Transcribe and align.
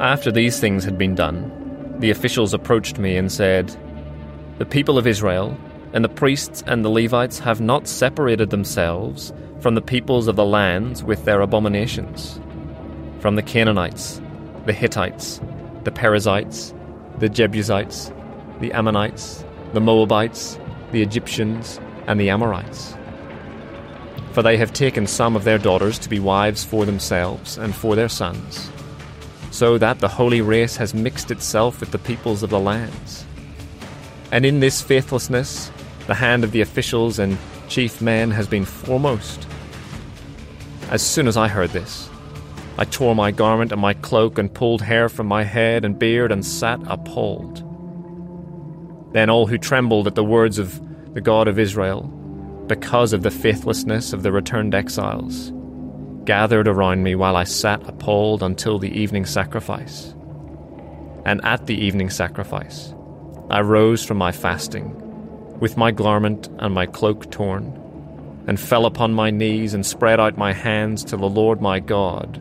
After 0.00 0.32
these 0.32 0.58
things 0.58 0.82
had 0.84 0.96
been 0.96 1.14
done, 1.14 1.52
the 1.98 2.08
officials 2.08 2.54
approached 2.54 2.98
me 2.98 3.18
and 3.18 3.30
said, 3.30 3.76
The 4.56 4.64
people 4.64 4.96
of 4.96 5.06
Israel, 5.06 5.54
and 5.92 6.02
the 6.02 6.08
priests 6.08 6.64
and 6.66 6.82
the 6.82 6.88
Levites 6.88 7.38
have 7.40 7.60
not 7.60 7.86
separated 7.86 8.48
themselves 8.48 9.30
from 9.60 9.74
the 9.74 9.82
peoples 9.82 10.26
of 10.26 10.36
the 10.36 10.44
lands 10.44 11.04
with 11.04 11.26
their 11.26 11.42
abominations, 11.42 12.40
from 13.18 13.36
the 13.36 13.42
Canaanites, 13.42 14.22
the 14.64 14.72
Hittites, 14.72 15.38
the 15.84 15.92
Perizzites, 15.92 16.72
the 17.18 17.28
Jebusites, 17.28 18.10
the 18.60 18.72
Ammonites, 18.72 19.44
the 19.74 19.82
Moabites, 19.82 20.58
the 20.92 21.02
Egyptians, 21.02 21.78
and 22.06 22.18
the 22.18 22.30
Amorites. 22.30 22.96
For 24.32 24.42
they 24.42 24.56
have 24.56 24.72
taken 24.72 25.06
some 25.06 25.36
of 25.36 25.44
their 25.44 25.58
daughters 25.58 25.98
to 25.98 26.08
be 26.08 26.20
wives 26.20 26.64
for 26.64 26.86
themselves 26.86 27.58
and 27.58 27.74
for 27.74 27.94
their 27.94 28.08
sons 28.08 28.70
so 29.50 29.78
that 29.78 29.98
the 29.98 30.08
holy 30.08 30.40
race 30.40 30.76
has 30.76 30.94
mixed 30.94 31.30
itself 31.30 31.80
with 31.80 31.90
the 31.90 31.98
peoples 31.98 32.42
of 32.42 32.50
the 32.50 32.60
lands. 32.60 33.24
And 34.32 34.46
in 34.46 34.60
this 34.60 34.80
faithlessness, 34.80 35.70
the 36.06 36.14
hand 36.14 36.44
of 36.44 36.52
the 36.52 36.60
officials 36.60 37.18
and 37.18 37.36
chief 37.68 38.00
men 38.00 38.30
has 38.30 38.46
been 38.46 38.64
foremost. 38.64 39.46
As 40.90 41.02
soon 41.02 41.26
as 41.26 41.36
I 41.36 41.48
heard 41.48 41.70
this, 41.70 42.08
I 42.78 42.84
tore 42.84 43.14
my 43.14 43.30
garment 43.30 43.72
and 43.72 43.80
my 43.80 43.94
cloak 43.94 44.38
and 44.38 44.52
pulled 44.52 44.82
hair 44.82 45.08
from 45.08 45.26
my 45.26 45.44
head 45.44 45.84
and 45.84 45.98
beard 45.98 46.32
and 46.32 46.44
sat 46.46 46.80
appalled. 46.86 47.64
Then 49.12 49.28
all 49.28 49.46
who 49.46 49.58
trembled 49.58 50.06
at 50.06 50.14
the 50.14 50.24
words 50.24 50.58
of 50.58 50.80
the 51.14 51.20
God 51.20 51.48
of 51.48 51.58
Israel, 51.58 52.02
because 52.68 53.12
of 53.12 53.22
the 53.22 53.30
faithlessness 53.30 54.12
of 54.12 54.22
the 54.22 54.30
returned 54.30 54.74
exiles, 54.74 55.52
gathered 56.30 56.68
around 56.68 57.02
me 57.02 57.16
while 57.16 57.34
I 57.34 57.42
sat 57.42 57.88
appalled 57.88 58.40
until 58.40 58.78
the 58.78 58.96
evening 58.96 59.26
sacrifice. 59.26 60.14
And 61.26 61.44
at 61.44 61.66
the 61.66 61.74
evening 61.74 62.08
sacrifice, 62.08 62.94
I 63.50 63.62
rose 63.62 64.04
from 64.04 64.18
my 64.18 64.30
fasting, 64.30 64.94
with 65.58 65.76
my 65.76 65.90
garment 65.90 66.48
and 66.60 66.72
my 66.72 66.86
cloak 66.86 67.32
torn, 67.32 67.64
and 68.46 68.60
fell 68.60 68.86
upon 68.86 69.12
my 69.12 69.30
knees 69.32 69.74
and 69.74 69.84
spread 69.84 70.20
out 70.20 70.38
my 70.38 70.52
hands 70.52 71.02
to 71.06 71.16
the 71.16 71.28
Lord 71.28 71.60
my 71.60 71.80
God, 71.80 72.40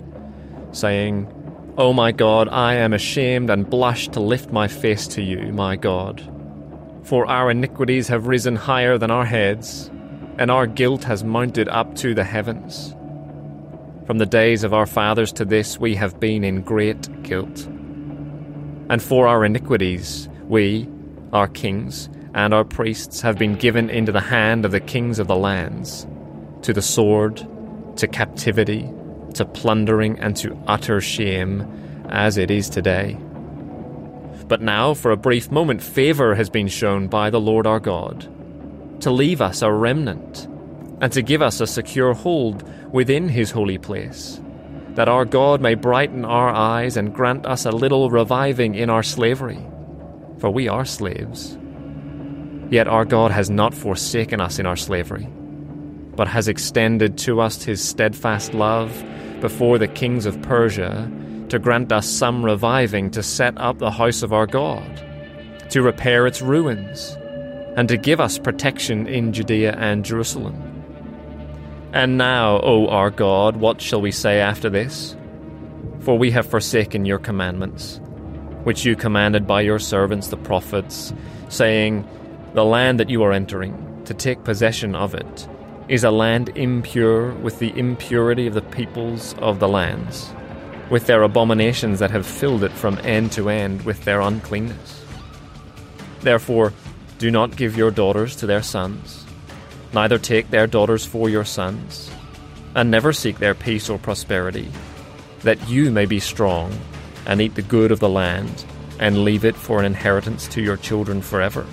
saying, 0.72 1.28
O 1.76 1.92
my 1.92 2.12
God, 2.12 2.48
I 2.48 2.76
am 2.76 2.94
ashamed 2.94 3.50
and 3.50 3.68
blush 3.68 4.08
to 4.10 4.20
lift 4.20 4.52
my 4.52 4.68
face 4.68 5.08
to 5.08 5.24
you, 5.24 5.52
my 5.52 5.76
God. 5.78 6.22
For 7.02 7.26
our 7.26 7.50
iniquities 7.50 8.08
have 8.10 8.28
risen 8.28 8.56
higher 8.56 9.00
than 9.00 9.10
our 9.10 9.26
heads, 9.26 9.90
and 10.38 10.52
our 10.52 10.68
guilt 10.68 11.06
has 11.06 11.24
mounted 11.24 11.68
up 11.70 11.96
to 11.96 12.14
the 12.14 12.24
heavens. 12.24 12.94
From 14.10 14.18
the 14.18 14.26
days 14.26 14.64
of 14.64 14.74
our 14.74 14.88
fathers 14.88 15.32
to 15.34 15.46
this, 15.46 15.80
we 15.80 15.94
have 15.94 16.20
been 16.20 16.44
in 16.44 16.64
great 16.64 17.22
guilt. 17.22 17.68
And 18.90 19.00
for 19.00 19.28
our 19.28 19.46
iniquities, 19.46 20.28
we, 20.46 20.90
our 21.32 21.48
kings, 21.48 22.10
and 22.34 22.52
our 22.52 22.64
priests 22.64 23.22
have 23.22 23.38
been 23.38 23.54
given 23.54 23.88
into 23.92 24.12
the 24.12 24.20
hand 24.20 24.66
of 24.66 24.72
the 24.72 24.80
kings 24.80 25.20
of 25.20 25.28
the 25.28 25.36
lands, 25.36 26.08
to 26.64 26.74
the 26.74 26.82
sword, 26.82 27.48
to 27.98 28.08
captivity, 28.08 28.92
to 29.36 29.46
plundering, 29.46 30.18
and 30.18 30.36
to 30.38 30.60
utter 30.66 31.00
shame, 31.02 31.62
as 32.10 32.36
it 32.36 32.50
is 32.50 32.68
today. 32.68 33.16
But 34.48 34.60
now, 34.60 34.96
for 34.96 35.12
a 35.12 35.18
brief 35.18 35.52
moment, 35.52 35.84
favour 35.84 36.34
has 36.34 36.50
been 36.50 36.68
shown 36.68 37.10
by 37.10 37.30
the 37.30 37.40
Lord 37.40 37.68
our 37.68 37.80
God, 37.80 38.22
to 39.02 39.12
leave 39.12 39.40
us 39.40 39.62
a 39.62 39.72
remnant, 39.72 40.48
and 41.02 41.12
to 41.14 41.22
give 41.22 41.42
us 41.42 41.62
a 41.62 41.68
secure 41.68 42.14
hold 42.14 42.64
within 42.94 43.30
his 43.30 43.52
holy 43.52 43.78
place, 43.78 44.40
that 44.96 45.08
our 45.08 45.26
God 45.26 45.62
may 45.62 45.76
brighten 45.76 46.26
our 46.26 46.50
eyes 46.50 46.98
and 46.98 47.14
grant 47.14 47.46
us 47.46 47.66
a 47.66 47.72
little 47.72 48.10
reviving 48.10 48.76
in 48.76 48.90
our 48.90 49.04
slavery, 49.04 49.60
for 50.40 50.50
we 50.50 50.68
are 50.68 50.86
slaves. 50.86 51.58
Yet 52.70 52.88
our 52.88 53.06
God 53.06 53.32
has 53.32 53.50
not 53.50 53.74
forsaken 53.74 54.42
us 54.42 54.60
in 54.60 54.66
our 54.66 54.76
slavery, 54.76 55.28
but 56.16 56.28
has 56.28 56.48
extended 56.48 57.18
to 57.20 57.40
us 57.40 57.64
his 57.64 57.82
steadfast 57.82 58.54
love 58.54 59.04
before 59.42 59.78
the 59.78 59.88
kings 59.88 60.26
of 60.26 60.42
Persia 60.42 61.10
to 61.48 61.60
grant 61.60 61.92
us 61.92 62.08
some 62.08 62.44
reviving 62.44 63.10
to 63.12 63.24
set 63.24 63.58
up 63.58 63.80
the 63.80 63.90
house 63.90 64.22
of 64.22 64.34
our 64.34 64.46
God, 64.46 65.02
to 65.70 65.82
repair 65.82 66.28
its 66.28 66.42
ruins, 66.42 67.18
and 67.76 67.88
to 67.88 67.98
give 67.98 68.20
us 68.20 68.38
protection 68.38 69.08
in 69.08 69.32
Judea 69.32 69.76
and 69.78 70.04
Jerusalem 70.04 70.69
and 71.92 72.20
now, 72.20 72.60
O 72.62 72.88
our 72.88 73.10
God, 73.10 73.58
what 73.58 73.82
shall 73.82 74.00
we 74.00 74.12
say 74.12 74.40
after 74.40 74.70
this? 74.70 75.16
For 76.02 76.18
we 76.18 76.30
have 76.32 76.48
forsaken 76.48 77.06
your 77.06 77.18
commandments, 77.18 78.00
which 78.64 78.86
you 78.86 78.96
commanded 78.96 79.48
by 79.48 79.62
your 79.62 79.80
servants 79.80 80.28
the 80.28 80.38
prophets, 80.38 81.14
saying, 81.50 82.08
The 82.54 82.64
land 82.64 83.00
that 83.00 83.10
you 83.10 83.24
are 83.24 83.34
entering, 83.34 84.04
to 84.06 84.14
take 84.14 84.44
possession 84.44 84.94
of 84.94 85.16
it, 85.16 85.48
is 85.88 86.04
a 86.04 86.12
land 86.12 86.50
impure 86.50 87.34
with 87.34 87.58
the 87.58 87.76
impurity 87.78 88.46
of 88.46 88.54
the 88.54 88.62
peoples 88.62 89.34
of 89.40 89.60
the 89.60 89.68
lands, 89.68 90.32
with 90.92 91.08
their 91.08 91.24
abominations 91.24 91.98
that 91.98 92.12
have 92.12 92.26
filled 92.26 92.64
it 92.64 92.72
from 92.72 93.00
end 93.00 93.32
to 93.32 93.50
end 93.50 93.82
with 93.82 94.04
their 94.06 94.22
uncleanness. 94.22 95.04
Therefore, 96.22 96.72
do 97.18 97.32
not 97.32 97.56
give 97.56 97.76
your 97.76 97.90
daughters 97.90 98.36
to 98.36 98.46
their 98.46 98.62
sons 98.62 99.26
Neither 99.94 100.20
take 100.20 100.50
their 100.50 100.68
daughters 100.68 101.06
for 101.06 101.30
your 101.30 101.46
sons, 101.46 102.12
and 102.76 102.92
never 102.92 103.12
seek 103.12 103.40
their 103.40 103.56
peace 103.56 103.90
or 103.90 103.98
prosperity, 103.98 104.70
that 105.42 105.68
you 105.68 105.92
may 105.92 106.06
be 106.06 106.20
strong, 106.20 106.72
and 107.26 107.42
eat 107.42 107.56
the 107.56 107.62
good 107.62 107.92
of 107.92 108.00
the 108.00 108.10
land, 108.10 108.66
and 109.00 109.24
leave 109.24 109.46
it 109.46 109.56
for 109.56 109.80
an 109.80 109.86
inheritance 109.86 110.48
to 110.50 110.62
your 110.62 110.78
children 110.78 111.22
forever. 111.22 111.66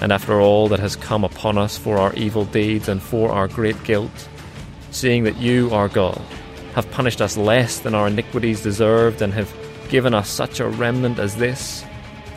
And 0.00 0.12
after 0.12 0.40
all 0.40 0.68
that 0.68 0.80
has 0.80 0.96
come 0.96 1.24
upon 1.24 1.58
us 1.58 1.78
for 1.78 1.98
our 1.98 2.14
evil 2.14 2.44
deeds 2.44 2.88
and 2.88 3.02
for 3.02 3.30
our 3.30 3.48
great 3.48 3.82
guilt, 3.84 4.28
seeing 4.90 5.24
that 5.24 5.36
you, 5.36 5.70
our 5.72 5.88
God, 5.88 6.20
have 6.74 6.90
punished 6.90 7.20
us 7.20 7.36
less 7.36 7.80
than 7.80 7.94
our 7.94 8.08
iniquities 8.08 8.62
deserved, 8.62 9.22
and 9.22 9.32
have 9.32 9.54
given 9.88 10.14
us 10.14 10.28
such 10.28 10.60
a 10.60 10.68
remnant 10.68 11.18
as 11.18 11.36
this, 11.36 11.84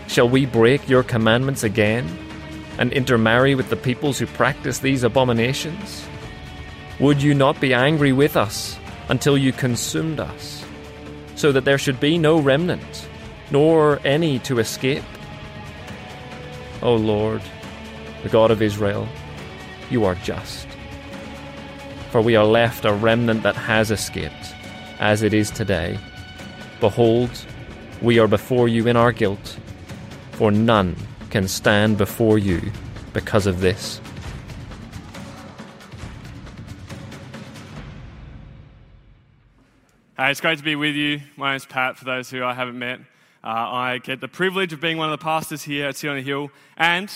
shall 0.08 0.30
we 0.30 0.46
break 0.46 0.88
your 0.88 1.04
commandments 1.04 1.64
again? 1.64 2.06
And 2.78 2.92
intermarry 2.92 3.56
with 3.56 3.70
the 3.70 3.76
peoples 3.76 4.20
who 4.20 4.26
practice 4.26 4.80
these 4.80 5.04
abominations? 5.04 6.06
Would 7.00 7.22
you 7.22 7.34
not 7.34 7.60
be 7.60 7.74
angry 7.74 8.12
with 8.12 8.38
us 8.38 8.78
until 9.10 9.38
you 9.38 9.52
consumed 9.52 10.20
us, 10.20 10.64
so 11.36 11.52
that 11.52 11.66
there 11.66 11.78
should 11.78 12.00
be 12.00 12.18
no 12.18 12.40
remnant, 12.40 13.08
nor 13.52 14.00
any 14.06 14.40
to 14.40 14.60
escape? 14.60 15.04
O 16.82 16.96
Lord, 16.96 17.42
the 18.24 18.30
God 18.30 18.52
of 18.52 18.62
Israel, 18.62 19.08
you 19.90 20.06
are 20.06 20.16
just. 20.16 20.68
For 22.12 22.22
we 22.22 22.36
are 22.36 22.46
left 22.46 22.86
a 22.86 22.94
remnant 22.94 23.44
that 23.44 23.56
has 23.56 23.92
escaped, 23.92 24.54
as 25.00 25.24
it 25.24 25.34
is 25.34 25.50
today. 25.50 25.98
Behold, 26.80 27.32
we 28.02 28.20
are 28.20 28.28
before 28.28 28.68
you 28.68 28.88
in 28.88 28.96
our 28.96 29.12
guilt, 29.12 29.58
for 30.34 30.52
none 30.52 30.96
can 31.34 31.48
stand 31.48 31.98
before 31.98 32.38
you 32.38 32.62
because 33.12 33.48
of 33.48 33.60
this. 33.60 34.00
Hey, 40.16 40.30
it's 40.30 40.40
great 40.42 40.60
to 40.60 40.64
be 40.64 40.76
with 40.76 40.94
you. 40.94 41.22
My 41.36 41.54
name's 41.54 41.66
Pat, 41.66 41.98
for 41.98 42.06
those 42.06 42.30
who 42.30 42.44
I 42.44 42.54
haven't 42.54 42.78
met. 42.78 43.00
Uh, 43.44 43.48
I 43.48 43.98
get 43.98 44.22
the 44.22 44.28
privilege 44.28 44.74
of 44.74 44.80
being 44.80 44.98
one 44.98 45.12
of 45.12 45.20
the 45.20 45.24
pastors 45.24 45.64
here 45.64 45.88
at 45.88 45.96
City 45.96 46.10
on 46.10 46.18
the 46.18 46.22
Hill, 46.22 46.52
and 46.78 47.12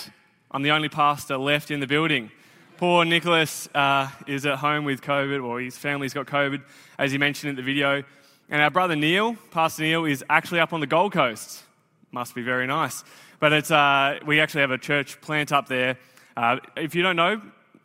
I'm 0.50 0.64
the 0.64 0.72
only 0.72 0.90
pastor 0.90 1.38
left 1.38 1.70
in 1.70 1.80
the 1.80 1.86
building. 1.86 2.32
Poor 2.78 3.06
Nicholas 3.06 3.70
uh, 3.76 4.10
is 4.26 4.48
at 4.48 4.58
home 4.58 4.84
with 4.84 5.04
COVID, 5.04 5.46
or 5.46 5.62
his 5.62 5.78
family's 5.78 6.16
got 6.16 6.26
COVID, 6.26 6.64
as 6.98 7.12
he 7.12 7.20
mentioned 7.20 7.52
in 7.52 7.56
the 7.56 7.62
video. 7.62 8.04
And 8.50 8.64
our 8.64 8.72
brother 8.72 8.96
Neil, 8.96 9.36
Pastor 9.52 9.84
Neil, 9.84 10.06
is 10.06 10.26
actually 10.28 10.60
up 10.60 10.74
on 10.74 10.80
the 10.80 10.88
Gold 10.88 11.14
Coast. 11.14 11.66
Must 12.12 12.34
be 12.34 12.42
very 12.42 12.66
nice. 12.66 13.04
But 13.40 13.54
it's, 13.54 13.70
uh, 13.70 14.20
we 14.26 14.40
actually 14.40 14.62
have 14.62 14.72
a 14.72 14.80
church 14.80 15.22
plant 15.22 15.52
up 15.52 15.68
there. 15.68 15.98
Uh, 16.36 16.58
if 16.76 16.96
you 16.96 17.04
don't 17.04 17.16
know, 17.16 17.42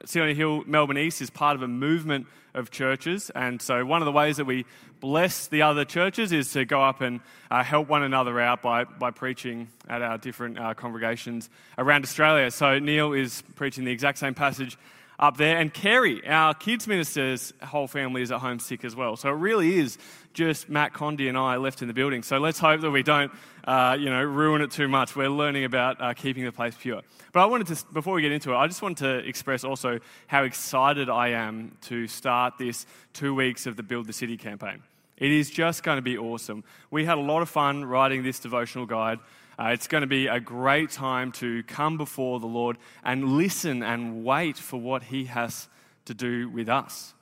City 0.06 0.34
Hill 0.34 0.64
Melbourne 0.66 0.96
East 0.96 1.20
is 1.20 1.28
part 1.28 1.56
of 1.56 1.62
a 1.62 1.68
movement 1.68 2.26
of 2.54 2.70
churches. 2.70 3.30
And 3.34 3.60
so, 3.60 3.84
one 3.84 4.00
of 4.00 4.06
the 4.06 4.12
ways 4.12 4.38
that 4.38 4.46
we 4.46 4.64
bless 5.00 5.48
the 5.48 5.62
other 5.62 5.84
churches 5.84 6.32
is 6.32 6.52
to 6.52 6.64
go 6.64 6.82
up 6.82 7.02
and 7.02 7.20
uh, 7.50 7.62
help 7.62 7.88
one 7.88 8.02
another 8.02 8.40
out 8.40 8.62
by, 8.62 8.84
by 8.84 9.10
preaching 9.10 9.68
at 9.88 10.00
our 10.00 10.16
different 10.16 10.58
uh, 10.58 10.74
congregations 10.74 11.50
around 11.76 12.02
Australia. 12.02 12.50
So, 12.50 12.78
Neil 12.78 13.12
is 13.12 13.42
preaching 13.54 13.84
the 13.84 13.92
exact 13.92 14.18
same 14.18 14.34
passage 14.34 14.78
up 15.18 15.36
there. 15.36 15.58
And 15.58 15.72
Kerry, 15.72 16.26
our 16.26 16.54
kids 16.54 16.86
minister's 16.86 17.52
whole 17.62 17.86
family 17.86 18.22
is 18.22 18.32
at 18.32 18.40
home 18.40 18.58
sick 18.58 18.84
as 18.84 18.96
well. 18.96 19.16
So 19.16 19.28
it 19.28 19.36
really 19.36 19.78
is 19.78 19.98
just 20.32 20.68
Matt 20.68 20.92
Condi 20.92 21.28
and 21.28 21.36
I 21.36 21.56
left 21.56 21.82
in 21.82 21.88
the 21.88 21.94
building. 21.94 22.22
So 22.22 22.38
let's 22.38 22.58
hope 22.58 22.80
that 22.80 22.90
we 22.90 23.02
don't, 23.02 23.30
uh, 23.64 23.96
you 23.98 24.10
know, 24.10 24.22
ruin 24.22 24.62
it 24.62 24.70
too 24.70 24.88
much. 24.88 25.14
We're 25.14 25.28
learning 25.28 25.64
about 25.64 26.00
uh, 26.00 26.14
keeping 26.14 26.44
the 26.44 26.52
place 26.52 26.74
pure. 26.78 27.02
But 27.32 27.40
I 27.40 27.46
wanted 27.46 27.68
to, 27.68 27.84
before 27.92 28.14
we 28.14 28.22
get 28.22 28.32
into 28.32 28.52
it, 28.52 28.56
I 28.56 28.66
just 28.66 28.82
want 28.82 28.98
to 28.98 29.18
express 29.18 29.64
also 29.64 30.00
how 30.26 30.44
excited 30.44 31.08
I 31.08 31.28
am 31.28 31.76
to 31.82 32.06
start 32.06 32.58
this 32.58 32.86
two 33.12 33.34
weeks 33.34 33.66
of 33.66 33.76
the 33.76 33.82
Build 33.82 34.06
the 34.06 34.12
City 34.12 34.36
campaign. 34.36 34.82
It 35.18 35.30
is 35.30 35.50
just 35.50 35.82
going 35.82 35.98
to 35.98 36.02
be 36.02 36.18
awesome. 36.18 36.64
We 36.90 37.04
had 37.04 37.18
a 37.18 37.20
lot 37.20 37.42
of 37.42 37.48
fun 37.48 37.84
writing 37.84 38.22
this 38.22 38.40
devotional 38.40 38.86
guide. 38.86 39.18
Uh, 39.58 39.68
it's 39.68 39.86
going 39.86 40.00
to 40.02 40.06
be 40.06 40.26
a 40.26 40.40
great 40.40 40.90
time 40.90 41.32
to 41.32 41.62
come 41.64 41.96
before 41.96 42.40
the 42.40 42.46
Lord 42.46 42.78
and 43.04 43.36
listen 43.36 43.82
and 43.82 44.24
wait 44.24 44.56
for 44.56 44.80
what 44.80 45.04
He 45.04 45.26
has 45.26 45.68
to 46.06 46.14
do 46.14 46.48
with 46.48 46.68
us. 46.68 47.14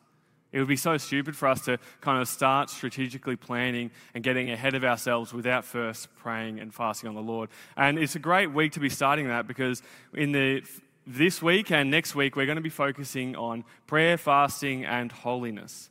It 0.53 0.59
would 0.59 0.69
be 0.69 0.77
so 0.77 0.97
stupid 0.97 1.37
for 1.37 1.47
us 1.47 1.65
to 1.67 1.79
kind 2.01 2.21
of 2.21 2.29
start 2.29 2.71
strategically 2.71 3.37
planning 3.37 3.91
and 4.15 4.25
getting 4.25 4.51
ahead 4.51 4.75
of 4.75 4.85
ourselves 4.85 5.33
without 5.33 5.65
first 5.65 6.15
praying 6.17 6.59
and 6.59 6.75
fasting 6.75 7.09
on 7.09 7.15
the 7.15 7.23
Lord. 7.23 7.51
And 7.77 7.99
it's 7.99 8.17
a 8.17 8.21
great 8.21 8.53
week 8.53 8.73
to 8.73 8.81
be 8.81 8.89
starting 8.89 9.29
that 9.29 9.47
because 9.47 9.83
in 10.13 10.33
the 10.33 10.63
this 11.07 11.41
week 11.43 11.71
and 11.71 11.91
next 11.91 12.15
week 12.15 12.37
we're 12.37 12.47
going 12.47 12.57
to 12.57 12.63
be 12.63 12.69
focusing 12.69 13.37
on 13.37 13.65
prayer, 13.87 14.17
fasting 14.17 14.85
and 14.85 15.11
holiness. 15.11 15.90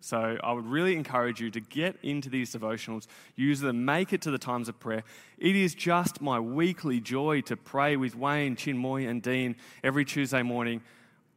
So 0.00 0.38
I 0.42 0.52
would 0.52 0.66
really 0.66 0.94
encourage 0.94 1.40
you 1.40 1.50
to 1.50 1.60
get 1.60 1.96
into 2.02 2.30
these 2.30 2.54
devotionals, 2.54 3.06
use 3.34 3.60
them, 3.60 3.84
make 3.84 4.12
it 4.12 4.22
to 4.22 4.30
the 4.30 4.38
times 4.38 4.68
of 4.68 4.78
prayer. 4.78 5.02
It 5.38 5.56
is 5.56 5.74
just 5.74 6.20
my 6.20 6.38
weekly 6.38 7.00
joy 7.00 7.40
to 7.42 7.56
pray 7.56 7.96
with 7.96 8.14
Wayne, 8.14 8.54
Chinmoy, 8.56 9.08
and 9.08 9.20
Dean 9.20 9.56
every 9.82 10.04
Tuesday 10.04 10.42
morning. 10.42 10.82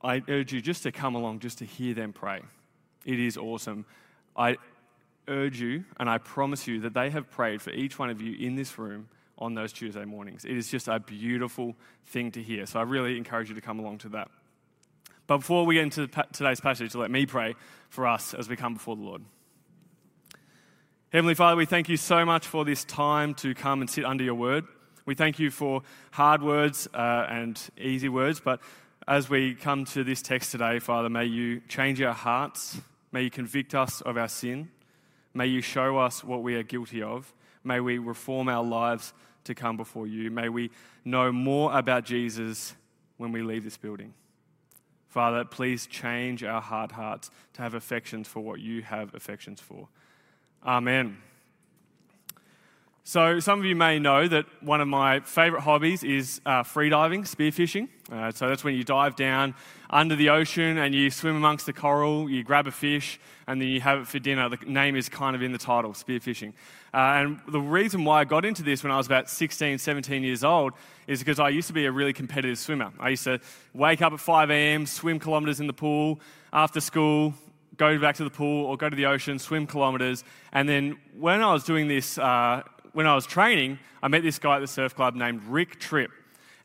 I 0.04 0.22
urge 0.28 0.54
you 0.54 0.62
just 0.62 0.84
to 0.84 0.92
come 0.92 1.16
along, 1.16 1.40
just 1.40 1.58
to 1.60 1.66
hear 1.66 1.94
them 1.94 2.14
pray. 2.14 2.42
It 3.06 3.20
is 3.20 3.36
awesome. 3.36 3.86
I 4.36 4.58
urge 5.28 5.60
you, 5.60 5.86
and 6.00 6.10
I 6.10 6.20
promise 6.20 6.68
you 6.68 6.82
that 6.82 6.94
they 6.94 7.10
have 7.10 7.30
prayed 7.32 7.62
for 7.62 7.72
each 7.72 7.98
one 7.98 8.10
of 8.10 8.22
you 8.22 8.36
in 8.36 8.56
this 8.56 8.78
room 8.78 9.10
on 9.38 9.56
those 9.56 9.74
Tuesday 9.74 10.06
mornings. 10.06 10.46
It 10.46 10.56
is 10.56 10.70
just 10.70 10.88
a 10.88 11.00
beautiful 11.00 11.76
thing 12.06 12.32
to 12.32 12.44
hear. 12.44 12.66
So 12.68 12.80
I 12.80 12.84
really 12.84 13.18
encourage 13.18 13.50
you 13.50 13.56
to 13.56 13.62
come 13.62 13.80
along 13.80 14.00
to 14.00 14.10
that. 14.10 14.30
But 15.28 15.38
before 15.38 15.66
we 15.66 15.76
get 15.76 15.84
into 15.84 16.08
today's 16.34 16.60
passage, 16.60 16.94
let 16.96 17.12
me 17.12 17.26
pray 17.26 17.56
for 17.90 18.08
us 18.08 18.34
as 18.34 18.50
we 18.50 18.56
come 18.56 18.74
before 18.74 18.96
the 18.96 19.04
Lord. 19.04 19.24
Heavenly 21.12 21.36
Father, 21.36 21.58
we 21.58 21.66
thank 21.66 21.90
you 21.90 21.98
so 21.98 22.26
much 22.26 22.48
for 22.48 22.64
this 22.64 22.84
time 22.86 23.34
to 23.36 23.54
come 23.54 23.82
and 23.82 23.90
sit 23.90 24.06
under 24.06 24.24
your 24.24 24.36
word. 24.36 24.66
We 25.06 25.16
thank 25.16 25.40
you 25.40 25.52
for 25.52 25.82
hard 26.12 26.42
words 26.42 26.88
uh, 26.94 27.26
and 27.30 27.62
easy 27.78 28.08
words, 28.08 28.40
but 28.40 28.62
as 29.08 29.30
we 29.30 29.56
come 29.56 29.84
to 29.86 30.04
this 30.04 30.22
text 30.22 30.52
today, 30.52 30.80
Father, 30.80 31.10
may 31.10 31.26
you 31.26 31.62
change 31.68 32.02
our 32.02 32.14
hearts. 32.14 32.80
May 33.12 33.24
you 33.24 33.30
convict 33.30 33.76
us 33.76 34.02
of 34.02 34.16
our 34.16 34.28
sin. 34.28 34.70
May 35.34 35.48
you 35.48 35.62
show 35.62 35.98
us 35.98 36.24
what 36.24 36.44
we 36.44 36.56
are 36.56 36.64
guilty 36.64 37.02
of. 37.02 37.34
May 37.64 37.80
we 37.80 37.98
reform 37.98 38.48
our 38.48 38.64
lives 38.64 39.14
to 39.46 39.56
come 39.56 39.76
before 39.76 40.08
you. 40.08 40.30
May 40.32 40.50
we 40.50 40.72
know 41.04 41.32
more 41.32 41.78
about 41.78 42.06
Jesus 42.06 42.76
when 43.18 43.32
we 43.32 43.42
leave 43.42 43.64
this 43.64 43.78
building. 43.78 44.14
Father, 45.12 45.44
please 45.44 45.88
change 45.88 46.42
our 46.42 46.62
hard 46.62 46.94
hearts 46.94 47.32
to 47.52 47.62
have 47.62 47.74
affections 47.74 48.30
for 48.30 48.40
what 48.40 48.62
you 48.62 48.82
have 48.82 49.14
affections 49.14 49.60
for. 49.60 49.90
Amen. 50.66 51.18
So, 53.04 53.42
some 53.42 53.60
of 53.60 53.66
you 53.66 53.76
may 53.76 54.00
know 54.00 54.30
that 54.30 54.46
one 54.62 54.80
of 54.80 54.88
my 54.88 55.20
favourite 55.20 55.64
hobbies 55.64 56.06
is 56.06 56.40
uh, 56.46 56.64
freediving, 56.64 57.24
spearfishing. 57.24 57.90
Uh, 58.10 58.32
so, 58.32 58.48
that's 58.48 58.64
when 58.64 58.74
you 58.74 58.86
dive 58.86 59.18
down 59.18 59.54
under 59.92 60.16
the 60.16 60.30
ocean 60.30 60.78
and 60.78 60.96
you 60.96 61.12
swim 61.12 61.36
amongst 61.36 61.66
the 61.66 61.74
coral, 61.74 62.30
you 62.30 62.44
grab 62.44 62.66
a 62.66 62.72
fish, 62.72 63.20
and 63.46 63.62
then 63.62 63.68
you 63.68 63.82
have 63.82 64.00
it 64.00 64.08
for 64.08 64.20
dinner. 64.20 64.48
The 64.48 64.58
name 64.66 64.96
is 64.96 65.10
kind 65.10 65.36
of 65.36 65.42
in 65.42 65.52
the 65.52 65.58
title, 65.58 65.92
spearfishing. 65.92 66.54
Uh, 66.94 66.98
and 66.98 67.40
the 67.48 67.60
reason 67.60 68.06
why 68.06 68.22
I 68.22 68.24
got 68.24 68.46
into 68.46 68.64
this 68.64 68.84
when 68.84 68.92
I 68.92 68.98
was 68.98 69.06
about 69.06 69.30
16, 69.30 69.78
17 69.78 70.24
years 70.24 70.44
old 70.44 70.74
is 71.08 71.20
because 71.20 71.40
I 71.40 71.50
used 71.50 71.68
to 71.68 71.74
be 71.74 71.86
a 71.86 71.92
really 71.92 72.14
competitive 72.14 72.58
swimmer. 72.58 72.92
I 73.00 73.10
used 73.10 73.26
to 73.26 73.40
wake 73.74 74.02
up 74.02 74.14
at 74.14 74.20
5 74.20 74.50
a.m., 74.50 74.86
swim 74.86 75.20
kilometres 75.20 75.60
in 75.60 75.68
the 75.68 75.74
pool 75.74 76.22
after 76.54 76.80
school, 76.80 77.34
go 77.76 77.98
back 78.00 78.16
to 78.16 78.24
the 78.24 78.30
pool 78.30 78.66
or 78.66 78.78
go 78.78 78.90
to 78.90 78.96
the 78.96 79.08
ocean, 79.08 79.40
swim 79.40 79.68
kilometres. 79.68 80.24
And 80.54 80.70
then 80.70 80.98
when 81.18 81.42
I 81.42 81.52
was 81.52 81.64
doing 81.64 81.88
this, 81.88 82.18
uh, 82.18 82.64
when 82.94 83.08
I 83.08 83.16
was 83.16 83.26
training, 83.26 83.80
I 84.02 84.08
met 84.08 84.24
this 84.24 84.40
guy 84.40 84.56
at 84.56 84.60
the 84.60 84.68
surf 84.68 84.96
club 84.96 85.16
named 85.16 85.44
Rick 85.48 85.80
Tripp. 85.80 86.12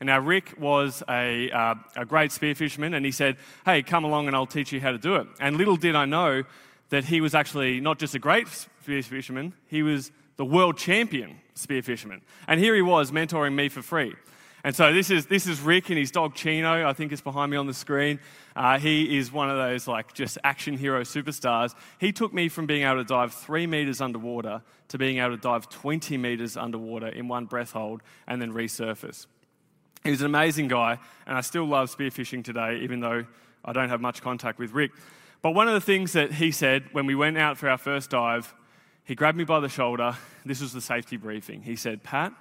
And 0.00 0.08
now 0.08 0.20
Rick 0.20 0.54
was 0.58 1.02
a, 1.08 1.50
uh, 1.50 1.74
a 1.96 2.04
great 2.04 2.30
spearfisherman, 2.30 2.94
and 2.94 3.04
he 3.04 3.12
said, 3.12 3.36
Hey, 3.64 3.82
come 3.82 4.04
along 4.04 4.26
and 4.26 4.36
I'll 4.36 4.46
teach 4.46 4.72
you 4.72 4.80
how 4.80 4.92
to 4.92 4.98
do 4.98 5.16
it. 5.16 5.26
And 5.40 5.56
little 5.56 5.76
did 5.76 5.94
I 5.94 6.04
know 6.04 6.44
that 6.90 7.04
he 7.04 7.20
was 7.20 7.34
actually 7.34 7.80
not 7.80 7.98
just 7.98 8.14
a 8.14 8.18
great 8.18 8.46
spearfisherman, 8.46 9.52
he 9.66 9.82
was 9.82 10.12
the 10.36 10.44
world 10.44 10.76
champion 10.76 11.40
spearfisherman. 11.54 12.20
And 12.46 12.60
here 12.60 12.74
he 12.74 12.82
was 12.82 13.10
mentoring 13.10 13.54
me 13.54 13.68
for 13.68 13.82
free. 13.82 14.14
And 14.66 14.74
so 14.74 14.92
this 14.92 15.10
is, 15.10 15.26
this 15.26 15.46
is 15.46 15.60
Rick 15.60 15.90
and 15.90 15.98
his 15.98 16.10
dog 16.10 16.34
Chino, 16.34 16.88
I 16.88 16.92
think 16.92 17.12
is 17.12 17.20
behind 17.20 17.52
me 17.52 17.56
on 17.56 17.68
the 17.68 17.74
screen. 17.74 18.18
Uh, 18.56 18.80
he 18.80 19.16
is 19.16 19.30
one 19.30 19.48
of 19.48 19.56
those 19.56 19.86
like 19.86 20.12
just 20.12 20.38
action 20.42 20.76
hero 20.76 21.02
superstars. 21.02 21.72
He 22.00 22.10
took 22.10 22.34
me 22.34 22.48
from 22.48 22.66
being 22.66 22.82
able 22.82 22.96
to 22.96 23.04
dive 23.04 23.32
three 23.32 23.68
meters 23.68 24.00
underwater 24.00 24.62
to 24.88 24.98
being 24.98 25.18
able 25.18 25.36
to 25.36 25.40
dive 25.40 25.68
20 25.68 26.18
meters 26.18 26.56
underwater 26.56 27.06
in 27.06 27.28
one 27.28 27.44
breath 27.44 27.70
hold 27.70 28.02
and 28.26 28.42
then 28.42 28.52
resurface. 28.52 29.26
He 30.06 30.12
was 30.12 30.20
an 30.20 30.26
amazing 30.26 30.68
guy, 30.68 31.00
and 31.26 31.36
I 31.36 31.40
still 31.40 31.64
love 31.64 31.92
spearfishing 31.92 32.44
today, 32.44 32.78
even 32.82 33.00
though 33.00 33.24
I 33.64 33.72
don't 33.72 33.88
have 33.88 34.00
much 34.00 34.22
contact 34.22 34.56
with 34.56 34.70
Rick. 34.70 34.92
But 35.42 35.50
one 35.50 35.66
of 35.66 35.74
the 35.74 35.80
things 35.80 36.12
that 36.12 36.34
he 36.34 36.52
said 36.52 36.84
when 36.92 37.06
we 37.06 37.16
went 37.16 37.36
out 37.36 37.58
for 37.58 37.68
our 37.68 37.76
first 37.76 38.10
dive, 38.10 38.54
he 39.02 39.16
grabbed 39.16 39.36
me 39.36 39.42
by 39.42 39.58
the 39.58 39.68
shoulder. 39.68 40.14
This 40.44 40.60
was 40.60 40.72
the 40.72 40.80
safety 40.80 41.16
briefing. 41.16 41.62
He 41.62 41.74
said, 41.74 42.04
Pat, 42.04 42.32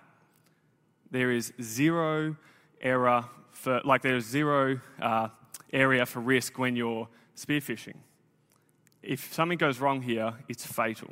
there 1.10 1.32
is 1.32 1.54
zero 1.60 2.36
error 2.82 3.26
for, 3.52 3.82
like, 3.84 4.04
there's 4.04 4.26
zero 4.26 4.80
uh, 5.02 5.30
area 5.74 6.06
for 6.06 6.20
risk 6.20 6.60
when 6.60 6.76
you're 6.76 7.08
spearfishing. 7.36 7.96
If 9.02 9.34
something 9.34 9.58
goes 9.58 9.80
wrong 9.80 10.04
here, 10.04 10.34
it's 10.48 10.68
fatal. 10.68 11.10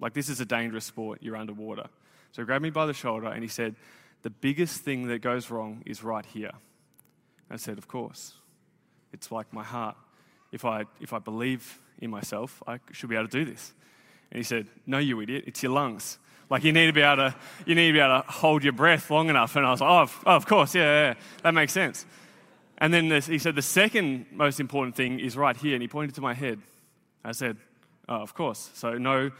Like, 0.00 0.14
this 0.14 0.30
is 0.30 0.40
a 0.40 0.46
dangerous 0.46 0.86
sport, 0.86 1.18
you're 1.20 1.36
underwater. 1.36 1.88
So 2.32 2.40
he 2.40 2.46
grabbed 2.46 2.62
me 2.62 2.70
by 2.70 2.86
the 2.86 2.94
shoulder 2.94 3.26
and 3.26 3.42
he 3.42 3.48
said, 3.48 3.76
The 4.22 4.30
biggest 4.30 4.82
thing 4.82 5.08
that 5.08 5.20
goes 5.20 5.50
wrong 5.50 5.82
is 5.86 6.04
right 6.04 6.26
here. 6.26 6.52
I 7.50 7.56
said, 7.56 7.78
Of 7.78 7.88
course. 7.88 8.34
It's 9.12 9.32
like 9.32 9.52
my 9.52 9.64
heart. 9.64 9.96
If 10.52 10.64
I, 10.64 10.84
if 11.00 11.12
I 11.12 11.18
believe 11.18 11.80
in 12.00 12.10
myself, 12.10 12.62
I 12.66 12.78
should 12.92 13.08
be 13.08 13.16
able 13.16 13.28
to 13.28 13.44
do 13.44 13.50
this. 13.50 13.72
And 14.30 14.38
he 14.38 14.44
said, 14.44 14.68
No, 14.86 14.98
you 14.98 15.20
idiot, 15.20 15.44
it's 15.46 15.62
your 15.62 15.72
lungs. 15.72 16.18
Like 16.50 16.64
you 16.64 16.72
need 16.72 16.86
to 16.86 16.92
be 16.92 17.00
able 17.00 17.16
to, 17.16 17.34
you 17.64 17.76
need 17.76 17.88
to 17.88 17.92
be 17.92 18.00
able 18.00 18.22
to 18.22 18.30
hold 18.30 18.64
your 18.64 18.72
breath 18.72 19.08
long 19.10 19.30
enough. 19.30 19.54
And 19.54 19.64
I 19.64 19.70
was 19.70 19.80
like, 19.80 19.90
oh, 19.90 19.98
of, 20.00 20.22
oh, 20.26 20.36
of 20.36 20.46
course, 20.46 20.74
yeah, 20.74 20.82
yeah, 20.82 21.14
that 21.44 21.54
makes 21.54 21.72
sense. 21.72 22.04
And 22.78 22.92
then 22.92 23.08
this, 23.08 23.26
he 23.26 23.38
said, 23.38 23.54
the 23.54 23.62
second 23.62 24.26
most 24.32 24.58
important 24.58 24.96
thing 24.96 25.20
is 25.20 25.36
right 25.36 25.56
here. 25.56 25.74
And 25.74 25.82
he 25.82 25.86
pointed 25.86 26.16
to 26.16 26.20
my 26.20 26.34
head. 26.34 26.58
I 27.24 27.32
said, 27.32 27.56
oh, 28.08 28.16
of 28.16 28.34
course. 28.34 28.70
So 28.74 28.98
no 28.98 29.30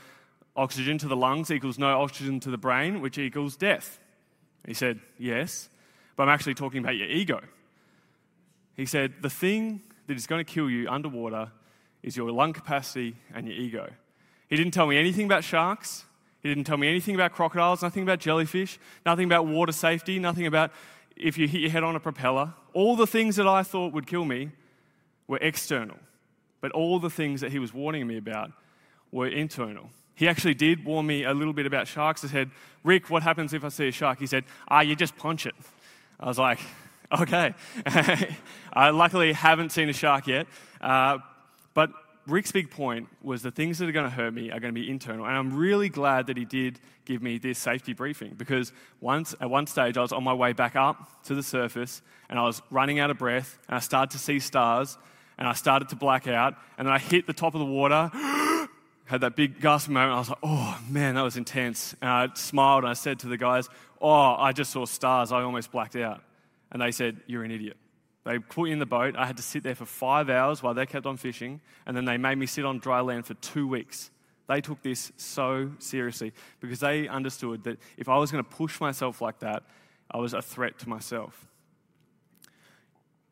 oxygen 0.54 0.98
to 0.98 1.08
the 1.08 1.16
lungs 1.16 1.50
equals 1.50 1.78
no 1.78 2.00
oxygen 2.00 2.38
to 2.40 2.50
the 2.50 2.58
brain, 2.58 3.00
which 3.00 3.18
equals 3.18 3.56
death. 3.56 3.98
He 4.66 4.74
said, 4.74 5.00
yes, 5.18 5.68
but 6.16 6.24
I'm 6.24 6.28
actually 6.28 6.54
talking 6.54 6.80
about 6.80 6.96
your 6.96 7.08
ego. 7.08 7.40
He 8.76 8.86
said, 8.86 9.14
the 9.20 9.30
thing 9.30 9.82
that 10.06 10.16
is 10.16 10.26
going 10.26 10.44
to 10.44 10.50
kill 10.50 10.70
you 10.70 10.88
underwater 10.88 11.50
is 12.02 12.16
your 12.16 12.30
lung 12.30 12.52
capacity 12.52 13.16
and 13.34 13.46
your 13.46 13.56
ego. 13.56 13.90
He 14.48 14.56
didn't 14.56 14.72
tell 14.72 14.86
me 14.86 14.96
anything 14.96 15.26
about 15.26 15.44
sharks. 15.44 16.04
He 16.42 16.48
didn't 16.48 16.64
tell 16.64 16.76
me 16.76 16.88
anything 16.88 17.14
about 17.14 17.32
crocodiles, 17.32 17.82
nothing 17.82 18.02
about 18.02 18.18
jellyfish, 18.18 18.78
nothing 19.04 19.26
about 19.26 19.46
water 19.46 19.72
safety, 19.72 20.18
nothing 20.18 20.46
about 20.46 20.72
if 21.16 21.36
you 21.36 21.46
hit 21.46 21.60
your 21.60 21.70
head 21.70 21.84
on 21.84 21.96
a 21.96 22.00
propeller. 22.00 22.54
All 22.72 22.96
the 22.96 23.06
things 23.06 23.36
that 23.36 23.46
I 23.46 23.62
thought 23.62 23.92
would 23.92 24.06
kill 24.06 24.24
me 24.24 24.50
were 25.28 25.38
external, 25.42 25.98
but 26.60 26.72
all 26.72 26.98
the 26.98 27.10
things 27.10 27.42
that 27.42 27.52
he 27.52 27.58
was 27.58 27.74
warning 27.74 28.06
me 28.06 28.16
about 28.16 28.52
were 29.12 29.28
internal. 29.28 29.90
He 30.20 30.28
actually 30.28 30.54
did 30.54 30.84
warn 30.84 31.06
me 31.06 31.24
a 31.24 31.32
little 31.32 31.54
bit 31.54 31.66
about 31.66 31.88
sharks. 31.88 32.22
I 32.24 32.28
said, 32.28 32.50
Rick, 32.84 33.10
what 33.10 33.22
happens 33.22 33.54
if 33.54 33.64
I 33.64 33.70
see 33.70 33.88
a 33.88 33.90
shark? 33.90 34.18
He 34.18 34.26
said, 34.26 34.44
Ah, 34.68 34.82
you 34.82 34.94
just 34.94 35.16
punch 35.16 35.46
it. 35.46 35.54
I 36.20 36.26
was 36.26 36.38
like, 36.38 36.60
Okay. 37.20 37.54
I 38.72 38.90
luckily 38.90 39.32
haven't 39.32 39.70
seen 39.70 39.88
a 39.88 39.92
shark 39.92 40.28
yet. 40.28 40.46
Uh, 40.80 41.18
but 41.74 41.90
Rick's 42.26 42.52
big 42.52 42.70
point 42.70 43.08
was 43.22 43.42
the 43.42 43.50
things 43.50 43.78
that 43.78 43.88
are 43.88 43.92
going 43.92 44.08
to 44.08 44.14
hurt 44.14 44.32
me 44.32 44.52
are 44.52 44.60
going 44.60 44.72
to 44.72 44.80
be 44.80 44.88
internal. 44.88 45.26
And 45.26 45.36
I'm 45.36 45.56
really 45.56 45.88
glad 45.88 46.28
that 46.28 46.36
he 46.36 46.44
did 46.44 46.78
give 47.04 47.20
me 47.22 47.38
this 47.38 47.58
safety 47.58 47.94
briefing 47.94 48.34
because 48.36 48.72
once, 49.00 49.34
at 49.40 49.50
one 49.50 49.66
stage 49.66 49.96
I 49.96 50.02
was 50.02 50.12
on 50.12 50.22
my 50.22 50.34
way 50.34 50.52
back 50.52 50.76
up 50.76 51.24
to 51.24 51.34
the 51.34 51.42
surface 51.42 52.02
and 52.28 52.38
I 52.38 52.42
was 52.42 52.62
running 52.70 53.00
out 53.00 53.10
of 53.10 53.18
breath 53.18 53.58
and 53.68 53.76
I 53.76 53.80
started 53.80 54.12
to 54.12 54.18
see 54.18 54.38
stars 54.38 54.98
and 55.36 55.48
I 55.48 55.54
started 55.54 55.88
to 55.88 55.96
black 55.96 56.28
out 56.28 56.54
and 56.78 56.86
then 56.86 56.94
I 56.94 56.98
hit 56.98 57.26
the 57.26 57.32
top 57.32 57.54
of 57.54 57.58
the 57.58 57.66
water, 57.66 58.10
had 59.10 59.22
that 59.22 59.34
big 59.34 59.60
gasp 59.60 59.88
moment. 59.88 60.12
I 60.12 60.18
was 60.20 60.28
like, 60.28 60.38
oh 60.44 60.80
man, 60.88 61.16
that 61.16 61.22
was 61.22 61.36
intense. 61.36 61.96
And 62.00 62.08
I 62.08 62.28
smiled 62.34 62.84
and 62.84 62.90
I 62.90 62.94
said 62.94 63.18
to 63.20 63.26
the 63.26 63.36
guys, 63.36 63.68
oh, 64.00 64.36
I 64.36 64.52
just 64.52 64.70
saw 64.70 64.86
stars. 64.86 65.32
I 65.32 65.42
almost 65.42 65.72
blacked 65.72 65.96
out. 65.96 66.22
And 66.70 66.80
they 66.80 66.92
said, 66.92 67.20
you're 67.26 67.42
an 67.42 67.50
idiot. 67.50 67.76
They 68.24 68.38
put 68.38 68.66
me 68.66 68.70
in 68.70 68.78
the 68.78 68.86
boat. 68.86 69.16
I 69.16 69.26
had 69.26 69.36
to 69.38 69.42
sit 69.42 69.64
there 69.64 69.74
for 69.74 69.84
five 69.84 70.30
hours 70.30 70.62
while 70.62 70.74
they 70.74 70.86
kept 70.86 71.06
on 71.06 71.16
fishing, 71.16 71.60
and 71.86 71.96
then 71.96 72.04
they 72.04 72.18
made 72.18 72.36
me 72.36 72.46
sit 72.46 72.64
on 72.64 72.78
dry 72.78 73.00
land 73.00 73.26
for 73.26 73.34
two 73.34 73.66
weeks. 73.66 74.12
They 74.46 74.60
took 74.60 74.80
this 74.82 75.10
so 75.16 75.72
seriously 75.80 76.32
because 76.60 76.78
they 76.78 77.08
understood 77.08 77.64
that 77.64 77.78
if 77.96 78.08
I 78.08 78.16
was 78.16 78.30
going 78.30 78.44
to 78.44 78.50
push 78.50 78.80
myself 78.80 79.20
like 79.20 79.40
that, 79.40 79.64
I 80.08 80.18
was 80.18 80.34
a 80.34 80.42
threat 80.42 80.78
to 80.80 80.88
myself. 80.88 81.48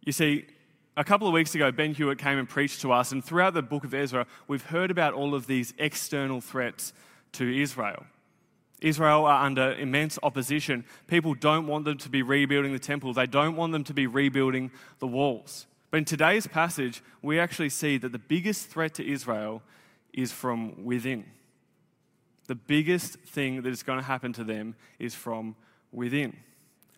You 0.04 0.10
see, 0.10 0.46
a 0.98 1.04
couple 1.04 1.28
of 1.28 1.32
weeks 1.32 1.54
ago, 1.54 1.70
Ben 1.70 1.94
Hewitt 1.94 2.18
came 2.18 2.38
and 2.38 2.48
preached 2.48 2.80
to 2.80 2.90
us, 2.90 3.12
and 3.12 3.24
throughout 3.24 3.54
the 3.54 3.62
book 3.62 3.84
of 3.84 3.94
Ezra, 3.94 4.26
we've 4.48 4.64
heard 4.64 4.90
about 4.90 5.14
all 5.14 5.32
of 5.32 5.46
these 5.46 5.72
external 5.78 6.40
threats 6.40 6.92
to 7.32 7.62
Israel. 7.62 8.04
Israel 8.80 9.24
are 9.24 9.44
under 9.44 9.74
immense 9.74 10.18
opposition. 10.24 10.84
People 11.06 11.34
don't 11.34 11.68
want 11.68 11.84
them 11.84 11.98
to 11.98 12.08
be 12.08 12.22
rebuilding 12.22 12.72
the 12.72 12.80
temple, 12.80 13.14
they 13.14 13.26
don't 13.26 13.54
want 13.54 13.72
them 13.72 13.84
to 13.84 13.94
be 13.94 14.08
rebuilding 14.08 14.72
the 14.98 15.06
walls. 15.06 15.68
But 15.92 15.98
in 15.98 16.04
today's 16.04 16.48
passage, 16.48 17.00
we 17.22 17.38
actually 17.38 17.70
see 17.70 17.96
that 17.98 18.10
the 18.10 18.18
biggest 18.18 18.66
threat 18.66 18.94
to 18.94 19.08
Israel 19.08 19.62
is 20.12 20.32
from 20.32 20.84
within. 20.84 21.26
The 22.48 22.56
biggest 22.56 23.20
thing 23.20 23.62
that 23.62 23.70
is 23.70 23.84
going 23.84 24.00
to 24.00 24.04
happen 24.04 24.32
to 24.32 24.42
them 24.42 24.74
is 24.98 25.14
from 25.14 25.54
within. 25.92 26.36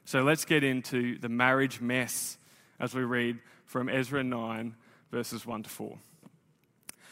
So 0.07 0.23
let's 0.23 0.47
get 0.47 0.65
into 0.65 1.19
the 1.19 1.29
marriage 1.29 1.83
mess 1.83 2.39
as 2.81 2.95
we 2.95 3.03
read 3.05 3.39
from 3.71 3.89
Ezra 3.89 4.25
9, 4.25 4.75
verses 5.13 5.47
1 5.47 5.63
to 5.63 5.71
4. 5.71 5.97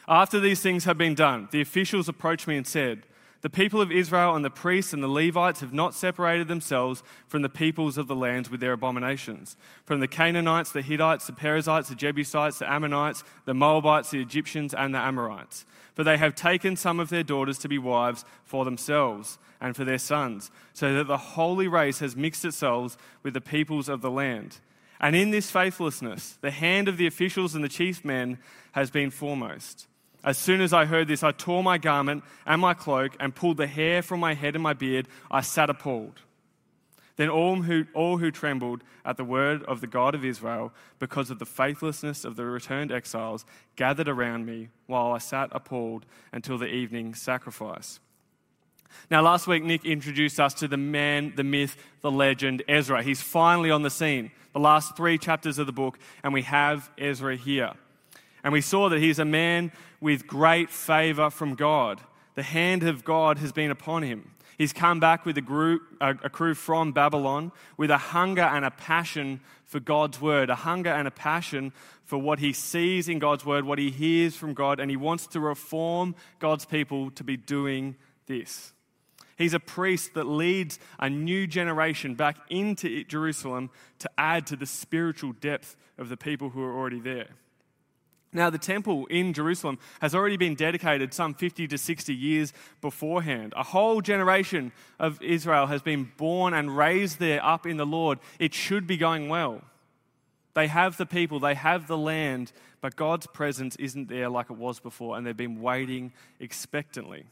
After 0.09 0.41
these 0.41 0.61
things 0.61 0.87
have 0.87 0.99
been 0.99 1.15
done, 1.15 1.47
the 1.53 1.61
officials 1.61 2.09
approached 2.09 2.49
me 2.49 2.57
and 2.57 2.67
said, 2.67 3.05
the 3.43 3.49
people 3.49 3.81
of 3.81 3.93
Israel 3.93 4.35
and 4.35 4.45
the 4.45 4.51
priests 4.51 4.93
and 4.93 5.01
the 5.01 5.07
Levites 5.07 5.61
have 5.61 5.73
not 5.73 5.95
separated 5.95 6.49
themselves 6.49 7.05
from 7.29 7.43
the 7.43 7.49
peoples 7.49 7.97
of 7.97 8.09
the 8.09 8.17
lands 8.17 8.51
with 8.51 8.59
their 8.59 8.73
abominations. 8.73 9.57
From 9.85 10.01
the 10.01 10.09
Canaanites, 10.09 10.73
the 10.73 10.83
Hittites, 10.83 11.29
the 11.29 11.33
Perizzites, 11.33 11.91
the 11.91 11.95
Jebusites, 11.95 12.59
the 12.59 12.69
Ammonites, 12.69 13.23
the 13.45 13.55
Moabites, 13.55 14.11
the 14.11 14.21
Egyptians, 14.21 14.75
and 14.75 14.93
the 14.93 14.99
Amorites. 14.99 15.65
For 15.95 16.03
they 16.03 16.17
have 16.17 16.35
taken 16.35 16.75
some 16.75 16.99
of 16.99 17.09
their 17.09 17.23
daughters 17.23 17.59
to 17.59 17.69
be 17.69 17.79
wives 17.79 18.25
for 18.43 18.65
themselves 18.65 19.39
and 19.61 19.77
for 19.77 19.85
their 19.85 19.99
sons, 19.99 20.51
so 20.73 20.93
that 20.95 21.07
the 21.07 21.19
holy 21.19 21.69
race 21.69 22.01
has 22.01 22.17
mixed 22.17 22.45
itself 22.45 22.97
with 23.23 23.35
the 23.35 23.41
peoples 23.41 23.89
of 23.89 24.01
the 24.01 24.11
land. 24.11 24.59
And 25.01 25.15
in 25.15 25.31
this 25.31 25.51
faithlessness, 25.51 26.39
the 26.41 26.51
hand 26.51 26.89
of 26.89 26.97
the 26.97 27.07
officials 27.07 27.55
and 27.55 27.63
the 27.63 27.69
chief 27.69 28.05
men 28.05 28.39
has 28.73 28.91
been 28.91 29.11
foremost. 29.11 29.87
As 30.25 30.37
soon 30.37 30.61
as 30.61 30.73
I 30.73 30.85
heard 30.85 31.07
this, 31.07 31.23
I 31.23 31.31
tore 31.31 31.63
my 31.63 31.79
garment 31.79 32.25
and 32.45 32.61
my 32.61 32.75
cloak 32.75 33.17
and 33.21 33.35
pulled 33.35 33.57
the 33.57 33.69
hair 33.69 34.03
from 34.03 34.19
my 34.21 34.35
head 34.35 34.55
and 34.55 34.63
my 34.63 34.73
beard. 34.73 35.07
I 35.31 35.41
sat 35.41 35.71
appalled. 35.71 36.21
Then 37.17 37.29
all 37.29 37.63
who, 37.63 37.85
all 37.95 38.19
who 38.19 38.31
trembled 38.31 38.83
at 39.05 39.17
the 39.17 39.25
word 39.25 39.63
of 39.65 39.81
the 39.81 39.87
God 39.87 40.15
of 40.15 40.25
Israel, 40.25 40.73
because 40.99 41.31
of 41.31 41.39
the 41.39 41.47
faithlessness 41.47 42.25
of 42.25 42.37
the 42.37 42.45
returned 42.45 42.93
exiles, 42.93 43.45
gathered 43.75 44.09
around 44.09 44.47
me 44.47 44.69
while 44.87 45.13
I 45.13 45.19
sat 45.19 45.49
appalled 45.53 46.07
until 46.33 46.59
the 46.59 46.69
evening 46.69 47.15
sacrifice. 47.15 47.99
Now, 49.11 49.23
last 49.23 49.47
week, 49.47 49.65
Nick 49.65 49.85
introduced 49.85 50.39
us 50.39 50.55
to 50.55 50.69
the 50.69 50.77
man, 50.77 51.33
the 51.37 51.45
myth, 51.45 51.77
the 52.03 52.11
legend, 52.11 52.63
Ezra. 52.69 53.03
He's 53.03 53.23
finally 53.23 53.71
on 53.71 53.83
the 53.83 53.91
scene, 53.91 54.31
the 54.53 54.61
last 54.61 54.97
three 54.97 55.19
chapters 55.19 55.59
of 55.59 55.67
the 55.67 55.73
book, 55.73 55.99
and 56.23 56.33
we 56.33 56.43
have 56.43 56.91
Ezra 56.99 57.37
here. 57.37 57.73
And 58.45 58.53
we 58.53 58.61
saw 58.61 58.89
that 58.89 59.01
he's 59.01 59.19
a 59.19 59.25
man 59.25 59.73
with 60.01 60.27
great 60.27 60.71
favor 60.71 61.31
from 61.31 61.55
God. 61.55 62.01
The 62.35 62.43
hand 62.43 62.83
of 62.83 63.05
God 63.05 63.39
has 63.39 63.53
been 63.53 63.71
upon 63.71 64.03
him. 64.03 64.31
He's 64.59 64.73
come 64.73 64.99
back 64.99 65.25
with 65.25 65.39
a, 65.39 65.41
group, 65.41 65.83
a, 66.01 66.11
a, 66.11 66.29
crew 66.29 66.55
from 66.55 66.91
Babylon 66.93 67.53
with 67.77 67.91
a 67.91 67.97
hunger 67.97 68.43
and 68.43 68.65
a 68.65 68.73
passion 68.73 69.41
for 69.65 69.79
God's 69.79 70.21
word, 70.21 70.51
a 70.51 70.57
hunger 70.57 70.91
and 70.91 71.07
a 71.07 71.13
passion 71.13 71.73
for 72.05 72.19
what 72.19 72.41
he 72.41 72.53
sees 72.53 73.09
in 73.09 73.21
God's 73.21 73.45
word, 73.47 73.65
what 73.65 73.79
he 73.79 73.91
hears 73.91 74.35
from 74.35 74.55
God, 74.55 74.81
and 74.81 74.91
he 74.91 74.97
wants 74.97 75.29
to 75.29 75.41
reform 75.41 76.17
God's 76.41 76.65
people 76.65 77.13
to 77.13 77.23
be 77.23 77.37
doing 77.37 77.95
this. 78.27 78.73
He's 79.39 79.55
a 79.55 79.61
priest 79.61 80.15
that 80.15 80.25
leads 80.25 80.81
a 80.99 81.09
new 81.09 81.47
generation 81.47 82.17
back 82.17 82.37
into 82.51 83.05
Jerusalem 83.05 83.71
to 84.01 84.11
add 84.19 84.47
to 84.49 84.57
the 84.57 84.67
spiritual 84.67 85.33
depth 85.33 85.77
of 85.97 86.09
the 86.09 86.17
people 86.17 86.51
who 86.51 86.63
are 86.63 86.77
already 86.77 87.01
there. 87.01 87.29
Now, 88.33 88.51
the 88.51 88.59
temple 88.59 89.07
in 89.07 89.33
Jerusalem 89.33 89.79
has 90.01 90.15
already 90.15 90.37
been 90.37 90.55
dedicated 90.55 91.15
some 91.15 91.33
50 91.33 91.67
to 91.69 91.79
60 91.79 92.15
years 92.15 92.53
beforehand. 92.83 93.55
A 93.57 93.63
whole 93.63 94.03
generation 94.03 94.73
of 94.99 95.23
Israel 95.23 95.67
has 95.67 95.81
been 95.81 96.11
born 96.19 96.53
and 96.53 96.77
raised 96.77 97.21
there 97.21 97.43
up 97.43 97.65
in 97.65 97.79
the 97.79 97.87
Lord. 97.87 98.19
It 98.39 98.53
should 98.53 98.87
be 98.87 98.99
going 98.99 99.29
well. 99.29 99.63
They 100.53 100.67
have 100.67 100.97
the 100.97 101.07
people, 101.07 101.39
they 101.39 101.55
have 101.55 101.87
the 101.87 101.97
land, 101.97 102.53
but 102.81 102.97
God's 102.97 103.29
presence 103.29 103.77
isn't 103.77 104.09
there 104.09 104.29
like 104.29 104.51
it 104.51 104.57
was 104.57 104.81
before, 104.81 105.17
and 105.17 105.25
they've 105.25 105.37
been 105.37 105.63
waiting 105.63 106.13
expectantly. 106.41 107.25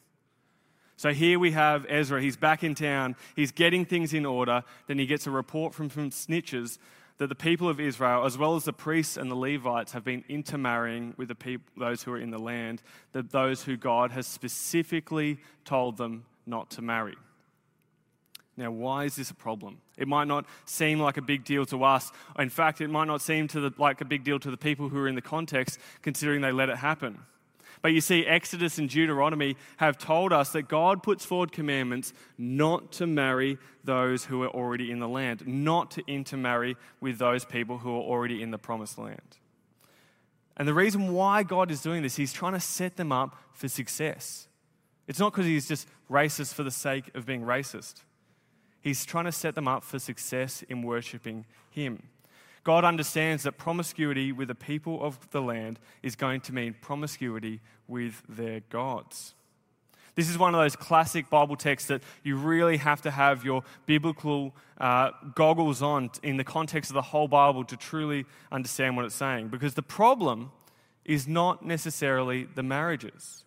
So 0.97 1.13
here 1.13 1.39
we 1.39 1.51
have 1.53 1.85
Ezra. 1.89 2.23
He's 2.23 2.37
back 2.37 2.65
in 2.65 2.75
town. 2.75 3.17
He's 3.35 3.53
getting 3.53 3.85
things 3.85 4.15
in 4.15 4.25
order. 4.25 4.63
Then 4.87 4.99
he 4.99 5.07
gets 5.07 5.27
a 5.27 5.31
report 5.31 5.75
from 5.75 5.91
some 5.91 6.11
snitches 6.11 6.79
that 7.19 7.29
the 7.29 7.35
people 7.35 7.69
of 7.69 7.81
Israel, 7.81 8.25
as 8.25 8.37
well 8.37 8.57
as 8.57 8.65
the 8.65 8.73
priests 8.73 9.17
and 9.17 9.31
the 9.31 9.35
Levites, 9.35 9.93
have 9.93 10.05
been 10.05 10.25
intermarrying 10.29 11.15
with 11.17 11.29
the 11.29 11.35
people, 11.35 11.67
those 11.77 12.03
who 12.03 12.13
are 12.13 12.19
in 12.19 12.31
the 12.31 12.39
land, 12.39 12.83
that 13.13 13.31
those 13.31 13.63
who 13.63 13.77
God 13.77 14.11
has 14.13 14.27
specifically 14.27 15.39
told 15.65 15.97
them 15.97 16.25
not 16.47 16.71
to 16.73 16.83
marry. 16.83 17.17
Now, 18.59 18.71
why 18.71 19.05
is 19.05 19.17
this 19.17 19.31
a 19.31 19.35
problem? 19.35 19.79
It 19.99 20.09
might 20.09 20.29
not 20.29 20.47
seem 20.65 20.99
like 20.99 21.19
a 21.19 21.23
big 21.23 21.45
deal 21.45 21.67
to 21.67 21.85
us. 21.85 22.11
In 22.39 22.49
fact, 22.49 22.81
it 22.81 22.89
might 22.89 23.07
not 23.07 23.21
seem 23.21 23.49
the, 23.49 23.73
like 23.77 24.01
a 24.01 24.07
big 24.07 24.25
deal 24.25 24.39
to 24.39 24.51
the 24.51 24.57
people 24.57 24.89
who 24.89 24.99
are 24.99 25.09
in 25.09 25.15
the 25.15 25.23
context, 25.23 25.79
considering 26.01 26.41
they 26.41 26.53
let 26.53 26.71
it 26.71 26.79
happen. 26.79 27.19
But 27.83 27.93
you 27.93 28.01
see, 28.01 28.27
Exodus 28.27 28.79
and 28.79 28.89
Deuteronomy 28.89 29.57
have 29.77 29.99
told 29.99 30.33
us 30.33 30.51
that 30.53 30.69
God 30.69 31.03
puts 31.03 31.25
forward 31.25 31.53
commandments 31.53 32.13
not 32.39 32.93
to 32.93 33.07
marry 33.07 33.59
those 33.85 34.25
who 34.25 34.43
are 34.43 34.49
already 34.49 34.91
in 34.91 34.99
the 34.99 35.09
land, 35.09 35.47
not 35.47 35.91
to 35.93 36.03
intermarry 36.07 36.77
with 37.01 37.19
those 37.19 37.45
people 37.45 37.79
who 37.79 37.91
are 37.91 38.03
already 38.03 38.43
in 38.43 38.51
the 38.51 38.59
promised 38.59 38.99
land. 38.99 39.39
And 40.57 40.67
the 40.67 40.75
reason 40.75 41.13
why 41.13 41.43
God 41.43 41.71
is 41.71 41.83
doing 41.83 42.03
this, 42.03 42.17
He's 42.17 42.33
trying 42.33 42.55
to 42.55 42.61
set 42.61 42.97
them 42.97 43.13
up 43.13 43.37
for 43.53 43.69
success. 43.69 44.49
It's 45.07 45.19
not 45.19 45.33
because 45.33 45.47
He's 45.47 45.69
just 45.69 45.87
racist 46.11 46.55
for 46.55 46.63
the 46.63 46.71
sake 46.71 47.11
of 47.15 47.27
being 47.27 47.43
racist. 47.43 48.03
He's 48.81 49.05
trying 49.05 49.25
to 49.27 49.33
set 49.33 49.55
them 49.55 49.69
up 49.69 49.85
for 49.85 49.99
success 49.99 50.63
in 50.69 50.83
worshiping 50.83 51.45
Him. 51.71 52.05
God 52.67 52.85
understands 52.85 53.45
that 53.45 53.59
promiscuity 53.59 54.33
with 54.33 54.49
the 54.49 54.55
people 54.57 55.01
of 55.01 55.31
the 55.31 55.41
land 55.41 55.79
is 56.03 56.17
going 56.17 56.41
to 56.41 56.53
mean 56.53 56.75
promiscuity 56.81 57.61
with 57.87 58.25
their 58.29 58.59
gods. 58.71 59.37
This 60.17 60.29
is 60.29 60.37
one 60.37 60.53
of 60.53 60.61
those 60.61 60.75
classic 60.75 61.31
Bible 61.31 61.55
texts 61.55 61.87
that 61.87 62.03
you 62.25 62.35
really 62.37 62.79
have 62.79 63.03
to 63.03 63.13
have 63.13 63.45
your 63.45 63.63
biblical 63.87 64.53
uh, 64.79 65.13
goggles 65.37 65.81
on 65.81 66.11
in 66.25 66.39
the 66.39 66.43
context 66.43 66.91
of 66.91 66.95
the 66.95 67.03
whole 67.03 67.29
Bible 67.29 67.63
to 67.67 67.77
truly 67.77 68.25
understand 68.51 68.97
what 68.97 69.05
it's 69.05 69.15
saying. 69.15 69.47
Because 69.47 69.75
the 69.75 69.83
problem 69.83 70.51
is 71.05 71.29
not 71.29 71.65
necessarily 71.65 72.49
the 72.57 72.65
marriages. 72.65 73.45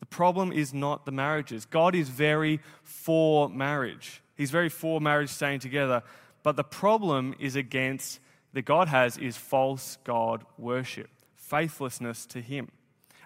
The 0.00 0.06
problem 0.06 0.52
is 0.52 0.74
not 0.74 1.06
the 1.06 1.12
marriages. 1.12 1.64
God 1.64 1.94
is 1.94 2.10
very 2.10 2.60
for 2.82 3.48
marriage. 3.48 4.20
He's 4.36 4.50
very 4.50 4.68
for 4.68 5.00
marriage 5.00 5.30
staying 5.30 5.60
together. 5.60 6.02
But 6.42 6.56
the 6.56 6.64
problem 6.64 7.34
is 7.38 7.56
against 7.56 8.20
that 8.52 8.62
God 8.62 8.88
has 8.88 9.18
is 9.18 9.36
false 9.36 9.98
God 10.04 10.44
worship, 10.58 11.10
faithlessness 11.36 12.26
to 12.26 12.40
Him. 12.40 12.70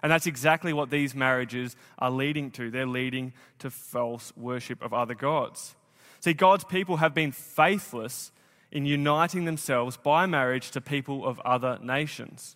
And 0.03 0.11
that's 0.11 0.27
exactly 0.27 0.73
what 0.73 0.89
these 0.89 1.15
marriages 1.15 1.75
are 1.97 2.11
leading 2.11 2.51
to. 2.51 2.69
They're 2.69 2.85
leading 2.85 3.33
to 3.59 3.71
false 3.71 4.33
worship 4.35 4.83
of 4.83 4.93
other 4.93 5.15
gods. 5.15 5.75
See, 6.19 6.33
God's 6.33 6.63
people 6.63 6.97
have 6.97 7.13
been 7.13 7.31
faithless 7.31 8.31
in 8.71 8.85
uniting 8.85 9.45
themselves 9.45 9.97
by 9.97 10.25
marriage 10.25 10.71
to 10.71 10.81
people 10.81 11.25
of 11.25 11.39
other 11.39 11.79
nations. 11.81 12.55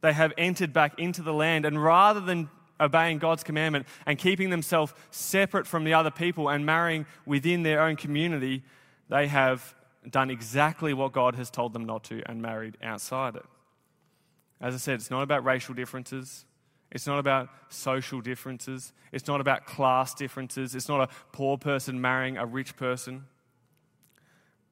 They 0.00 0.12
have 0.12 0.32
entered 0.36 0.72
back 0.72 0.98
into 0.98 1.22
the 1.22 1.32
land, 1.32 1.64
and 1.64 1.82
rather 1.82 2.20
than 2.20 2.48
obeying 2.80 3.18
God's 3.18 3.44
commandment 3.44 3.86
and 4.06 4.18
keeping 4.18 4.50
themselves 4.50 4.92
separate 5.10 5.66
from 5.66 5.84
the 5.84 5.94
other 5.94 6.10
people 6.10 6.48
and 6.48 6.66
marrying 6.66 7.06
within 7.24 7.62
their 7.62 7.82
own 7.82 7.96
community, 7.96 8.62
they 9.08 9.26
have 9.26 9.74
done 10.08 10.30
exactly 10.30 10.94
what 10.94 11.12
God 11.12 11.34
has 11.34 11.50
told 11.50 11.72
them 11.72 11.84
not 11.84 12.04
to 12.04 12.22
and 12.26 12.40
married 12.42 12.76
outside 12.82 13.36
it. 13.36 13.44
As 14.60 14.74
I 14.74 14.78
said, 14.78 14.94
it's 14.94 15.10
not 15.10 15.22
about 15.22 15.44
racial 15.44 15.74
differences. 15.74 16.44
It's 16.90 17.06
not 17.06 17.18
about 17.18 17.48
social 17.68 18.20
differences. 18.20 18.92
It's 19.12 19.26
not 19.26 19.40
about 19.40 19.66
class 19.66 20.14
differences. 20.14 20.74
It's 20.74 20.88
not 20.88 21.00
a 21.00 21.12
poor 21.32 21.58
person 21.58 22.00
marrying 22.00 22.36
a 22.36 22.46
rich 22.46 22.76
person. 22.76 23.24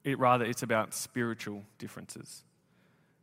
It 0.04 0.18
rather 0.18 0.44
it's 0.44 0.62
about 0.62 0.94
spiritual 0.94 1.64
differences. 1.78 2.44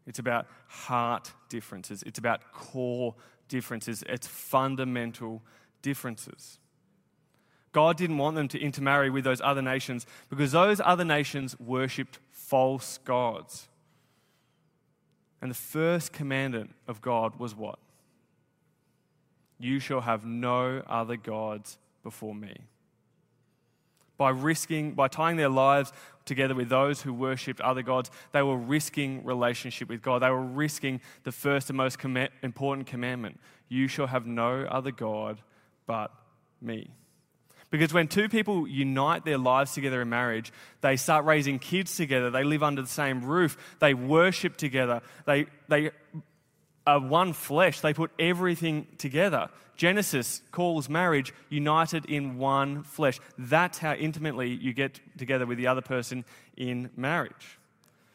It's 0.06 0.20
about 0.20 0.48
heart 0.68 1.32
differences. 1.50 2.04
It's 2.04 2.20
about 2.20 2.52
core 2.52 3.16
differences. 3.48 4.04
It's 4.08 4.28
fundamental 4.28 5.42
differences. 5.82 6.60
God 7.72 7.98
didn't 7.98 8.18
want 8.18 8.36
them 8.36 8.48
to 8.50 8.60
intermarry 8.60 9.10
with 9.10 9.24
those 9.24 9.42
other 9.42 9.62
nations 9.62 10.06
because 10.30 10.52
those 10.52 10.82
other 10.84 11.06
nations 11.06 11.60
worshipped 11.60 12.20
false 12.32 12.98
gods. 13.00 13.68
And 15.42 15.52
the 15.52 15.56
first 15.56 16.12
commandment 16.12 16.72
of 16.88 17.02
God 17.02 17.40
was 17.40 17.56
what? 17.56 17.80
You 19.60 19.80
shall 19.80 20.02
have 20.02 20.26
no 20.26 20.82
other 20.88 21.18
gods 21.18 21.78
before 22.04 22.34
me. 22.34 22.56
By 24.18 24.32
risking, 24.32 24.94
by 24.94 25.08
tying 25.08 25.38
their 25.38 25.50
lives 25.50 25.94
together 26.26 26.56
with 26.56 26.70
those 26.70 27.02
who 27.02 27.14
worshipped 27.14 27.62
other 27.62 27.82
gods, 27.82 28.12
they 28.32 28.42
were 28.42 28.58
risking 28.58 29.24
relationship 29.24 29.88
with 29.88 30.02
God. 30.02 30.22
They 30.22 30.30
were 30.30 30.42
risking 30.42 31.00
the 31.24 31.32
first 31.32 31.70
and 31.70 31.78
most 31.78 32.00
com- 32.00 32.28
important 32.42 32.88
commandment 32.88 33.40
You 33.70 33.88
shall 33.88 34.08
have 34.08 34.26
no 34.26 34.64
other 34.64 34.92
God 34.92 35.42
but 35.86 36.12
me. 36.62 36.90
Because 37.72 37.94
when 37.94 38.08
two 38.08 38.30
people 38.30 38.68
unite 38.68 39.26
their 39.26 39.38
lives 39.38 39.74
together 39.74 40.02
in 40.02 40.10
marriage, 40.10 40.52
they 40.82 40.96
start 40.96 41.26
raising 41.26 41.60
kids 41.60 41.96
together, 41.96 42.32
they 42.32 42.44
live 42.44 42.64
under 42.64 42.82
the 42.82 42.88
same 42.88 43.24
roof, 43.24 43.58
they 43.80 43.94
worship 43.94 44.58
together, 44.58 45.02
they, 45.26 45.46
they 45.68 45.92
are 46.88 47.00
one 47.00 47.34
flesh, 47.34 47.82
they 47.82 47.94
put 47.94 48.12
everything 48.18 48.88
together. 48.98 49.50
Genesis 49.76 50.42
calls 50.52 50.90
marriage 50.90 51.32
united 51.48 52.06
in 52.06 52.38
one 52.38 52.84
flesh. 52.84 53.20
That's 53.38 53.78
how 53.78 53.94
intimately 53.94 54.50
you 54.50 54.74
get 54.74 55.00
together 55.18 55.46
with 55.46 55.58
the 55.58 55.68
other 55.68 55.82
person 55.82 56.26
in 56.58 56.90
marriage. 56.98 57.60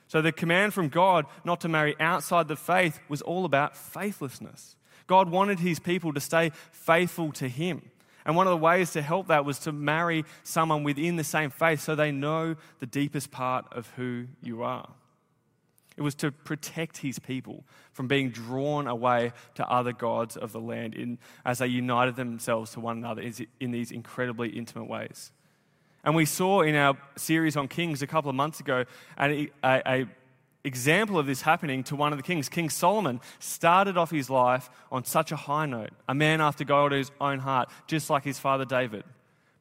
So 0.09 0.21
the 0.21 0.33
command 0.33 0.75
from 0.75 0.89
God 0.89 1.27
not 1.45 1.61
to 1.63 1.69
marry 1.69 1.97
outside 1.99 2.49
the 2.49 2.57
faith 2.57 3.01
was 3.09 3.23
all 3.23 3.45
about 3.45 3.77
faithlessness. 3.77 4.77
God 5.07 5.31
wanted 5.31 5.61
his 5.61 5.79
people 5.79 6.13
to 6.13 6.21
stay 6.21 6.51
faithful 6.73 7.33
to 7.33 7.49
him. 7.49 7.83
And 8.27 8.37
one 8.37 8.47
of 8.47 8.53
the 8.53 8.57
ways 8.57 8.93
to 8.93 9.03
help 9.03 9.29
that 9.29 9.45
was 9.45 9.59
to 9.61 9.73
marry 9.73 10.25
someone 10.43 10.83
within 10.83 11.17
the 11.17 11.25
same 11.25 11.51
faith 11.51 11.81
so 11.81 11.95
they 11.95 12.11
know 12.11 12.57
the 12.81 12.87
deepest 12.87 13.31
part 13.31 13.67
of 13.73 13.89
who 13.97 14.27
you 14.43 14.63
are. 14.63 14.89
It 15.97 16.03
was 16.03 16.15
to 16.17 16.33
protect 16.33 16.99
his 16.99 17.19
people 17.19 17.65
from 17.93 18.09
being 18.09 18.31
drawn 18.31 18.89
away 18.89 19.33
to 19.55 19.69
other 19.69 19.93
gods 19.93 20.37
of 20.37 20.53
the 20.53 20.61
land 20.61 20.95
in, 20.95 21.19
as 21.45 21.59
they 21.59 21.69
united 21.69 22.17
themselves 22.17 22.73
to 22.73 22.81
one 22.81 22.99
another 22.99 23.23
in 23.61 23.71
these 23.71 23.93
incredibly 23.93 24.49
intimate 24.49 24.89
ways. 24.89 25.31
And 26.03 26.17
we 26.17 26.25
saw 26.25 26.63
in 26.63 26.75
our 26.75 26.97
series 27.17 27.57
on 27.57 27.69
Kings 27.69 28.03
a 28.03 28.07
couple 28.07 28.29
of 28.29 28.35
months 28.35 28.61
ago 28.61 28.85
a, 29.19 29.49
a, 29.63 29.83
a 29.87 30.07
example 30.65 31.19
of 31.19 31.27
this 31.27 31.43
happening 31.43 31.85
to 31.85 31.97
one 31.97 32.13
of 32.13 32.19
the 32.19 32.23
kings. 32.23 32.49
King 32.49 32.71
Solomon 32.71 33.21
started 33.39 33.97
off 33.97 34.11
his 34.11 34.31
life 34.31 34.71
on 34.91 35.05
such 35.05 35.31
a 35.31 35.37
high 35.37 35.67
note, 35.67 35.91
a 36.09 36.15
man 36.15 36.41
after 36.41 36.65
God's 36.65 37.13
own 37.21 37.39
heart, 37.41 37.69
just 37.87 38.11
like 38.11 38.25
his 38.25 38.39
father 38.39 38.65
David. 38.65 39.05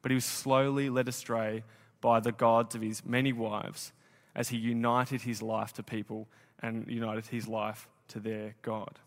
But 0.02 0.10
he 0.10 0.14
was 0.14 0.24
slowly 0.24 0.88
led 0.90 1.08
astray 1.08 1.62
by 2.00 2.20
the 2.20 2.32
gods 2.32 2.74
of 2.74 2.82
his 2.82 3.04
many 3.04 3.32
wives 3.32 3.92
as 4.34 4.48
he 4.48 4.56
united 4.56 5.22
his 5.22 5.40
life 5.40 5.72
to 5.74 5.82
people 5.82 6.26
and 6.60 6.86
united 6.88 7.26
his 7.26 7.46
life 7.46 7.88
to 8.08 8.18
their 8.18 8.54
God. 8.62 8.98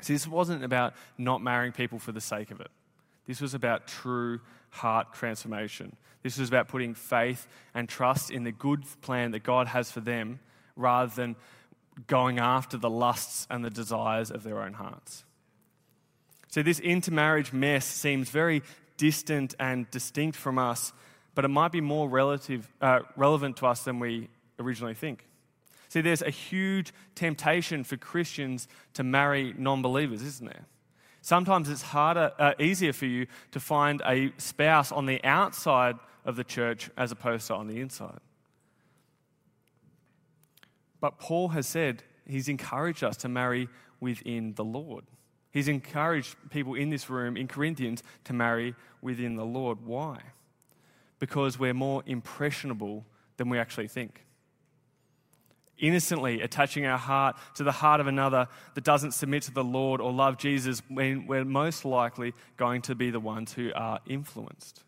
See, 0.00 0.12
this 0.12 0.26
wasn't 0.26 0.64
about 0.64 0.94
not 1.16 1.42
marrying 1.42 1.72
people 1.72 1.98
for 1.98 2.12
the 2.12 2.20
sake 2.20 2.50
of 2.50 2.60
it. 2.60 2.70
This 3.26 3.40
was 3.40 3.54
about 3.54 3.86
true 3.86 4.40
heart 4.70 5.12
transformation. 5.12 5.96
This 6.22 6.38
was 6.38 6.48
about 6.48 6.68
putting 6.68 6.94
faith 6.94 7.46
and 7.74 7.88
trust 7.88 8.30
in 8.30 8.44
the 8.44 8.52
good 8.52 8.84
plan 9.02 9.32
that 9.32 9.42
God 9.42 9.68
has 9.68 9.90
for 9.90 10.00
them 10.00 10.40
rather 10.78 11.14
than 11.14 11.36
going 12.06 12.38
after 12.38 12.76
the 12.76 12.88
lusts 12.88 13.46
and 13.50 13.64
the 13.64 13.70
desires 13.70 14.30
of 14.30 14.42
their 14.44 14.62
own 14.62 14.74
hearts. 14.74 15.24
So, 16.48 16.62
this 16.62 16.80
intermarriage 16.80 17.52
mess 17.52 17.84
seems 17.84 18.30
very 18.30 18.62
distant 18.96 19.54
and 19.60 19.90
distinct 19.90 20.36
from 20.36 20.58
us, 20.58 20.92
but 21.34 21.44
it 21.44 21.48
might 21.48 21.72
be 21.72 21.80
more 21.80 22.08
relative, 22.08 22.72
uh, 22.80 23.00
relevant 23.16 23.58
to 23.58 23.66
us 23.66 23.82
than 23.82 23.98
we 23.98 24.28
originally 24.58 24.94
think. 24.94 25.26
See, 25.88 26.00
there's 26.00 26.22
a 26.22 26.30
huge 26.30 26.92
temptation 27.14 27.84
for 27.84 27.96
Christians 27.96 28.68
to 28.94 29.02
marry 29.02 29.54
non 29.56 29.82
believers, 29.82 30.22
isn't 30.22 30.46
there? 30.46 30.66
Sometimes 31.20 31.68
it's 31.68 31.82
harder, 31.82 32.32
uh, 32.38 32.54
easier 32.58 32.92
for 32.92 33.06
you 33.06 33.26
to 33.50 33.60
find 33.60 34.00
a 34.06 34.32
spouse 34.38 34.92
on 34.92 35.06
the 35.06 35.22
outside 35.24 35.96
of 36.24 36.36
the 36.36 36.44
church 36.44 36.90
as 36.96 37.12
opposed 37.12 37.46
to 37.48 37.54
on 37.54 37.66
the 37.66 37.80
inside. 37.80 38.20
But 41.00 41.18
Paul 41.18 41.48
has 41.48 41.66
said 41.66 42.02
he's 42.26 42.48
encouraged 42.48 43.04
us 43.04 43.16
to 43.18 43.28
marry 43.28 43.68
within 44.00 44.54
the 44.54 44.64
Lord. 44.64 45.04
He's 45.50 45.68
encouraged 45.68 46.36
people 46.50 46.74
in 46.74 46.90
this 46.90 47.08
room 47.08 47.36
in 47.36 47.48
Corinthians 47.48 48.02
to 48.24 48.32
marry 48.32 48.74
within 49.00 49.36
the 49.36 49.44
Lord. 49.44 49.84
Why? 49.84 50.20
Because 51.18 51.58
we're 51.58 51.74
more 51.74 52.02
impressionable 52.06 53.04
than 53.38 53.48
we 53.48 53.58
actually 53.58 53.88
think. 53.88 54.24
Innocently 55.78 56.40
attaching 56.42 56.86
our 56.86 56.98
heart 56.98 57.36
to 57.54 57.64
the 57.64 57.72
heart 57.72 58.00
of 58.00 58.08
another 58.08 58.48
that 58.74 58.84
doesn't 58.84 59.12
submit 59.12 59.44
to 59.44 59.52
the 59.52 59.64
Lord 59.64 60.00
or 60.00 60.12
love 60.12 60.36
Jesus, 60.36 60.82
when 60.88 61.26
we're 61.26 61.44
most 61.44 61.84
likely 61.84 62.34
going 62.56 62.82
to 62.82 62.94
be 62.94 63.10
the 63.10 63.20
ones 63.20 63.52
who 63.52 63.70
are 63.74 64.00
influenced. 64.06 64.84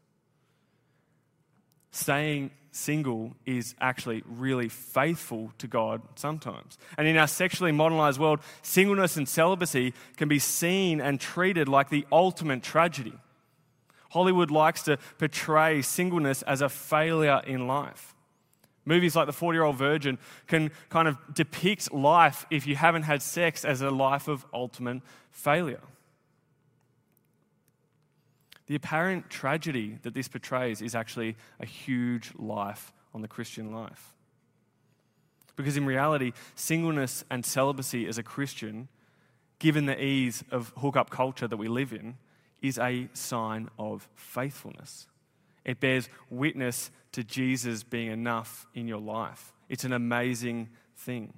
Staying 1.93 2.51
single 2.73 3.35
is 3.47 3.75
actually 3.81 4.23
really 4.27 4.69
faithful 4.69 5.53
to 5.59 5.67
God 5.67 6.03
sometimes. 6.15 6.79
And 6.97 7.07
in 7.07 7.17
our 7.17 7.27
sexually 7.27 7.73
modernized 7.73 8.21
world, 8.21 8.41
singleness 8.63 9.17
and 9.17 9.29
celibacy 9.29 9.95
can 10.17 10.29
be 10.29 10.39
seen 10.39 11.01
and 11.01 11.21
treated 11.21 11.69
like 11.69 11.91
the 11.91 12.07
ultimate 12.13 12.63
tragedy. 12.63 13.15
Hollywood 14.11 14.51
likes 14.51 14.83
to 14.83 14.99
portray 15.19 15.83
singleness 15.83 16.43
as 16.43 16.63
a 16.63 16.69
failure 16.69 17.41
in 17.47 17.67
life. 17.67 18.15
Movies 18.85 19.15
like 19.15 19.27
The 19.27 19.33
40 19.33 19.57
Year 19.57 19.65
Old 19.65 19.77
Virgin 19.77 20.19
can 20.47 20.71
kind 20.89 21.07
of 21.07 21.17
depict 21.33 21.93
life, 21.93 22.47
if 22.51 22.67
you 22.67 22.77
haven't 22.77 23.03
had 23.03 23.23
sex, 23.23 23.65
as 23.65 23.83
a 23.83 23.91
life 23.91 24.27
of 24.27 24.45
ultimate 24.53 25.03
failure. 25.31 25.81
The 28.71 28.77
apparent 28.77 29.29
tragedy 29.29 29.99
that 30.03 30.15
this 30.15 30.29
portrays 30.29 30.81
is 30.81 30.95
actually 30.95 31.35
a 31.59 31.67
huge 31.67 32.31
life 32.39 32.93
on 33.13 33.21
the 33.21 33.27
Christian 33.27 33.73
life. 33.73 34.15
Because 35.57 35.77
in 35.77 35.85
reality, 35.85 36.31
singleness 36.55 37.25
and 37.29 37.45
celibacy 37.45 38.07
as 38.07 38.17
a 38.17 38.23
Christian, 38.23 38.87
given 39.59 39.87
the 39.87 40.01
ease 40.01 40.45
of 40.53 40.73
hookup 40.77 41.11
culture 41.11 41.49
that 41.49 41.57
we 41.57 41.67
live 41.67 41.93
in, 41.93 42.17
is 42.63 42.79
a 42.79 43.09
sign 43.13 43.69
of 43.77 44.09
faithfulness. 44.15 45.09
It 45.65 45.81
bears 45.81 46.09
witness 46.31 46.93
to 47.11 47.25
Jesus 47.25 47.83
being 47.83 48.13
enough 48.13 48.69
in 48.73 48.87
your 48.87 49.01
life. 49.01 49.53
It's 49.69 49.83
an 49.83 49.93
amazing 49.93 50.69
thing. 50.97 51.33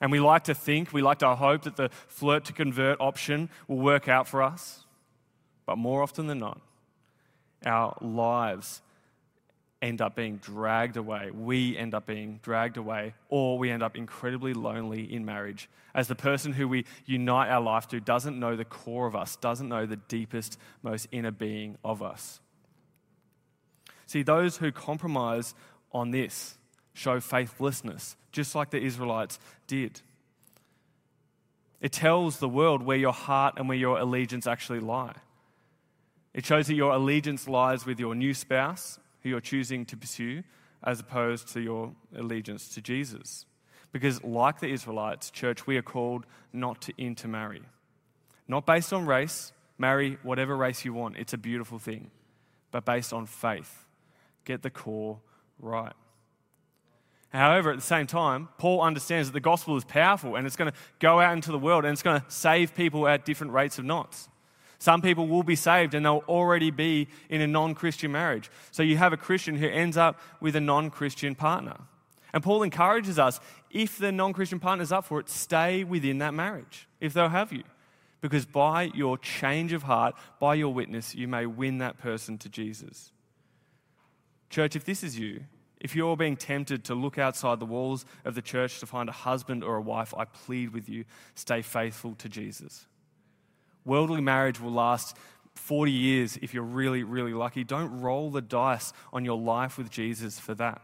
And 0.00 0.12
we 0.12 0.20
like 0.20 0.44
to 0.44 0.54
think, 0.54 0.92
we 0.92 1.02
like 1.02 1.18
to 1.18 1.34
hope 1.34 1.62
that 1.62 1.74
the 1.74 1.88
flirt 2.06 2.44
to 2.44 2.52
convert 2.52 3.00
option 3.00 3.50
will 3.66 3.78
work 3.78 4.06
out 4.06 4.28
for 4.28 4.44
us. 4.44 4.86
But 5.66 5.78
more 5.78 6.02
often 6.02 6.26
than 6.26 6.38
not, 6.38 6.60
our 7.64 7.96
lives 8.00 8.82
end 9.82 10.00
up 10.00 10.14
being 10.14 10.36
dragged 10.36 10.96
away. 10.96 11.30
We 11.30 11.76
end 11.76 11.94
up 11.94 12.06
being 12.06 12.40
dragged 12.42 12.76
away, 12.76 13.14
or 13.28 13.58
we 13.58 13.70
end 13.70 13.82
up 13.82 13.96
incredibly 13.96 14.52
lonely 14.52 15.12
in 15.12 15.24
marriage 15.24 15.68
as 15.94 16.08
the 16.08 16.14
person 16.14 16.52
who 16.52 16.68
we 16.68 16.84
unite 17.06 17.50
our 17.50 17.60
life 17.60 17.88
to 17.88 18.00
doesn't 18.00 18.38
know 18.38 18.56
the 18.56 18.64
core 18.64 19.06
of 19.06 19.16
us, 19.16 19.36
doesn't 19.36 19.68
know 19.68 19.86
the 19.86 19.96
deepest, 19.96 20.58
most 20.82 21.08
inner 21.10 21.30
being 21.30 21.76
of 21.84 22.02
us. 22.02 22.40
See, 24.06 24.22
those 24.22 24.58
who 24.58 24.72
compromise 24.72 25.54
on 25.92 26.10
this 26.10 26.58
show 26.92 27.20
faithlessness, 27.20 28.16
just 28.32 28.54
like 28.54 28.70
the 28.70 28.80
Israelites 28.80 29.38
did. 29.66 30.00
It 31.80 31.92
tells 31.92 32.38
the 32.38 32.48
world 32.48 32.82
where 32.82 32.96
your 32.96 33.12
heart 33.12 33.54
and 33.56 33.68
where 33.68 33.78
your 33.78 33.98
allegiance 33.98 34.46
actually 34.46 34.80
lie. 34.80 35.14
It 36.32 36.46
shows 36.46 36.68
that 36.68 36.74
your 36.74 36.92
allegiance 36.92 37.48
lies 37.48 37.84
with 37.84 37.98
your 37.98 38.14
new 38.14 38.34
spouse, 38.34 38.98
who 39.22 39.30
you're 39.30 39.40
choosing 39.40 39.84
to 39.86 39.96
pursue, 39.96 40.42
as 40.82 41.00
opposed 41.00 41.48
to 41.48 41.60
your 41.60 41.92
allegiance 42.16 42.68
to 42.70 42.80
Jesus. 42.80 43.46
Because, 43.92 44.22
like 44.22 44.60
the 44.60 44.68
Israelites, 44.68 45.30
church, 45.30 45.66
we 45.66 45.76
are 45.76 45.82
called 45.82 46.26
not 46.52 46.80
to 46.82 46.92
intermarry. 46.96 47.62
Not 48.46 48.66
based 48.66 48.92
on 48.92 49.06
race, 49.06 49.52
marry 49.78 50.18
whatever 50.22 50.56
race 50.56 50.84
you 50.84 50.94
want, 50.94 51.16
it's 51.16 51.32
a 51.32 51.38
beautiful 51.38 51.78
thing, 51.78 52.10
but 52.70 52.84
based 52.84 53.12
on 53.12 53.26
faith. 53.26 53.86
Get 54.44 54.62
the 54.62 54.70
core 54.70 55.18
right. 55.58 55.92
However, 57.30 57.70
at 57.70 57.76
the 57.76 57.82
same 57.82 58.06
time, 58.06 58.48
Paul 58.58 58.82
understands 58.82 59.28
that 59.28 59.32
the 59.32 59.40
gospel 59.40 59.76
is 59.76 59.84
powerful 59.84 60.34
and 60.34 60.46
it's 60.46 60.56
going 60.56 60.70
to 60.70 60.76
go 60.98 61.20
out 61.20 61.32
into 61.32 61.52
the 61.52 61.58
world 61.58 61.84
and 61.84 61.92
it's 61.92 62.02
going 62.02 62.20
to 62.20 62.26
save 62.28 62.74
people 62.74 63.06
at 63.06 63.24
different 63.24 63.52
rates 63.52 63.78
of 63.78 63.84
knots. 63.84 64.28
Some 64.80 65.02
people 65.02 65.28
will 65.28 65.42
be 65.42 65.56
saved 65.56 65.92
and 65.92 66.04
they'll 66.04 66.24
already 66.26 66.70
be 66.70 67.06
in 67.28 67.42
a 67.42 67.46
non 67.46 67.74
Christian 67.74 68.10
marriage. 68.10 68.50
So 68.70 68.82
you 68.82 68.96
have 68.96 69.12
a 69.12 69.16
Christian 69.18 69.56
who 69.56 69.68
ends 69.68 69.98
up 69.98 70.18
with 70.40 70.56
a 70.56 70.60
non 70.60 70.90
Christian 70.90 71.34
partner. 71.34 71.76
And 72.32 72.42
Paul 72.42 72.62
encourages 72.62 73.18
us 73.18 73.40
if 73.70 73.98
the 73.98 74.10
non 74.10 74.32
Christian 74.32 74.58
partner 74.58 74.82
is 74.82 74.90
up 74.90 75.04
for 75.04 75.20
it, 75.20 75.28
stay 75.28 75.84
within 75.84 76.18
that 76.18 76.32
marriage 76.32 76.88
if 76.98 77.12
they'll 77.12 77.28
have 77.28 77.52
you. 77.52 77.62
Because 78.22 78.46
by 78.46 78.84
your 78.94 79.18
change 79.18 79.74
of 79.74 79.82
heart, 79.82 80.14
by 80.40 80.54
your 80.54 80.72
witness, 80.72 81.14
you 81.14 81.28
may 81.28 81.44
win 81.44 81.78
that 81.78 81.98
person 81.98 82.38
to 82.38 82.48
Jesus. 82.48 83.12
Church, 84.48 84.76
if 84.76 84.84
this 84.84 85.04
is 85.04 85.18
you, 85.18 85.42
if 85.78 85.94
you're 85.94 86.16
being 86.16 86.36
tempted 86.36 86.84
to 86.84 86.94
look 86.94 87.18
outside 87.18 87.60
the 87.60 87.66
walls 87.66 88.06
of 88.24 88.34
the 88.34 88.42
church 88.42 88.80
to 88.80 88.86
find 88.86 89.10
a 89.10 89.12
husband 89.12 89.62
or 89.62 89.76
a 89.76 89.82
wife, 89.82 90.14
I 90.16 90.24
plead 90.24 90.72
with 90.72 90.88
you 90.88 91.04
stay 91.34 91.60
faithful 91.60 92.14
to 92.16 92.28
Jesus. 92.30 92.86
Worldly 93.84 94.20
marriage 94.20 94.60
will 94.60 94.72
last 94.72 95.16
40 95.54 95.92
years 95.92 96.38
if 96.42 96.54
you're 96.54 96.62
really, 96.62 97.02
really 97.02 97.32
lucky. 97.34 97.64
Don't 97.64 98.00
roll 98.00 98.30
the 98.30 98.40
dice 98.40 98.92
on 99.12 99.24
your 99.24 99.38
life 99.38 99.78
with 99.78 99.90
Jesus 99.90 100.38
for 100.38 100.54
that. 100.54 100.82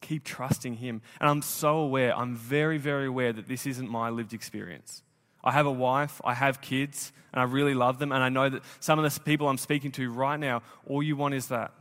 Keep 0.00 0.24
trusting 0.24 0.74
Him. 0.74 1.02
And 1.20 1.28
I'm 1.28 1.42
so 1.42 1.78
aware, 1.78 2.16
I'm 2.16 2.34
very, 2.34 2.78
very 2.78 3.06
aware 3.06 3.32
that 3.32 3.46
this 3.48 3.66
isn't 3.66 3.88
my 3.88 4.10
lived 4.10 4.32
experience. 4.32 5.02
I 5.44 5.52
have 5.52 5.66
a 5.66 5.72
wife, 5.72 6.20
I 6.24 6.34
have 6.34 6.60
kids, 6.60 7.12
and 7.32 7.40
I 7.40 7.44
really 7.44 7.74
love 7.74 7.98
them. 7.98 8.12
And 8.12 8.22
I 8.22 8.28
know 8.28 8.48
that 8.48 8.62
some 8.80 8.98
of 8.98 9.12
the 9.12 9.20
people 9.20 9.48
I'm 9.48 9.58
speaking 9.58 9.90
to 9.92 10.10
right 10.10 10.38
now, 10.38 10.62
all 10.86 11.02
you 11.02 11.16
want 11.16 11.34
is 11.34 11.48
that. 11.48 11.72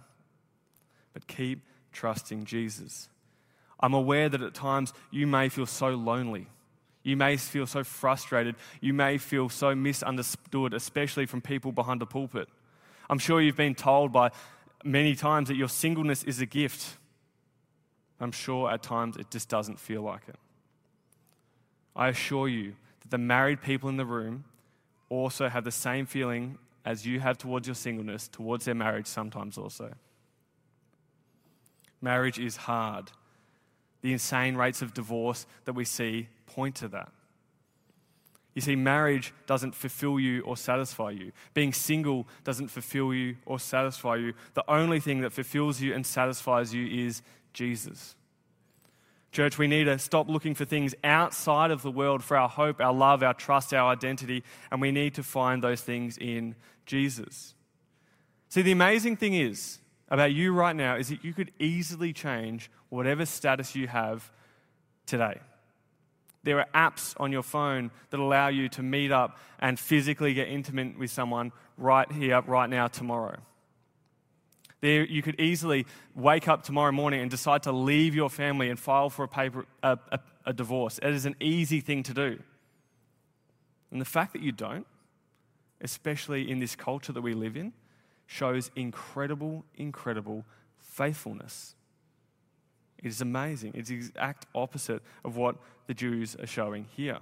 But 1.14 1.28
keep 1.28 1.62
trusting 1.92 2.46
Jesus. 2.46 3.10
I'm 3.80 3.94
aware 3.94 4.30
that 4.30 4.42
at 4.42 4.54
times 4.54 4.94
you 5.10 5.28
may 5.28 5.50
feel 5.50 5.66
so 5.66 5.90
lonely 5.90 6.48
you 7.04 7.18
may 7.18 7.38
feel 7.38 7.66
so 7.66 7.84
frustrated. 7.84 8.56
You 8.80 8.94
may 8.94 9.18
feel 9.18 9.50
so 9.50 9.74
misunderstood, 9.76 10.74
especially 10.74 11.26
from 11.26 11.42
people 11.42 11.72
behind 11.72 12.02
the 12.02 12.06
pulpit. 12.06 12.48
I'm 13.10 13.20
sure 13.20 13.42
you've 13.42 13.58
been 13.58 13.76
told 13.76 14.12
by 14.12 14.32
many 14.84 15.16
times 15.16 15.48
that 15.48 15.56
your 15.56 15.70
singleness 15.70 16.24
is 16.24 16.40
a 16.40 16.46
gift. 16.46 16.98
I'm 18.20 18.32
sure 18.32 18.70
at 18.72 18.84
times 18.84 19.18
it 19.18 19.32
just 19.32 19.50
doesn't 19.50 19.80
feel 19.80 20.04
like 20.04 20.22
it. 20.28 20.38
I 21.96 22.10
assure 22.10 22.48
you 22.48 22.76
that 23.02 23.10
the 23.10 23.18
married 23.18 23.62
people 23.62 23.90
in 23.90 23.98
the 23.98 24.06
room 24.06 24.46
also 25.10 25.50
have 25.50 25.64
the 25.64 25.72
same 25.72 26.06
feeling 26.06 26.58
as 26.86 27.06
you 27.06 27.20
have 27.20 27.38
towards 27.38 27.68
your 27.68 27.76
singleness, 27.76 28.28
towards 28.28 28.66
their 28.66 28.76
marriage 28.76 29.08
sometimes 29.08 29.58
also. 29.58 29.94
Marriage 32.02 32.40
is 32.40 32.56
hard. 32.56 33.12
The 34.02 34.14
insane 34.14 34.56
rates 34.56 34.82
of 34.82 34.94
divorce 34.94 35.46
that 35.66 35.74
we 35.74 35.86
see 35.86 36.28
point 36.48 36.76
to 36.76 36.88
that. 36.90 37.12
You 38.54 38.62
see, 38.62 38.76
marriage 38.76 39.34
doesn't 39.46 39.76
fulfill 39.76 40.20
you 40.20 40.42
or 40.42 40.58
satisfy 40.58 41.12
you. 41.12 41.32
Being 41.54 41.72
single 41.72 42.28
doesn't 42.44 42.68
fulfill 42.68 43.14
you 43.14 43.38
or 43.46 43.60
satisfy 43.60 44.18
you. 44.18 44.34
The 44.56 44.70
only 44.70 45.00
thing 45.00 45.22
that 45.22 45.32
fulfills 45.32 45.80
you 45.80 45.94
and 45.94 46.06
satisfies 46.06 46.74
you 46.74 47.08
is 47.08 47.22
Jesus. 47.54 48.16
Church, 49.32 49.58
we 49.58 49.68
need 49.68 49.86
to 49.86 49.98
stop 49.98 50.28
looking 50.28 50.54
for 50.54 50.66
things 50.66 50.94
outside 51.06 51.72
of 51.72 51.82
the 51.82 51.92
world 51.92 52.22
for 52.22 52.36
our 52.36 52.50
hope, 52.50 52.82
our 52.82 52.94
love, 52.94 53.24
our 53.24 53.34
trust, 53.34 53.74
our 53.74 53.90
identity, 53.90 54.44
and 54.70 54.82
we 54.82 54.92
need 54.92 55.14
to 55.16 55.24
find 55.24 55.64
those 55.64 55.80
things 55.80 56.18
in 56.18 56.56
Jesus. 56.86 57.56
See, 58.50 58.62
the 58.62 58.74
amazing 58.74 59.16
thing 59.16 59.34
is 59.34 59.80
about 60.12 60.34
you 60.34 60.54
right 60.54 60.76
now 60.76 60.98
is 60.98 61.08
that 61.08 61.24
you 61.24 61.34
could 61.34 61.52
easily 61.58 62.12
change 62.14 62.70
whatever 62.90 63.26
status 63.26 63.76
you 63.76 63.88
have 63.88 64.30
today. 65.06 65.40
There 66.44 66.60
are 66.60 66.68
apps 66.76 67.16
on 67.18 67.32
your 67.32 67.44
phone 67.44 67.92
that 68.10 68.20
allow 68.20 68.50
you 68.50 68.68
to 68.70 68.84
meet 68.84 69.12
up 69.12 69.40
and 69.60 69.80
physically 69.80 70.34
get 70.34 70.50
intimate 70.50 71.00
with 71.00 71.12
someone 71.12 71.54
right 71.78 72.12
here, 72.12 72.42
right 72.42 72.70
now, 72.70 72.88
tomorrow. 72.88 73.38
There, 74.82 75.06
you 75.06 75.22
could 75.22 75.40
easily 75.40 75.86
wake 76.14 76.48
up 76.48 76.64
tomorrow 76.64 76.92
morning 76.92 77.22
and 77.22 77.32
decide 77.32 77.64
to 77.64 77.72
leave 77.72 78.14
your 78.14 78.30
family 78.30 78.70
and 78.70 78.78
file 78.78 79.10
for 79.10 79.24
a, 79.24 79.28
paper, 79.28 79.66
a, 79.82 79.98
a, 80.12 80.20
a 80.48 80.54
divorce. 80.54 81.00
It 81.02 81.14
is 81.14 81.26
an 81.26 81.36
easy 81.40 81.80
thing 81.80 82.04
to 82.04 82.14
do. 82.14 82.40
And 83.92 84.02
the 84.02 84.06
fact 84.06 84.34
that 84.34 84.42
you 84.42 84.52
don't, 84.52 84.88
especially 85.80 86.50
in 86.50 86.60
this 86.60 86.76
culture 86.76 87.14
that 87.14 87.22
we 87.22 87.34
live 87.34 87.56
in, 87.56 87.74
shows 88.32 88.72
incredible, 88.78 89.66
incredible 89.76 90.46
faithfulness. 90.80 91.76
It 93.04 93.08
is 93.08 93.20
amazing. 93.20 93.74
It's 93.76 93.90
the 93.90 93.96
exact 93.96 94.46
opposite 94.56 95.02
of 95.26 95.36
what 95.36 95.58
the 95.88 95.94
Jews 95.94 96.38
are 96.38 96.48
showing 96.48 96.86
here. 96.96 97.18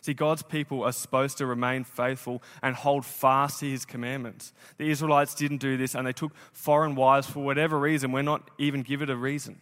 See, 0.00 0.14
God's 0.14 0.42
people 0.42 0.82
are 0.82 0.92
supposed 0.92 1.36
to 1.38 1.46
remain 1.46 1.84
faithful 1.84 2.42
and 2.62 2.74
hold 2.74 3.04
fast 3.04 3.60
to 3.60 3.68
his 3.68 3.84
commandments. 3.84 4.54
The 4.78 4.88
Israelites 4.88 5.34
didn't 5.34 5.58
do 5.58 5.76
this 5.76 5.94
and 5.94 6.06
they 6.06 6.14
took 6.14 6.32
foreign 6.52 6.94
wives 6.94 7.26
for 7.26 7.40
whatever 7.40 7.78
reason. 7.78 8.12
We're 8.12 8.22
not 8.22 8.50
even 8.56 8.80
given 8.80 9.10
a 9.10 9.16
reason. 9.16 9.60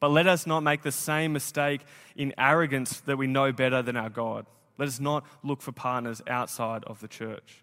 But 0.00 0.10
let 0.10 0.26
us 0.26 0.44
not 0.44 0.64
make 0.64 0.82
the 0.82 0.90
same 0.90 1.32
mistake 1.32 1.82
in 2.16 2.34
arrogance 2.36 3.00
that 3.02 3.16
we 3.16 3.28
know 3.28 3.52
better 3.52 3.80
than 3.80 3.96
our 3.96 4.10
God. 4.10 4.46
Let 4.76 4.88
us 4.88 4.98
not 4.98 5.24
look 5.44 5.62
for 5.62 5.70
partners 5.70 6.20
outside 6.26 6.82
of 6.84 7.00
the 7.00 7.08
church. 7.08 7.62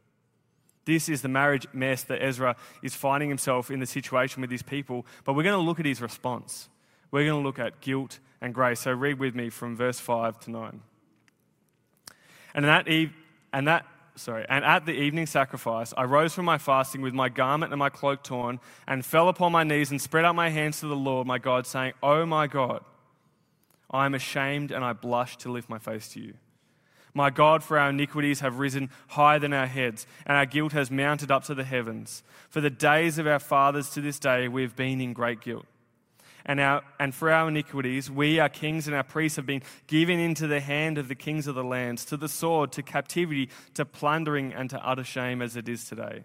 This 0.85 1.07
is 1.07 1.21
the 1.21 1.29
marriage 1.29 1.67
mess 1.73 2.03
that 2.03 2.21
Ezra 2.21 2.55
is 2.81 2.95
finding 2.95 3.29
himself 3.29 3.71
in 3.71 3.79
the 3.79 3.85
situation 3.85 4.41
with 4.41 4.49
these 4.49 4.63
people. 4.63 5.05
But 5.23 5.33
we're 5.33 5.43
going 5.43 5.59
to 5.59 5.65
look 5.65 5.79
at 5.79 5.85
his 5.85 6.01
response. 6.01 6.69
We're 7.11 7.25
going 7.25 7.41
to 7.41 7.47
look 7.47 7.59
at 7.59 7.79
guilt 7.79 8.19
and 8.41 8.53
grace. 8.53 8.81
So 8.81 8.91
read 8.91 9.19
with 9.19 9.35
me 9.35 9.49
from 9.49 9.75
verse 9.75 9.99
5 9.99 10.39
to 10.41 10.51
9. 10.51 10.81
And 12.55 12.65
that, 12.65 12.87
eve- 12.87 13.13
and 13.53 13.67
that 13.67 13.85
sorry, 14.15 14.45
and 14.47 14.63
at 14.63 14.85
the 14.85 14.91
evening 14.91 15.25
sacrifice, 15.25 15.93
I 15.95 16.03
rose 16.03 16.33
from 16.33 16.45
my 16.45 16.57
fasting 16.57 17.01
with 17.01 17.13
my 17.13 17.29
garment 17.29 17.71
and 17.71 17.79
my 17.79 17.89
cloak 17.89 18.23
torn, 18.23 18.59
and 18.87 19.05
fell 19.05 19.29
upon 19.29 19.51
my 19.51 19.63
knees 19.63 19.91
and 19.91 20.01
spread 20.01 20.25
out 20.25 20.35
my 20.35 20.49
hands 20.49 20.79
to 20.81 20.87
the 20.87 20.95
Lord 20.95 21.27
my 21.27 21.39
God, 21.39 21.65
saying, 21.65 21.93
Oh 22.01 22.25
my 22.25 22.47
God, 22.47 22.83
I 23.89 24.05
am 24.05 24.13
ashamed 24.13 24.71
and 24.71 24.83
I 24.83 24.93
blush 24.93 25.37
to 25.37 25.51
lift 25.51 25.69
my 25.69 25.79
face 25.79 26.09
to 26.09 26.19
you. 26.19 26.33
My 27.13 27.29
God, 27.29 27.63
for 27.63 27.77
our 27.77 27.89
iniquities 27.89 28.39
have 28.39 28.57
risen 28.57 28.89
higher 29.09 29.37
than 29.37 29.53
our 29.53 29.67
heads, 29.67 30.07
and 30.25 30.35
our 30.35 30.47
guilt 30.47 30.71
has 30.71 30.89
mounted 30.89 31.29
up 31.29 31.43
to 31.45 31.53
the 31.53 31.63
heavens. 31.63 32.23
For 32.49 32.59
the 32.59 32.71
days 32.71 33.19
of 33.19 33.27
our 33.27 33.39
fathers 33.39 33.91
to 33.91 34.01
this 34.01 34.17
day, 34.17 34.47
we 34.47 34.63
have 34.63 34.75
been 34.75 34.99
in 34.99 35.13
great 35.13 35.41
guilt. 35.41 35.65
And, 36.45 36.59
our, 36.59 36.83
and 36.99 37.13
for 37.15 37.31
our 37.31 37.47
iniquities, 37.47 38.11
we, 38.11 38.39
our 38.39 38.49
kings 38.49 38.87
and 38.87 38.95
our 38.95 39.03
priests, 39.03 39.37
have 39.37 39.45
been 39.45 39.61
given 39.87 40.19
into 40.19 40.47
the 40.47 40.59
hand 40.59 40.97
of 40.97 41.07
the 41.07 41.15
kings 41.15 41.47
of 41.47 41.55
the 41.55 41.63
lands, 41.63 42.03
to 42.05 42.17
the 42.17 42.27
sword, 42.27 42.71
to 42.73 42.81
captivity, 42.81 43.49
to 43.75 43.85
plundering, 43.85 44.51
and 44.51 44.69
to 44.71 44.85
utter 44.85 45.03
shame 45.03 45.41
as 45.41 45.55
it 45.55 45.69
is 45.69 45.85
today. 45.85 46.23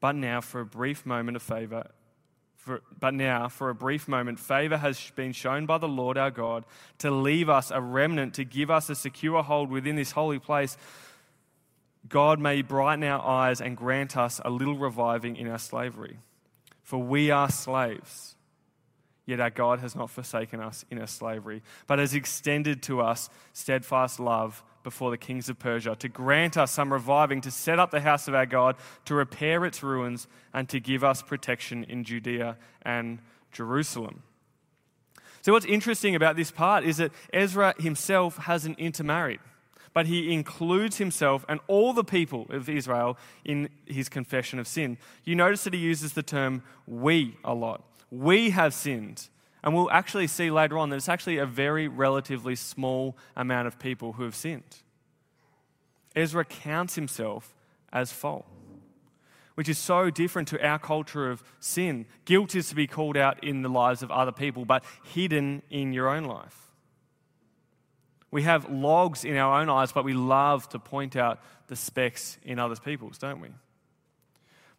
But 0.00 0.16
now, 0.16 0.40
for 0.40 0.60
a 0.60 0.66
brief 0.66 1.04
moment 1.04 1.36
of 1.36 1.42
favor, 1.42 1.90
for, 2.58 2.82
but 2.98 3.14
now, 3.14 3.48
for 3.48 3.70
a 3.70 3.74
brief 3.74 4.08
moment, 4.08 4.40
favor 4.40 4.76
has 4.76 5.12
been 5.14 5.32
shown 5.32 5.64
by 5.64 5.78
the 5.78 5.88
Lord 5.88 6.18
our 6.18 6.30
God 6.30 6.64
to 6.98 7.10
leave 7.10 7.48
us 7.48 7.70
a 7.70 7.80
remnant, 7.80 8.34
to 8.34 8.44
give 8.44 8.68
us 8.68 8.90
a 8.90 8.96
secure 8.96 9.44
hold 9.44 9.70
within 9.70 9.94
this 9.94 10.10
holy 10.10 10.40
place. 10.40 10.76
God 12.08 12.40
may 12.40 12.62
brighten 12.62 13.04
our 13.04 13.24
eyes 13.24 13.60
and 13.60 13.76
grant 13.76 14.16
us 14.16 14.40
a 14.44 14.50
little 14.50 14.76
reviving 14.76 15.36
in 15.36 15.48
our 15.48 15.58
slavery. 15.58 16.18
For 16.82 16.98
we 16.98 17.30
are 17.30 17.48
slaves, 17.48 18.34
yet 19.24 19.38
our 19.38 19.50
God 19.50 19.78
has 19.78 19.94
not 19.94 20.10
forsaken 20.10 20.60
us 20.60 20.84
in 20.90 20.98
our 20.98 21.06
slavery, 21.06 21.62
but 21.86 22.00
has 22.00 22.12
extended 22.12 22.82
to 22.84 23.00
us 23.00 23.30
steadfast 23.52 24.18
love 24.18 24.64
before 24.88 25.10
the 25.10 25.18
kings 25.18 25.50
of 25.50 25.58
Persia, 25.58 25.94
to 25.96 26.08
grant 26.08 26.56
us 26.56 26.72
some 26.72 26.90
reviving, 26.90 27.42
to 27.42 27.50
set 27.50 27.78
up 27.78 27.90
the 27.90 28.00
house 28.00 28.26
of 28.26 28.34
our 28.34 28.46
God, 28.46 28.74
to 29.04 29.14
repair 29.14 29.66
its 29.66 29.82
ruins, 29.82 30.26
and 30.54 30.66
to 30.70 30.80
give 30.80 31.04
us 31.04 31.20
protection 31.20 31.84
in 31.84 32.04
Judea 32.04 32.56
and 32.80 33.18
Jerusalem. 33.52 34.22
So, 35.42 35.52
what's 35.52 35.66
interesting 35.66 36.14
about 36.14 36.36
this 36.36 36.50
part 36.50 36.84
is 36.84 36.96
that 36.96 37.12
Ezra 37.34 37.74
himself 37.78 38.38
hasn't 38.38 38.78
intermarried, 38.78 39.40
but 39.92 40.06
he 40.06 40.32
includes 40.32 40.96
himself 40.96 41.44
and 41.50 41.60
all 41.66 41.92
the 41.92 42.02
people 42.02 42.46
of 42.48 42.70
Israel 42.70 43.18
in 43.44 43.68
his 43.84 44.08
confession 44.08 44.58
of 44.58 44.66
sin. 44.66 44.96
You 45.22 45.36
notice 45.36 45.64
that 45.64 45.74
he 45.74 45.80
uses 45.80 46.14
the 46.14 46.22
term 46.22 46.62
we 46.86 47.36
a 47.44 47.52
lot. 47.52 47.84
We 48.10 48.50
have 48.50 48.72
sinned. 48.72 49.28
And 49.68 49.76
we'll 49.76 49.90
actually 49.90 50.28
see 50.28 50.50
later 50.50 50.78
on 50.78 50.88
that 50.88 50.96
it's 50.96 51.10
actually 51.10 51.36
a 51.36 51.44
very 51.44 51.88
relatively 51.88 52.56
small 52.56 53.18
amount 53.36 53.68
of 53.68 53.78
people 53.78 54.14
who 54.14 54.22
have 54.22 54.34
sinned. 54.34 54.78
Ezra 56.16 56.42
counts 56.46 56.94
himself 56.94 57.54
as 57.92 58.10
fault, 58.10 58.46
which 59.56 59.68
is 59.68 59.76
so 59.76 60.08
different 60.08 60.48
to 60.48 60.66
our 60.66 60.78
culture 60.78 61.30
of 61.30 61.44
sin. 61.60 62.06
Guilt 62.24 62.54
is 62.54 62.70
to 62.70 62.74
be 62.74 62.86
called 62.86 63.18
out 63.18 63.44
in 63.44 63.60
the 63.60 63.68
lives 63.68 64.02
of 64.02 64.10
other 64.10 64.32
people, 64.32 64.64
but 64.64 64.82
hidden 65.12 65.60
in 65.68 65.92
your 65.92 66.08
own 66.08 66.24
life. 66.24 66.70
We 68.30 68.44
have 68.44 68.70
logs 68.70 69.22
in 69.22 69.36
our 69.36 69.60
own 69.60 69.68
eyes, 69.68 69.92
but 69.92 70.02
we 70.02 70.14
love 70.14 70.66
to 70.70 70.78
point 70.78 71.14
out 71.14 71.40
the 71.66 71.76
specks 71.76 72.38
in 72.42 72.58
other 72.58 72.76
people's, 72.76 73.18
don't 73.18 73.42
we? 73.42 73.50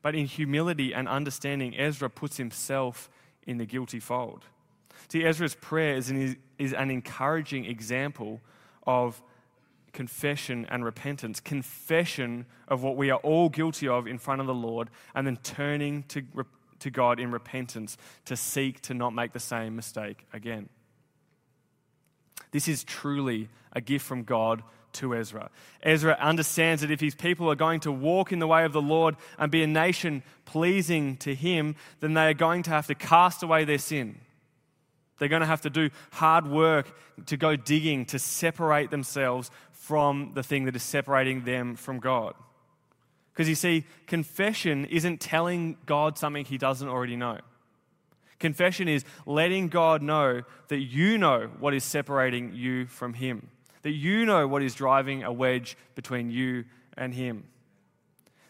But 0.02 0.16
in 0.16 0.26
humility 0.26 0.96
and 0.96 1.08
understanding, 1.08 1.78
Ezra 1.78 2.10
puts 2.10 2.38
himself 2.38 3.08
in 3.46 3.60
the 3.60 3.68
guilty 3.68 4.00
fold. 4.00 4.46
See, 5.08 5.24
Ezra's 5.24 5.56
prayer 5.56 5.96
is 5.96 6.10
an, 6.10 6.38
is 6.58 6.74
an 6.74 6.92
encouraging 6.92 7.66
example 7.66 8.42
of 8.86 9.22
confession 9.94 10.68
and 10.70 10.86
repentance, 10.86 11.40
confession 11.40 12.46
of 12.68 12.84
what 12.84 12.96
we 12.96 13.10
are 13.10 13.20
all 13.20 13.50
guilty 13.50 13.88
of 13.88 14.08
in 14.08 14.18
front 14.18 14.42
of 14.42 14.48
the 14.48 14.54
Lord, 14.54 14.90
and 15.16 15.26
then 15.26 15.38
turning 15.38 16.04
to, 16.04 16.24
to 16.80 16.90
God 16.90 17.20
in 17.20 17.32
repentance 17.32 17.98
to 18.26 18.36
seek 18.36 18.82
to 18.82 18.94
not 18.94 19.14
make 19.14 19.34
the 19.34 19.40
same 19.40 19.76
mistake 19.76 20.26
again. 20.34 20.70
This 22.52 22.68
is 22.68 22.84
truly 22.84 23.50
a 23.74 23.82
gift 23.82 24.06
from 24.06 24.24
God 24.24 24.64
to 24.94 25.16
Ezra. 25.16 25.50
Ezra 25.84 26.18
understands 26.20 26.82
that 26.82 26.92
if 26.92 27.00
his 27.00 27.14
people 27.16 27.50
are 27.50 27.56
going 27.56 27.80
to 27.82 27.92
walk 27.92 28.32
in 28.32 28.40
the 28.40 28.48
way 28.48 28.66
of 28.66 28.74
the 28.74 28.82
Lord 28.82 29.16
and 29.38 29.52
be 29.52 29.64
a 29.64 29.68
nation 29.68 30.24
pleasing 30.46 31.18
to 31.18 31.36
him, 31.36 31.76
then 32.00 32.16
they 32.16 32.28
are 32.28 32.34
going 32.34 32.64
to 32.64 32.72
have 32.72 32.88
to 32.88 32.96
cast 32.96 33.44
away 33.44 33.66
their 33.66 33.78
sin. 33.78 34.20
They're 35.20 35.28
going 35.28 35.42
to 35.42 35.46
have 35.46 35.62
to 35.62 35.70
do 35.70 35.90
hard 36.12 36.48
work 36.48 36.98
to 37.28 37.38
go 37.38 37.56
digging 37.56 38.06
to 38.08 38.20
separate 38.20 38.90
themselves 38.90 39.52
from 39.72 40.32
the 40.34 40.44
thing 40.44 40.66
that 40.66 40.76
is 40.76 40.84
separating 40.84 41.44
them 41.44 41.76
from 41.76 42.00
God. 42.00 42.34
Because 43.32 43.48
you 43.48 43.56
see, 43.56 43.86
confession 44.08 44.86
isn't 44.86 45.22
telling 45.22 45.78
God 45.86 46.18
something 46.18 46.44
he 46.46 46.58
doesn't 46.58 46.88
already 46.88 47.16
know. 47.16 47.40
Confession 48.40 48.88
is 48.88 49.04
letting 49.26 49.68
God 49.68 50.02
know 50.02 50.44
that 50.70 50.80
you 50.80 51.18
know 51.18 51.50
what 51.60 51.74
is 51.74 51.84
separating 51.84 52.54
you 52.54 52.86
from 52.88 53.14
him, 53.14 53.50
that 53.82 53.92
you 53.92 54.26
know 54.26 54.48
what 54.48 54.64
is 54.64 54.74
driving 54.74 55.24
a 55.24 55.32
wedge 55.32 55.78
between 55.96 56.32
you 56.32 56.66
and 56.98 57.14
him. 57.14 57.46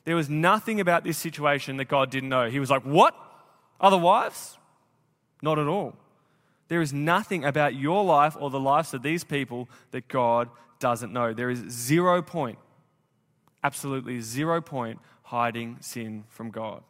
There 0.05 0.15
was 0.15 0.29
nothing 0.29 0.79
about 0.79 1.03
this 1.03 1.17
situation 1.17 1.77
that 1.77 1.85
God 1.85 2.09
didn't 2.09 2.29
know. 2.29 2.49
He 2.49 2.59
was 2.59 2.69
like, 2.69 2.83
What? 2.83 3.15
Other 3.79 3.97
wives? 3.97 4.57
Not 5.41 5.57
at 5.57 5.67
all. 5.67 5.95
There 6.69 6.81
is 6.81 6.93
nothing 6.93 7.43
about 7.43 7.75
your 7.75 8.03
life 8.03 8.37
or 8.39 8.49
the 8.49 8.59
lives 8.59 8.93
of 8.93 9.03
these 9.03 9.23
people 9.23 9.67
that 9.91 10.07
God 10.07 10.49
doesn't 10.79 11.11
know. 11.11 11.33
There 11.33 11.49
is 11.49 11.59
zero 11.69 12.21
point, 12.21 12.57
absolutely 13.63 14.21
zero 14.21 14.61
point, 14.61 14.99
hiding 15.23 15.77
sin 15.81 16.23
from 16.29 16.51
God. 16.51 16.83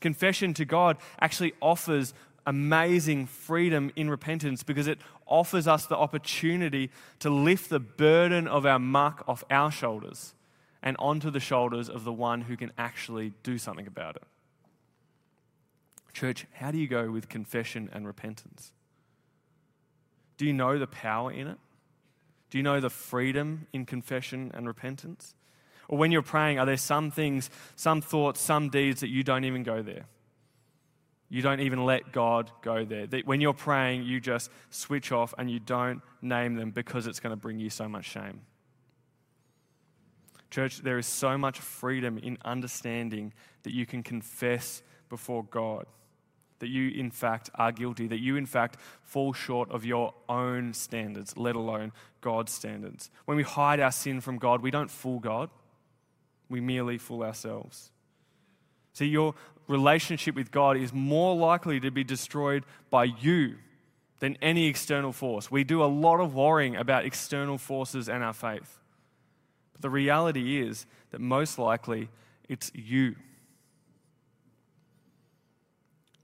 Confession 0.00 0.54
to 0.54 0.64
God 0.64 0.96
actually 1.20 1.54
offers 1.60 2.14
amazing 2.46 3.26
freedom 3.26 3.90
in 3.96 4.10
repentance 4.10 4.62
because 4.62 4.86
it 4.86 4.98
offers 5.26 5.66
us 5.66 5.86
the 5.86 5.96
opportunity 5.96 6.90
to 7.20 7.30
lift 7.30 7.70
the 7.70 7.80
burden 7.80 8.48
of 8.48 8.66
our 8.66 8.78
muck 8.78 9.24
off 9.26 9.44
our 9.50 9.70
shoulders 9.70 10.34
and 10.82 10.96
onto 10.98 11.30
the 11.30 11.40
shoulders 11.40 11.88
of 11.88 12.04
the 12.04 12.12
one 12.12 12.42
who 12.42 12.56
can 12.56 12.72
actually 12.76 13.32
do 13.42 13.56
something 13.56 13.86
about 13.86 14.16
it. 14.16 14.24
Church, 16.12 16.46
how 16.52 16.70
do 16.70 16.78
you 16.78 16.88
go 16.88 17.10
with 17.10 17.28
confession 17.28 17.88
and 17.92 18.06
repentance? 18.06 18.72
Do 20.36 20.46
you 20.46 20.52
know 20.52 20.78
the 20.78 20.86
power 20.86 21.32
in 21.32 21.46
it? 21.46 21.58
Do 22.50 22.58
you 22.58 22.64
know 22.64 22.80
the 22.80 22.90
freedom 22.90 23.66
in 23.72 23.86
confession 23.86 24.50
and 24.54 24.66
repentance? 24.66 25.34
Or 25.88 25.98
when 25.98 26.12
you're 26.12 26.22
praying, 26.22 26.58
are 26.58 26.66
there 26.66 26.76
some 26.76 27.10
things, 27.10 27.48
some 27.76 28.00
thoughts, 28.00 28.40
some 28.40 28.68
deeds 28.68 29.00
that 29.00 29.08
you 29.08 29.22
don't 29.22 29.44
even 29.44 29.62
go 29.62 29.82
there? 29.82 30.06
You 31.28 31.40
don't 31.40 31.60
even 31.60 31.86
let 31.86 32.12
God 32.12 32.50
go 32.60 32.84
there. 32.84 33.06
When 33.24 33.40
you're 33.40 33.54
praying, 33.54 34.02
you 34.02 34.20
just 34.20 34.50
switch 34.68 35.12
off 35.12 35.32
and 35.38 35.50
you 35.50 35.60
don't 35.60 36.02
name 36.20 36.56
them 36.56 36.72
because 36.72 37.06
it's 37.06 37.20
going 37.20 37.30
to 37.30 37.36
bring 37.36 37.58
you 37.58 37.70
so 37.70 37.88
much 37.88 38.04
shame. 38.04 38.42
Church, 40.50 40.78
there 40.82 40.98
is 40.98 41.06
so 41.06 41.38
much 41.38 41.58
freedom 41.58 42.18
in 42.18 42.36
understanding 42.44 43.32
that 43.62 43.72
you 43.72 43.86
can 43.86 44.02
confess 44.02 44.82
before 45.08 45.44
God 45.44 45.86
that 46.62 46.68
you, 46.68 46.90
in 46.90 47.10
fact, 47.10 47.50
are 47.56 47.72
guilty, 47.72 48.06
that 48.06 48.20
you, 48.20 48.36
in 48.36 48.46
fact, 48.46 48.76
fall 49.02 49.32
short 49.32 49.68
of 49.72 49.84
your 49.84 50.14
own 50.28 50.72
standards, 50.72 51.36
let 51.36 51.56
alone 51.56 51.90
God's 52.20 52.52
standards. 52.52 53.10
When 53.24 53.36
we 53.36 53.42
hide 53.42 53.80
our 53.80 53.90
sin 53.90 54.20
from 54.20 54.38
God, 54.38 54.62
we 54.62 54.70
don't 54.70 54.88
fool 54.88 55.18
God, 55.18 55.50
we 56.48 56.60
merely 56.60 56.98
fool 56.98 57.24
ourselves. 57.24 57.90
See, 58.92 59.06
your 59.06 59.34
relationship 59.66 60.36
with 60.36 60.52
God 60.52 60.76
is 60.76 60.92
more 60.92 61.34
likely 61.34 61.80
to 61.80 61.90
be 61.90 62.04
destroyed 62.04 62.64
by 62.90 63.04
you 63.20 63.56
than 64.20 64.38
any 64.40 64.68
external 64.68 65.10
force. 65.10 65.50
We 65.50 65.64
do 65.64 65.82
a 65.82 65.86
lot 65.86 66.20
of 66.20 66.32
worrying 66.32 66.76
about 66.76 67.04
external 67.04 67.58
forces 67.58 68.08
and 68.08 68.22
our 68.22 68.32
faith. 68.32 68.78
But 69.72 69.82
the 69.82 69.90
reality 69.90 70.60
is 70.60 70.86
that 71.10 71.20
most 71.20 71.58
likely 71.58 72.08
it's 72.48 72.70
you. 72.72 73.16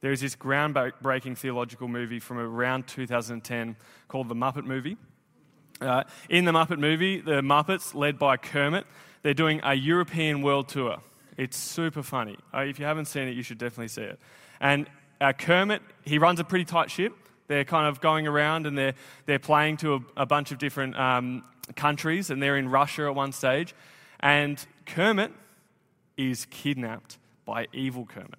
There 0.01 0.13
is 0.13 0.21
this 0.21 0.37
groundbreaking 0.37 1.37
theological 1.37 1.89
movie 1.89 2.21
from 2.21 2.39
around 2.39 2.87
2010 2.87 3.77
called 4.07 4.29
The 4.29 4.35
Muppet 4.35 4.65
Movie. 4.65 4.97
Uh, 5.81 6.05
in 6.29 6.45
the 6.45 6.53
Muppet 6.53 6.79
movie, 6.79 7.21
the 7.21 7.41
Muppets, 7.41 7.95
led 7.95 8.19
by 8.19 8.37
Kermit, 8.37 8.87
they're 9.23 9.35
doing 9.35 9.61
a 9.65 9.75
European 9.75 10.43
world 10.43 10.69
tour. 10.69 10.99
It's 11.37 11.57
super 11.57 12.03
funny. 12.03 12.37
Uh, 12.55 12.61
if 12.61 12.79
you 12.79 12.85
haven't 12.85 13.07
seen 13.07 13.29
it, 13.29 13.37
you 13.37 13.43
should 13.43 13.59
definitely 13.59 13.89
see 13.89 14.03
it. 14.03 14.19
And 14.61 14.89
uh, 15.21 15.33
Kermit, 15.33 15.83
he 16.05 16.19
runs 16.19 16.41
a 16.41 16.45
pretty 16.45 16.65
tight 16.65 16.91
ship. 16.91 17.13
They're 17.49 17.65
kind 17.65 17.87
of 17.87 18.01
going 18.01 18.27
around 18.27 18.67
and 18.67 18.77
they're, 18.77 18.95
they're 19.27 19.39
playing 19.39 19.79
to 19.79 19.95
a, 19.95 20.01
a 20.19 20.27
bunch 20.27 20.53
of 20.53 20.59
different 20.59 20.99
um, 20.99 21.45
countries, 21.77 22.31
and 22.31 22.43
they're 22.43 22.57
in 22.57 22.69
Russia 22.69 23.05
at 23.05 23.15
one 23.15 23.33
stage. 23.33 23.75
And 24.21 24.65
Kermit 24.87 25.33
is 26.17 26.47
kidnapped 26.47 27.19
by 27.45 27.69
evil 27.73 28.05
Kermit. 28.05 28.35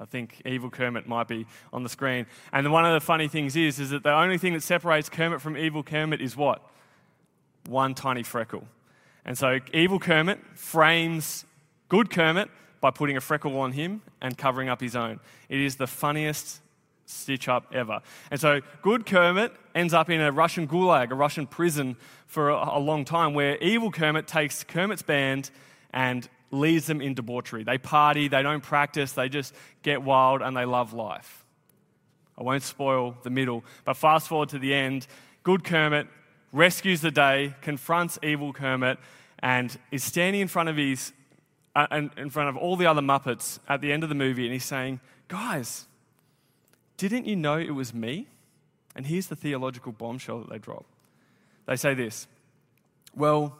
I 0.00 0.06
think 0.06 0.40
evil 0.46 0.70
Kermit 0.70 1.06
might 1.06 1.28
be 1.28 1.46
on 1.72 1.82
the 1.82 1.88
screen. 1.90 2.26
And 2.52 2.72
one 2.72 2.86
of 2.86 2.94
the 2.94 3.04
funny 3.04 3.28
things 3.28 3.54
is, 3.54 3.78
is 3.78 3.90
that 3.90 4.02
the 4.02 4.12
only 4.12 4.38
thing 4.38 4.54
that 4.54 4.62
separates 4.62 5.10
Kermit 5.10 5.42
from 5.42 5.56
evil 5.56 5.82
Kermit 5.82 6.22
is 6.22 6.36
what? 6.36 6.62
One 7.66 7.94
tiny 7.94 8.22
freckle. 8.22 8.64
And 9.26 9.36
so 9.36 9.60
evil 9.74 9.98
Kermit 9.98 10.40
frames 10.54 11.44
good 11.90 12.10
Kermit 12.10 12.48
by 12.80 12.90
putting 12.90 13.18
a 13.18 13.20
freckle 13.20 13.58
on 13.60 13.72
him 13.72 14.00
and 14.22 14.38
covering 14.38 14.70
up 14.70 14.80
his 14.80 14.96
own. 14.96 15.20
It 15.50 15.60
is 15.60 15.76
the 15.76 15.86
funniest 15.86 16.60
stitch 17.04 17.48
up 17.48 17.66
ever. 17.72 18.00
And 18.30 18.40
so 18.40 18.60
good 18.80 19.04
Kermit 19.04 19.52
ends 19.74 19.92
up 19.92 20.08
in 20.08 20.20
a 20.22 20.32
Russian 20.32 20.66
gulag, 20.66 21.10
a 21.10 21.14
Russian 21.14 21.46
prison 21.46 21.96
for 22.26 22.48
a, 22.48 22.78
a 22.78 22.78
long 22.78 23.04
time, 23.04 23.34
where 23.34 23.58
evil 23.58 23.90
Kermit 23.90 24.26
takes 24.26 24.64
Kermit's 24.64 25.02
band 25.02 25.50
and 25.92 26.28
leads 26.50 26.86
them 26.86 27.00
in 27.00 27.14
debauchery. 27.14 27.64
They 27.64 27.78
party, 27.78 28.28
they 28.28 28.42
don't 28.42 28.62
practice, 28.62 29.12
they 29.12 29.28
just 29.28 29.54
get 29.82 30.02
wild 30.02 30.42
and 30.42 30.56
they 30.56 30.64
love 30.64 30.92
life. 30.92 31.44
I 32.38 32.42
won't 32.42 32.62
spoil 32.62 33.16
the 33.22 33.30
middle, 33.30 33.64
but 33.84 33.94
fast 33.94 34.28
forward 34.28 34.48
to 34.50 34.58
the 34.58 34.74
end. 34.74 35.06
Good 35.42 35.62
Kermit 35.62 36.08
rescues 36.52 37.00
the 37.00 37.10
day, 37.10 37.54
confronts 37.60 38.18
evil 38.22 38.52
Kermit, 38.52 38.98
and 39.40 39.76
is 39.90 40.02
standing 40.02 40.40
in 40.40 40.48
front 40.48 40.68
of 40.68 40.76
his 40.76 41.12
uh, 41.76 41.86
in 42.16 42.30
front 42.30 42.48
of 42.48 42.56
all 42.56 42.76
the 42.76 42.86
other 42.86 43.00
Muppets 43.00 43.60
at 43.68 43.80
the 43.80 43.92
end 43.92 44.02
of 44.02 44.08
the 44.08 44.14
movie, 44.14 44.44
and 44.44 44.52
he's 44.52 44.64
saying, 44.64 45.00
"Guys, 45.28 45.86
didn't 46.96 47.26
you 47.26 47.36
know 47.36 47.58
it 47.58 47.70
was 47.70 47.94
me?" 47.94 48.26
And 48.96 49.06
here's 49.06 49.28
the 49.28 49.36
theological 49.36 49.92
bombshell 49.92 50.40
that 50.40 50.50
they 50.50 50.58
drop. 50.58 50.84
They 51.66 51.76
say 51.76 51.94
this: 51.94 52.26
"Well, 53.14 53.56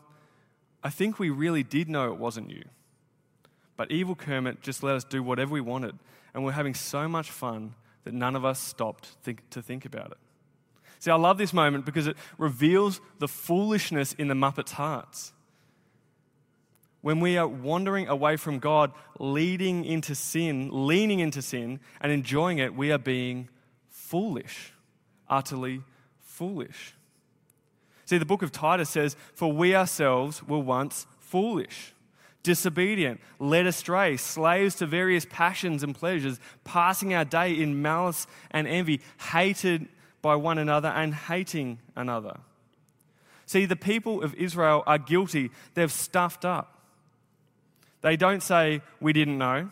I 0.83 0.90
think 0.90 1.18
we 1.18 1.31
really 1.31 1.62
did 1.62 1.88
know 1.88 2.12
it 2.12 2.18
wasn't 2.18 2.50
you." 2.50 2.64
But 3.80 3.90
evil 3.90 4.14
Kermit 4.14 4.60
just 4.60 4.82
let 4.82 4.94
us 4.94 5.04
do 5.04 5.22
whatever 5.22 5.52
we 5.52 5.62
wanted, 5.62 5.98
and 6.34 6.44
we're 6.44 6.52
having 6.52 6.74
so 6.74 7.08
much 7.08 7.30
fun 7.30 7.72
that 8.04 8.12
none 8.12 8.36
of 8.36 8.44
us 8.44 8.60
stopped 8.60 9.06
think, 9.22 9.48
to 9.48 9.62
think 9.62 9.86
about 9.86 10.10
it. 10.10 10.18
See, 10.98 11.10
I 11.10 11.14
love 11.14 11.38
this 11.38 11.54
moment 11.54 11.86
because 11.86 12.06
it 12.06 12.18
reveals 12.36 13.00
the 13.20 13.26
foolishness 13.26 14.12
in 14.12 14.28
the 14.28 14.34
Muppets' 14.34 14.72
hearts. 14.72 15.32
When 17.00 17.20
we 17.20 17.38
are 17.38 17.48
wandering 17.48 18.06
away 18.06 18.36
from 18.36 18.58
God, 18.58 18.92
leading 19.18 19.86
into 19.86 20.14
sin, 20.14 20.68
leaning 20.70 21.20
into 21.20 21.40
sin, 21.40 21.80
and 22.02 22.12
enjoying 22.12 22.58
it, 22.58 22.74
we 22.74 22.92
are 22.92 22.98
being 22.98 23.48
foolish, 23.88 24.74
utterly 25.26 25.80
foolish. 26.18 26.94
See, 28.04 28.18
the 28.18 28.26
book 28.26 28.42
of 28.42 28.52
Titus 28.52 28.90
says, 28.90 29.16
For 29.34 29.50
we 29.50 29.74
ourselves 29.74 30.42
were 30.46 30.58
once 30.58 31.06
foolish 31.18 31.94
disobedient, 32.42 33.20
led 33.38 33.66
astray, 33.66 34.16
slaves 34.16 34.74
to 34.76 34.87
various 34.87 35.26
passions 35.29 35.83
and 35.83 35.94
pleasures, 35.94 36.40
passing 36.64 37.14
our 37.14 37.24
day 37.24 37.53
in 37.53 37.83
malice 37.83 38.26
and 38.50 38.66
envy, 38.66 39.00
hated 39.33 39.88
by 40.22 40.37
one 40.37 40.59
another 40.59 40.88
and 40.88 41.14
hating 41.14 41.79
another. 41.96 42.38
See, 43.46 43.66
the 43.66 43.76
people 43.76 44.22
of 44.22 44.35
Israel 44.35 44.83
are 44.87 44.98
guilty. 44.98 45.50
They've 45.74 45.90
stuffed 45.90 46.44
up. 46.44 46.79
They 48.03 48.16
don't 48.16 48.42
say, 48.42 48.83
We 49.00 49.12
didn't 49.12 49.38
know. 49.38 49.70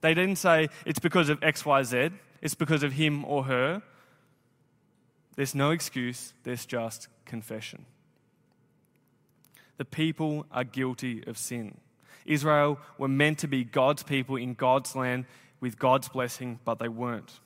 They 0.00 0.14
didn't 0.14 0.36
say, 0.36 0.68
It's 0.86 0.98
because 0.98 1.28
of 1.28 1.40
XYZ, 1.40 2.12
it's 2.40 2.54
because 2.54 2.82
of 2.82 2.92
him 2.92 3.24
or 3.24 3.44
her. 3.44 3.82
There's 5.36 5.54
no 5.54 5.70
excuse, 5.70 6.32
there's 6.42 6.66
just 6.66 7.08
confession. 7.24 7.84
The 9.78 9.84
people 9.84 10.46
are 10.52 10.64
guilty 10.64 11.24
of 11.26 11.38
sin. 11.38 11.78
Israel 12.26 12.78
were 12.98 13.08
meant 13.08 13.38
to 13.38 13.48
be 13.48 13.64
God's 13.64 14.02
people 14.02 14.36
in 14.36 14.54
God's 14.54 14.94
land, 14.94 15.24
with 15.60 15.78
God's 15.78 16.08
blessing, 16.08 16.60
but 16.64 16.78
they 16.78 16.88
weren't. 16.88 17.40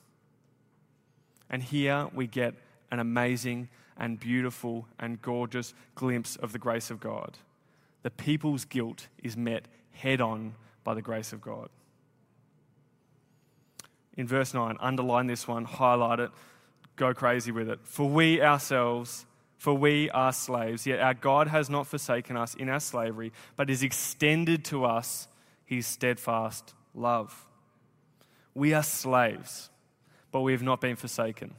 And 1.49 1.63
here 1.63 2.09
we 2.13 2.27
get 2.27 2.53
an 2.91 2.99
amazing 2.99 3.69
and 3.97 4.19
beautiful 4.19 4.87
and 4.99 5.21
gorgeous 5.21 5.73
glimpse 5.95 6.35
of 6.35 6.51
the 6.51 6.59
grace 6.59 6.91
of 6.91 6.99
God. 6.99 7.37
The 8.01 8.11
people's 8.11 8.65
guilt 8.65 9.07
is 9.21 9.37
met 9.37 9.67
head 9.91 10.19
on 10.19 10.55
by 10.83 10.93
the 10.93 11.01
grace 11.01 11.31
of 11.31 11.41
God. 11.41 11.69
In 14.15 14.27
verse 14.27 14.53
9, 14.53 14.77
underline 14.79 15.27
this 15.27 15.47
one, 15.47 15.65
highlight 15.65 16.19
it, 16.19 16.31
go 16.95 17.13
crazy 17.13 17.51
with 17.51 17.69
it. 17.69 17.79
For 17.83 18.07
we 18.07 18.41
ourselves, 18.41 19.25
for 19.63 19.73
we 19.73 20.09
are 20.09 20.33
slaves, 20.33 20.85
yet 20.85 20.99
our 20.99 21.13
God 21.13 21.47
has 21.47 21.69
not 21.69 21.87
forsaken 21.87 22.35
us 22.35 22.53
in 22.53 22.67
our 22.67 22.81
slavery, 22.81 23.31
but 23.55 23.69
has 23.69 23.81
extended 23.81 24.65
to 24.65 24.83
us 24.83 25.29
his 25.65 25.87
steadfast 25.87 26.73
love. 26.93 27.45
We 28.53 28.73
are 28.73 28.83
slaves, 28.83 29.69
but 30.33 30.41
we 30.41 30.51
have 30.51 30.63
not 30.63 30.81
been 30.81 30.97
forsaken. 30.97 31.53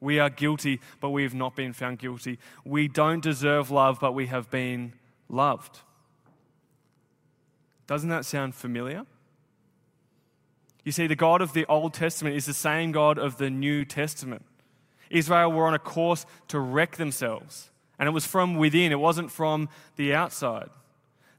We 0.00 0.18
are 0.18 0.30
guilty, 0.30 0.80
but 0.98 1.10
we 1.10 1.24
have 1.24 1.34
not 1.34 1.54
been 1.54 1.74
found 1.74 1.98
guilty. 1.98 2.38
We 2.64 2.88
don't 2.88 3.22
deserve 3.22 3.70
love, 3.70 3.98
but 4.00 4.12
we 4.12 4.28
have 4.28 4.50
been 4.50 4.94
loved. 5.28 5.80
Doesn't 7.86 8.08
that 8.08 8.24
sound 8.24 8.54
familiar? 8.54 9.04
You 10.84 10.92
see, 10.92 11.06
the 11.06 11.16
God 11.16 11.42
of 11.42 11.52
the 11.52 11.66
Old 11.66 11.92
Testament 11.92 12.34
is 12.34 12.46
the 12.46 12.54
same 12.54 12.92
God 12.92 13.18
of 13.18 13.36
the 13.36 13.50
New 13.50 13.84
Testament. 13.84 14.46
Israel 15.12 15.52
were 15.52 15.66
on 15.66 15.74
a 15.74 15.78
course 15.78 16.26
to 16.48 16.58
wreck 16.58 16.96
themselves, 16.96 17.70
and 17.98 18.08
it 18.08 18.12
was 18.12 18.26
from 18.26 18.56
within, 18.56 18.90
it 18.90 18.98
wasn't 18.98 19.30
from 19.30 19.68
the 19.96 20.14
outside. 20.14 20.70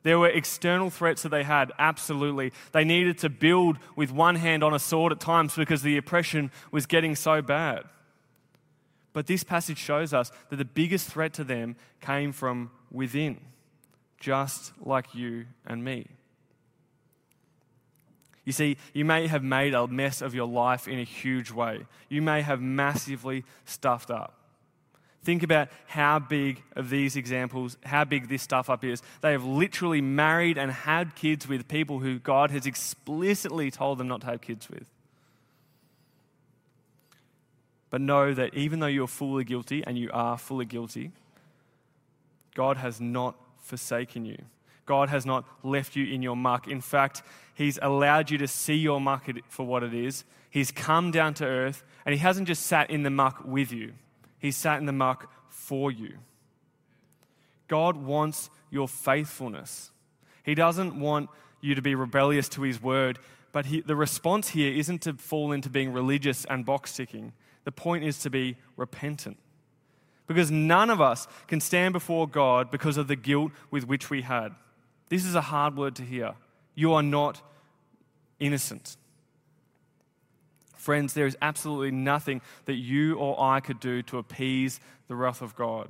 There 0.04 0.20
were 0.20 0.30
external 0.30 0.90
threats 0.90 1.24
that 1.24 1.30
they 1.30 1.44
had, 1.44 1.72
absolutely. 1.80 2.52
They 2.74 2.84
needed 2.84 3.18
to 3.20 3.30
build 3.30 3.78
with 3.96 4.12
one 4.12 4.36
hand 4.36 4.64
on 4.64 4.74
a 4.74 4.80
sword 4.80 5.12
at 5.12 5.20
times 5.20 5.56
because 5.56 5.82
the 5.82 5.98
oppression 5.98 6.52
was 6.72 6.86
getting 6.86 7.16
so 7.16 7.42
bad. 7.42 7.84
But 9.14 9.28
this 9.28 9.44
passage 9.44 9.78
shows 9.78 10.14
us 10.14 10.32
that 10.50 10.58
the 10.58 10.66
biggest 10.66 11.08
threat 11.08 11.34
to 11.34 11.44
them 11.44 11.78
came 12.02 12.34
from 12.34 12.72
within, 12.92 13.40
just 14.20 14.74
like 14.84 15.16
you 15.16 15.46
and 15.66 15.84
me. 15.84 16.08
You 18.46 18.52
see, 18.52 18.78
you 18.94 19.06
may 19.06 19.28
have 19.28 19.44
made 19.44 19.74
a 19.74 19.88
mess 19.88 20.22
of 20.22 20.36
your 20.36 20.48
life 20.48 20.88
in 20.88 21.00
a 21.00 21.04
huge 21.04 21.52
way. 21.52 21.86
You 22.10 22.22
may 22.22 22.42
have 22.42 22.62
massively 22.62 23.46
stuffed 23.66 24.12
up. 24.12 24.38
Think 25.24 25.44
about 25.44 25.70
how 25.88 26.20
big 26.20 26.62
of 26.76 26.90
these 26.90 27.16
examples, 27.16 27.78
how 27.86 28.04
big 28.04 28.28
this 28.28 28.42
stuff 28.42 28.70
up 28.70 28.84
is. 28.84 29.02
They 29.22 29.32
have 29.32 29.46
literally 29.46 30.02
married 30.02 30.58
and 30.58 30.70
had 30.70 31.16
kids 31.16 31.48
with 31.48 31.70
people 31.70 32.00
who 32.00 32.20
God 32.20 32.52
has 32.52 32.66
explicitly 32.66 33.72
told 33.72 34.00
them 34.00 34.10
not 34.10 34.20
to 34.22 34.28
have 34.28 34.42
kids 34.42 34.70
with. 34.70 34.86
But 37.90 38.02
know 38.02 38.34
that 38.34 38.54
even 38.54 38.80
though 38.80 38.88
you're 38.88 39.08
fully 39.08 39.46
guilty, 39.46 39.84
and 39.86 39.98
you 39.98 40.10
are 40.12 40.38
fully 40.38 40.66
guilty, 40.66 41.12
God 42.54 42.76
has 42.76 43.00
not 43.00 43.36
forsaken 43.62 44.26
you. 44.26 44.38
God 44.86 45.08
has 45.10 45.26
not 45.26 45.46
left 45.64 45.96
you 45.96 46.14
in 46.14 46.22
your 46.22 46.36
muck. 46.36 46.68
In 46.68 46.82
fact, 46.82 47.22
He's 47.54 47.78
allowed 47.82 48.32
you 48.32 48.38
to 48.40 48.48
see 48.48 48.76
your 48.76 49.00
muck 49.00 49.30
for 49.48 49.66
what 49.66 49.84
it 49.84 49.94
is. 49.94 50.24
He's 50.50 50.72
come 50.72 51.12
down 51.12 51.34
to 51.36 51.46
earth, 51.46 51.84
and 52.06 52.14
He 52.14 52.20
hasn't 52.20 52.48
just 52.48 52.66
sat 52.66 52.90
in 52.90 53.04
the 53.04 53.10
muck 53.10 53.44
with 53.46 53.72
you, 53.72 53.94
He's 54.40 54.58
sat 54.58 54.80
in 54.80 54.86
the 54.86 54.92
muck 54.92 55.32
for 55.50 55.92
you. 55.92 56.18
God 57.68 57.98
wants 57.98 58.50
your 58.70 58.88
faithfulness. 58.88 59.92
He 60.44 60.56
doesn't 60.56 61.00
want 61.00 61.30
you 61.62 61.76
to 61.76 61.82
be 61.82 61.96
rebellious 61.96 62.50
to 62.50 62.64
His 62.64 62.82
word, 62.82 63.20
but 63.54 63.68
he, 63.68 63.82
the 63.82 63.96
response 63.96 64.50
here 64.50 64.74
isn't 64.74 65.04
to 65.04 65.14
fall 65.14 65.54
into 65.54 65.70
being 65.70 65.94
religious 65.94 66.44
and 66.46 66.66
box 66.66 66.96
ticking. 66.96 67.34
The 67.64 67.72
point 67.72 68.04
is 68.04 68.20
to 68.20 68.30
be 68.30 68.58
repentant. 68.76 69.38
Because 70.28 70.50
none 70.50 70.90
of 70.90 71.00
us 71.00 71.28
can 71.48 71.62
stand 71.62 71.94
before 71.94 72.28
God 72.28 72.72
because 72.72 72.98
of 72.98 73.08
the 73.08 73.16
guilt 73.16 73.52
with 73.70 73.88
which 73.88 74.10
we 74.10 74.24
had. 74.24 74.56
This 75.10 75.24
is 75.24 75.36
a 75.36 75.42
hard 75.42 75.78
word 75.78 75.96
to 75.98 76.04
hear. 76.04 76.34
You 76.76 76.94
are 76.94 77.04
not 77.04 77.42
innocent. 78.40 78.98
Friends, 80.76 81.14
there 81.14 81.26
is 81.26 81.38
absolutely 81.42 81.92
nothing 81.92 82.42
that 82.66 82.76
you 82.76 83.16
or 83.16 83.42
I 83.42 83.60
could 83.60 83.80
do 83.80 84.02
to 84.04 84.18
appease 84.18 84.80
the 85.08 85.16
wrath 85.16 85.42
of 85.42 85.56
God, 85.56 85.90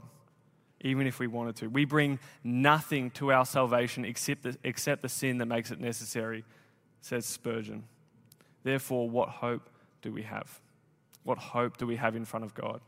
even 0.82 1.08
if 1.08 1.19
we 1.19 1.26
wanted 1.28 1.56
to. 1.58 1.67
We 1.67 1.86
bring 1.86 2.19
nothing 2.43 3.10
to 3.12 3.32
our 3.32 3.46
salvation 3.46 4.06
except 4.06 4.43
the, 4.43 4.58
except 4.63 5.02
the 5.02 5.10
sin 5.10 5.39
that 5.39 5.48
makes 5.48 5.72
it 5.72 5.80
necessary, 5.80 6.46
says 7.02 7.26
Spurgeon. 7.26 7.86
Therefore, 8.63 9.10
what 9.10 9.30
hope 9.30 9.69
do 10.02 10.12
we 10.12 10.22
have? 10.24 10.62
What 11.24 11.38
hope 11.38 11.78
do 11.78 11.88
we 11.88 11.96
have 11.96 12.15
in 12.15 12.26
front 12.26 12.46
of 12.46 12.54
God? 12.54 12.82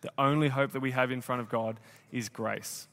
The 0.00 0.12
only 0.16 0.48
hope 0.48 0.72
that 0.72 0.80
we 0.80 0.92
have 0.92 1.10
in 1.10 1.20
front 1.20 1.42
of 1.42 1.50
God 1.50 1.78
is 2.10 2.30
grace 2.30 2.88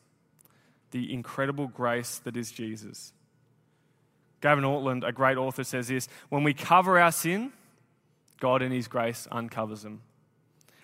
the 0.92 1.13
incredible 1.13 1.68
grace 1.68 2.20
that 2.20 2.38
is 2.38 2.52
Jesus. 2.52 3.13
Gavin 4.41 4.63
Ortlund, 4.63 5.08
a 5.08 5.12
great 5.12 5.38
author, 5.38 5.63
says 5.63 5.88
this 5.88 6.08
When 6.30 6.43
we 6.43 6.54
cover 6.54 7.00
our 7.00 7.12
sin, 7.12 7.52
God 8.39 8.62
in 8.62 8.71
His 8.71 8.88
grace 8.88 9.28
uncovers 9.32 9.82
them. 9.82 10.02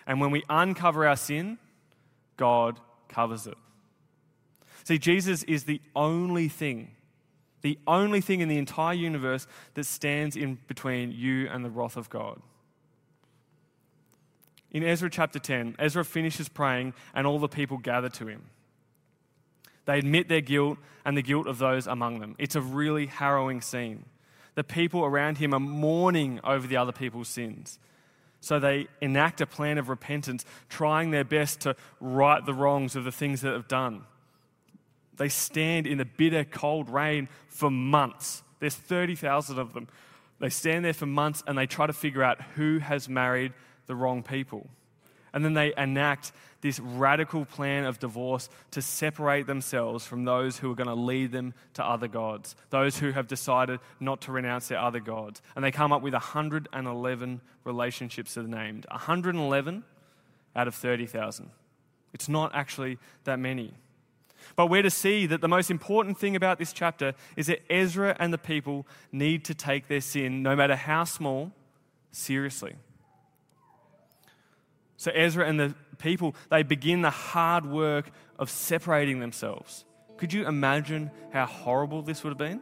And 0.06 0.20
when 0.20 0.30
we 0.30 0.42
uncover 0.48 1.06
our 1.06 1.16
sin, 1.16 1.58
God 2.36 2.80
covers 3.08 3.46
it. 3.46 3.56
See, 4.84 4.98
Jesus 4.98 5.42
is 5.44 5.64
the 5.64 5.80
only 5.96 6.48
thing, 6.48 6.90
the 7.62 7.78
only 7.86 8.20
thing 8.20 8.40
in 8.40 8.48
the 8.48 8.58
entire 8.58 8.94
universe 8.94 9.46
that 9.74 9.84
stands 9.84 10.36
in 10.36 10.58
between 10.66 11.12
you 11.12 11.48
and 11.48 11.64
the 11.64 11.70
wrath 11.70 11.96
of 11.96 12.10
God. 12.10 12.40
In 14.70 14.82
Ezra 14.82 15.08
chapter 15.08 15.38
10, 15.38 15.76
Ezra 15.78 16.04
finishes 16.04 16.48
praying 16.48 16.92
and 17.14 17.26
all 17.26 17.38
the 17.38 17.48
people 17.48 17.78
gather 17.78 18.08
to 18.10 18.26
him. 18.26 18.42
They 19.86 19.98
admit 19.98 20.28
their 20.28 20.40
guilt 20.40 20.78
and 21.04 21.16
the 21.16 21.22
guilt 21.22 21.46
of 21.46 21.58
those 21.58 21.86
among 21.86 22.20
them. 22.20 22.34
It's 22.38 22.56
a 22.56 22.60
really 22.60 23.06
harrowing 23.06 23.60
scene. 23.60 24.04
The 24.54 24.64
people 24.64 25.04
around 25.04 25.38
him 25.38 25.52
are 25.52 25.60
mourning 25.60 26.40
over 26.44 26.66
the 26.66 26.76
other 26.76 26.92
people's 26.92 27.28
sins. 27.28 27.78
So 28.40 28.58
they 28.58 28.88
enact 29.00 29.40
a 29.40 29.46
plan 29.46 29.78
of 29.78 29.88
repentance, 29.88 30.44
trying 30.68 31.10
their 31.10 31.24
best 31.24 31.60
to 31.60 31.76
right 32.00 32.44
the 32.44 32.54
wrongs 32.54 32.94
of 32.94 33.04
the 33.04 33.12
things 33.12 33.40
that 33.40 33.52
have 33.52 33.68
done. 33.68 34.04
They 35.16 35.28
stand 35.28 35.86
in 35.86 35.98
the 35.98 36.04
bitter, 36.04 36.44
cold 36.44 36.90
rain 36.90 37.28
for 37.48 37.70
months. 37.70 38.42
There's 38.60 38.74
30,000 38.74 39.58
of 39.58 39.72
them. 39.72 39.88
They 40.40 40.50
stand 40.50 40.84
there 40.84 40.92
for 40.92 41.06
months 41.06 41.42
and 41.46 41.56
they 41.56 41.66
try 41.66 41.86
to 41.86 41.92
figure 41.92 42.22
out 42.22 42.40
who 42.54 42.78
has 42.78 43.08
married 43.08 43.52
the 43.86 43.94
wrong 43.94 44.22
people. 44.22 44.68
And 45.32 45.44
then 45.44 45.54
they 45.54 45.72
enact 45.76 46.32
this 46.64 46.80
radical 46.80 47.44
plan 47.44 47.84
of 47.84 47.98
divorce 47.98 48.48
to 48.70 48.80
separate 48.80 49.46
themselves 49.46 50.06
from 50.06 50.24
those 50.24 50.56
who 50.56 50.72
are 50.72 50.74
going 50.74 50.88
to 50.88 50.94
lead 50.94 51.30
them 51.30 51.52
to 51.74 51.84
other 51.84 52.08
gods, 52.08 52.56
those 52.70 52.98
who 52.98 53.12
have 53.12 53.28
decided 53.28 53.78
not 54.00 54.22
to 54.22 54.32
renounce 54.32 54.68
their 54.68 54.78
other 54.78 54.98
gods. 54.98 55.42
And 55.54 55.62
they 55.62 55.70
come 55.70 55.92
up 55.92 56.00
with 56.00 56.14
111 56.14 57.40
relationships 57.64 58.32
that 58.32 58.46
are 58.46 58.48
named 58.48 58.86
111 58.90 59.84
out 60.56 60.66
of 60.66 60.74
30,000. 60.74 61.50
It's 62.14 62.30
not 62.30 62.54
actually 62.54 62.96
that 63.24 63.38
many. 63.38 63.74
But 64.56 64.68
we're 64.68 64.82
to 64.82 64.90
see 64.90 65.26
that 65.26 65.42
the 65.42 65.48
most 65.48 65.70
important 65.70 66.16
thing 66.16 66.34
about 66.34 66.58
this 66.58 66.72
chapter 66.72 67.12
is 67.36 67.48
that 67.48 67.60
Ezra 67.68 68.16
and 68.18 68.32
the 68.32 68.38
people 68.38 68.86
need 69.12 69.44
to 69.44 69.54
take 69.54 69.88
their 69.88 70.00
sin, 70.00 70.42
no 70.42 70.56
matter 70.56 70.76
how 70.76 71.04
small, 71.04 71.52
seriously. 72.10 72.76
So 74.96 75.10
Ezra 75.10 75.46
and 75.46 75.60
the 75.60 75.74
people, 76.04 76.36
they 76.50 76.62
begin 76.62 77.02
the 77.02 77.10
hard 77.10 77.66
work 77.66 78.10
of 78.38 78.50
separating 78.50 79.18
themselves. 79.18 79.84
Could 80.18 80.32
you 80.32 80.46
imagine 80.46 81.10
how 81.32 81.46
horrible 81.46 82.02
this 82.02 82.22
would 82.22 82.30
have 82.30 82.38
been? 82.38 82.60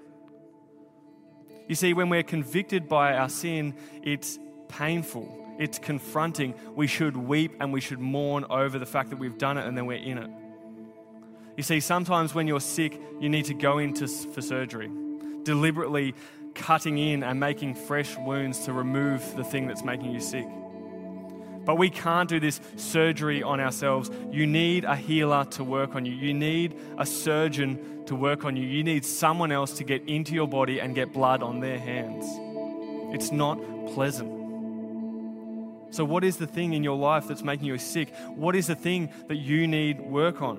You 1.69 1.75
see, 1.75 1.93
when 1.93 2.09
we're 2.09 2.23
convicted 2.23 2.89
by 2.89 3.15
our 3.15 3.29
sin, 3.29 3.75
it's 4.03 4.39
painful, 4.69 5.57
it's 5.59 5.79
confronting. 5.79 6.55
We 6.75 6.87
should 6.87 7.17
weep 7.17 7.53
and 7.61 7.73
we 7.73 7.81
should 7.81 7.99
mourn 7.99 8.47
over 8.49 8.79
the 8.79 8.87
fact 8.87 9.11
that 9.11 9.19
we've 9.19 9.39
done 9.39 9.59
it 9.59 9.67
and 9.67 9.77
then 9.77 9.87
we're 9.87 9.99
in 9.99 10.19
it. 10.19 10.31
You 11.57 11.63
see, 11.63 11.81
sometimes 11.81 12.35
when 12.35 12.47
you're 12.47 12.61
sick, 12.61 12.99
you 13.21 13.29
need 13.29 13.45
to 13.47 13.55
go 13.55 13.79
into 13.79 14.07
for 14.07 14.41
surgery, 14.41 14.91
deliberately 15.43 16.15
cutting 16.55 16.97
in 16.97 17.23
and 17.23 17.39
making 17.41 17.75
fresh 17.75 18.17
wounds 18.17 18.65
to 18.67 18.73
remove 18.73 19.37
the 19.37 19.45
thing 19.45 19.67
that's 19.67 19.85
making 19.85 20.13
you 20.13 20.21
sick. 20.21 20.47
But 21.65 21.79
we 21.79 21.91
can't 21.91 22.29
do 22.29 22.41
this 22.41 22.61
surgery 22.77 23.43
on 23.43 23.61
ourselves. 23.61 24.11
You 24.31 24.47
need 24.47 24.85
a 24.85 24.97
healer 24.97 25.45
to 25.51 25.65
work 25.65 25.95
on 25.95 26.05
you. 26.05 26.13
You 26.13 26.35
need 26.35 26.79
a 26.99 27.07
surgeon 27.07 28.05
to 28.07 28.17
work 28.17 28.45
on 28.45 28.57
you. 28.57 28.67
You 28.67 28.83
need 28.83 29.05
someone 29.05 29.53
else 29.53 29.73
to 29.75 29.85
get 29.85 30.09
into 30.09 30.35
your 30.35 30.49
body 30.49 30.81
and 30.81 30.95
get 30.95 31.13
blood 31.13 31.43
on 31.43 31.61
their 31.61 31.79
hands. 31.79 32.25
It's 33.15 33.31
not 33.31 33.59
pleasant. 33.95 34.43
So, 35.95 36.05
what 36.05 36.25
is 36.25 36.39
the 36.39 36.47
thing 36.47 36.73
in 36.73 36.83
your 36.83 36.97
life 36.97 37.29
that's 37.29 37.43
making 37.43 37.67
you 37.67 37.77
sick? 37.79 38.15
What 38.35 38.57
is 38.57 38.67
the 38.67 38.75
thing 38.75 39.13
that 39.29 39.37
you 39.37 39.69
need 39.69 40.01
work 40.01 40.41
on? 40.41 40.57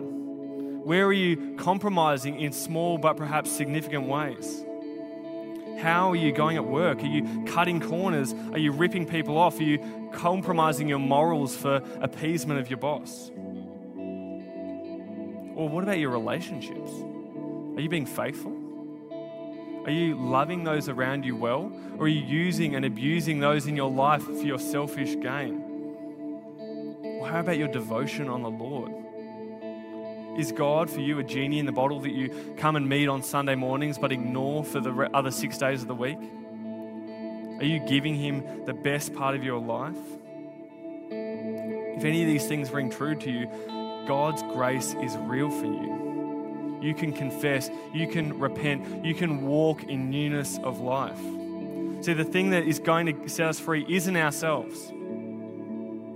Where 0.83 1.05
are 1.05 1.13
you 1.13 1.55
compromising 1.57 2.39
in 2.39 2.51
small 2.51 2.97
but 2.97 3.17
perhaps 3.17 3.51
significant 3.51 4.07
ways? 4.07 4.63
How 5.79 6.11
are 6.11 6.15
you 6.15 6.31
going 6.31 6.57
at 6.57 6.65
work? 6.65 6.99
Are 6.99 7.07
you 7.07 7.43
cutting 7.45 7.79
corners? 7.81 8.33
Are 8.51 8.57
you 8.57 8.71
ripping 8.71 9.05
people 9.05 9.37
off? 9.37 9.59
Are 9.59 9.63
you 9.63 10.09
compromising 10.13 10.87
your 10.87 10.99
morals 10.99 11.55
for 11.55 11.81
appeasement 12.01 12.59
of 12.59 12.69
your 12.69 12.77
boss? 12.77 13.31
Or 15.55 15.69
what 15.69 15.83
about 15.83 15.99
your 15.99 16.09
relationships? 16.09 16.91
Are 17.75 17.81
you 17.81 17.89
being 17.89 18.05
faithful? 18.05 18.59
Are 19.85 19.91
you 19.91 20.15
loving 20.15 20.63
those 20.63 20.87
around 20.87 21.25
you 21.25 21.35
well? 21.35 21.71
Or 21.97 22.05
are 22.05 22.07
you 22.07 22.21
using 22.21 22.75
and 22.75 22.85
abusing 22.85 23.39
those 23.39 23.67
in 23.67 23.75
your 23.75 23.91
life 23.91 24.23
for 24.23 24.33
your 24.33 24.59
selfish 24.59 25.15
gain? 25.19 25.61
Or 27.19 27.27
how 27.27 27.41
about 27.41 27.57
your 27.57 27.67
devotion 27.67 28.29
on 28.29 28.43
the 28.43 28.49
Lord? 28.49 29.02
Is 30.37 30.51
God 30.51 30.89
for 30.89 30.99
you 30.99 31.19
a 31.19 31.23
genie 31.23 31.59
in 31.59 31.65
the 31.65 31.71
bottle 31.71 31.99
that 31.99 32.11
you 32.11 32.55
come 32.57 32.75
and 32.75 32.89
meet 32.89 33.07
on 33.07 33.21
Sunday 33.21 33.55
mornings 33.55 33.99
but 33.99 34.11
ignore 34.11 34.63
for 34.63 34.79
the 34.79 34.91
other 35.13 35.29
six 35.29 35.57
days 35.59 35.83
of 35.83 35.87
the 35.87 35.95
week? 35.95 36.17
Are 37.59 37.65
you 37.65 37.79
giving 37.79 38.15
Him 38.15 38.65
the 38.65 38.73
best 38.73 39.13
part 39.13 39.35
of 39.35 39.43
your 39.43 39.59
life? 39.59 39.95
If 41.09 42.03
any 42.03 42.23
of 42.23 42.27
these 42.27 42.47
things 42.47 42.71
ring 42.71 42.89
true 42.89 43.15
to 43.15 43.31
you, 43.31 43.47
God's 44.07 44.41
grace 44.43 44.95
is 44.95 45.15
real 45.17 45.51
for 45.51 45.65
you. 45.65 46.79
You 46.81 46.95
can 46.95 47.13
confess, 47.13 47.69
you 47.93 48.07
can 48.07 48.39
repent, 48.39 49.05
you 49.05 49.13
can 49.13 49.43
walk 49.43 49.83
in 49.83 50.09
newness 50.09 50.57
of 50.63 50.81
life. 50.81 51.19
See, 52.03 52.13
the 52.13 52.25
thing 52.25 52.49
that 52.49 52.63
is 52.63 52.79
going 52.79 53.05
to 53.05 53.29
set 53.29 53.47
us 53.47 53.59
free 53.59 53.85
isn't 53.87 54.17
ourselves, 54.17 54.91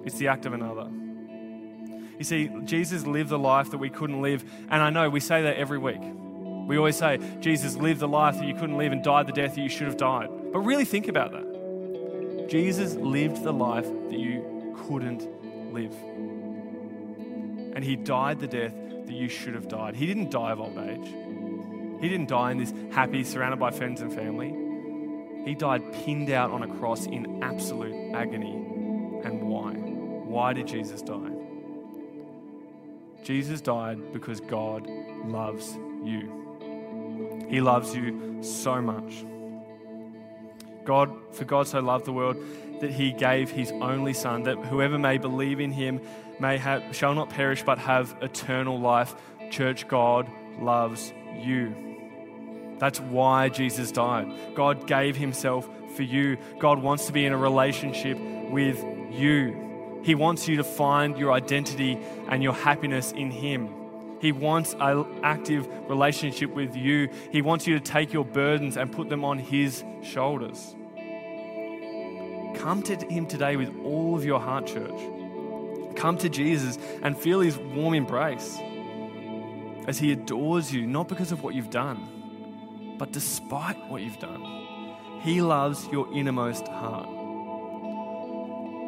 it's 0.05 0.17
the 0.17 0.27
act 0.27 0.45
of 0.45 0.53
another. 0.53 0.89
You 2.17 2.23
see, 2.23 2.49
Jesus 2.65 3.05
lived 3.05 3.29
the 3.29 3.39
life 3.39 3.71
that 3.71 3.77
we 3.77 3.89
couldn't 3.89 4.21
live. 4.21 4.43
And 4.69 4.81
I 4.81 4.89
know 4.89 5.09
we 5.09 5.19
say 5.19 5.43
that 5.43 5.57
every 5.57 5.77
week. 5.77 6.01
We 6.67 6.77
always 6.77 6.97
say, 6.97 7.19
Jesus 7.39 7.75
lived 7.75 7.99
the 7.99 8.07
life 8.07 8.37
that 8.37 8.45
you 8.45 8.53
couldn't 8.53 8.77
live 8.77 8.91
and 8.91 9.03
died 9.03 9.27
the 9.27 9.31
death 9.31 9.55
that 9.55 9.61
you 9.61 9.69
should 9.69 9.87
have 9.87 9.97
died. 9.97 10.29
But 10.51 10.59
really 10.59 10.85
think 10.85 11.07
about 11.07 11.31
that. 11.31 12.47
Jesus 12.49 12.95
lived 12.95 13.43
the 13.43 13.53
life 13.53 13.85
that 13.85 14.19
you 14.19 14.75
couldn't 14.87 15.27
live. 15.73 15.93
And 17.75 17.83
he 17.83 17.95
died 17.95 18.39
the 18.39 18.47
death 18.47 18.73
that 19.05 19.13
you 19.13 19.29
should 19.29 19.53
have 19.53 19.67
died. 19.67 19.95
He 19.95 20.07
didn't 20.07 20.31
die 20.31 20.51
of 20.51 20.59
old 20.59 20.77
age. 20.77 21.07
He 22.01 22.09
didn't 22.09 22.27
die 22.27 22.51
in 22.51 22.57
this 22.57 22.73
happy, 22.91 23.23
surrounded 23.23 23.59
by 23.59 23.71
friends 23.71 24.01
and 24.01 24.13
family. 24.13 24.53
He 25.45 25.55
died 25.55 25.93
pinned 25.93 26.29
out 26.29 26.51
on 26.51 26.63
a 26.63 26.67
cross 26.79 27.05
in 27.05 27.41
absolute 27.43 28.13
agony. 28.13 28.53
And 29.23 29.43
why? 29.43 29.73
Why 29.73 30.53
did 30.53 30.67
Jesus 30.67 31.01
die? 31.01 31.31
Jesus 33.27 33.59
died 33.59 34.13
because 34.13 34.39
God 34.39 34.87
loves 35.25 35.77
you. 36.01 37.45
He 37.49 37.59
loves 37.59 37.93
you 37.93 38.41
so 38.41 38.81
much. 38.81 39.25
God, 40.85 41.11
for 41.33 41.43
God 41.43 41.67
so 41.67 41.81
loved 41.81 42.05
the 42.05 42.13
world 42.13 42.37
that 42.79 42.89
he 42.89 43.11
gave 43.11 43.51
his 43.51 43.73
only 43.81 44.13
son 44.13 44.43
that 44.43 44.57
whoever 44.67 44.97
may 44.97 45.17
believe 45.17 45.59
in 45.59 45.73
him 45.73 45.99
may 46.39 46.57
have 46.57 46.95
shall 46.95 47.13
not 47.15 47.29
perish 47.29 47.63
but 47.63 47.79
have 47.79 48.15
eternal 48.21 48.79
life. 48.79 49.13
Church, 49.51 49.89
God 49.89 50.31
loves 50.61 51.11
you. 51.37 51.75
That's 52.79 53.01
why 53.01 53.49
Jesus 53.49 53.91
died. 53.91 54.55
God 54.55 54.87
gave 54.87 55.17
himself 55.17 55.67
for 55.97 56.03
you. 56.03 56.37
God 56.59 56.81
wants 56.81 57.07
to 57.07 57.11
be 57.11 57.25
in 57.25 57.33
a 57.33 57.37
relationship 57.37 58.17
with 58.49 58.81
you. 59.11 59.66
He 60.03 60.15
wants 60.15 60.47
you 60.47 60.57
to 60.57 60.63
find 60.63 61.17
your 61.17 61.31
identity 61.31 61.99
and 62.29 62.41
your 62.41 62.53
happiness 62.53 63.11
in 63.11 63.31
him. 63.31 63.77
He 64.19 64.31
wants 64.31 64.75
an 64.79 65.05
active 65.23 65.67
relationship 65.89 66.51
with 66.51 66.75
you. 66.75 67.09
He 67.31 67.41
wants 67.41 67.67
you 67.67 67.75
to 67.75 67.79
take 67.79 68.13
your 68.13 68.25
burdens 68.25 68.77
and 68.77 68.91
put 68.91 69.09
them 69.09 69.23
on 69.23 69.37
His 69.37 69.83
shoulders. 70.01 70.75
Come 72.55 72.81
to 72.83 72.95
Him 72.95 73.27
today 73.27 73.55
with 73.57 73.71
all 73.83 74.15
of 74.15 74.25
your 74.25 74.39
heart, 74.39 74.65
church. 74.65 74.99
Come 75.95 76.17
to 76.19 76.29
Jesus 76.29 76.79
and 77.03 77.17
feel 77.17 77.41
His 77.41 77.57
warm 77.57 77.93
embrace 77.93 78.57
as 79.87 79.99
He 79.99 80.11
adores 80.11 80.73
you, 80.73 80.87
not 80.87 81.07
because 81.07 81.31
of 81.31 81.43
what 81.43 81.53
you've 81.53 81.69
done, 81.69 82.95
but 82.97 83.11
despite 83.11 83.77
what 83.87 84.01
you've 84.01 84.19
done. 84.19 84.65
He 85.21 85.41
loves 85.41 85.87
your 85.87 86.11
innermost 86.13 86.67
heart. 86.67 87.16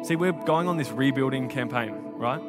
See, 0.02 0.16
we're 0.16 0.32
going 0.32 0.66
on 0.66 0.78
this 0.78 0.90
rebuilding 0.90 1.48
campaign, 1.48 1.94
right? 2.14 2.40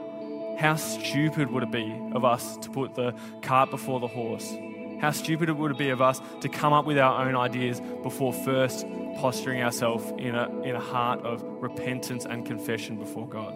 How 0.58 0.76
stupid 0.76 1.52
would 1.52 1.64
it 1.64 1.72
be 1.72 1.92
of 2.14 2.24
us 2.24 2.56
to 2.58 2.70
put 2.70 2.96
the 2.96 3.14
cart 3.42 3.70
before 3.72 4.00
the 4.00 4.08
horse? 4.08 4.54
How 5.02 5.12
stupid 5.12 5.50
it 5.50 5.58
would 5.58 5.72
it 5.72 5.78
be 5.78 5.90
of 5.90 6.02
us 6.02 6.22
to 6.42 6.48
come 6.48 6.72
up 6.72 6.86
with 6.86 6.98
our 6.98 7.26
own 7.26 7.36
ideas 7.36 7.82
before 8.04 8.32
first 8.32 8.86
posturing 9.18 9.62
ourselves 9.62 10.14
in 10.18 10.36
a, 10.36 10.62
in 10.62 10.76
a 10.76 10.80
heart 10.80 11.22
of 11.26 11.44
repentance 11.44 12.26
and 12.26 12.46
confession 12.46 12.98
before 12.98 13.28
God? 13.28 13.54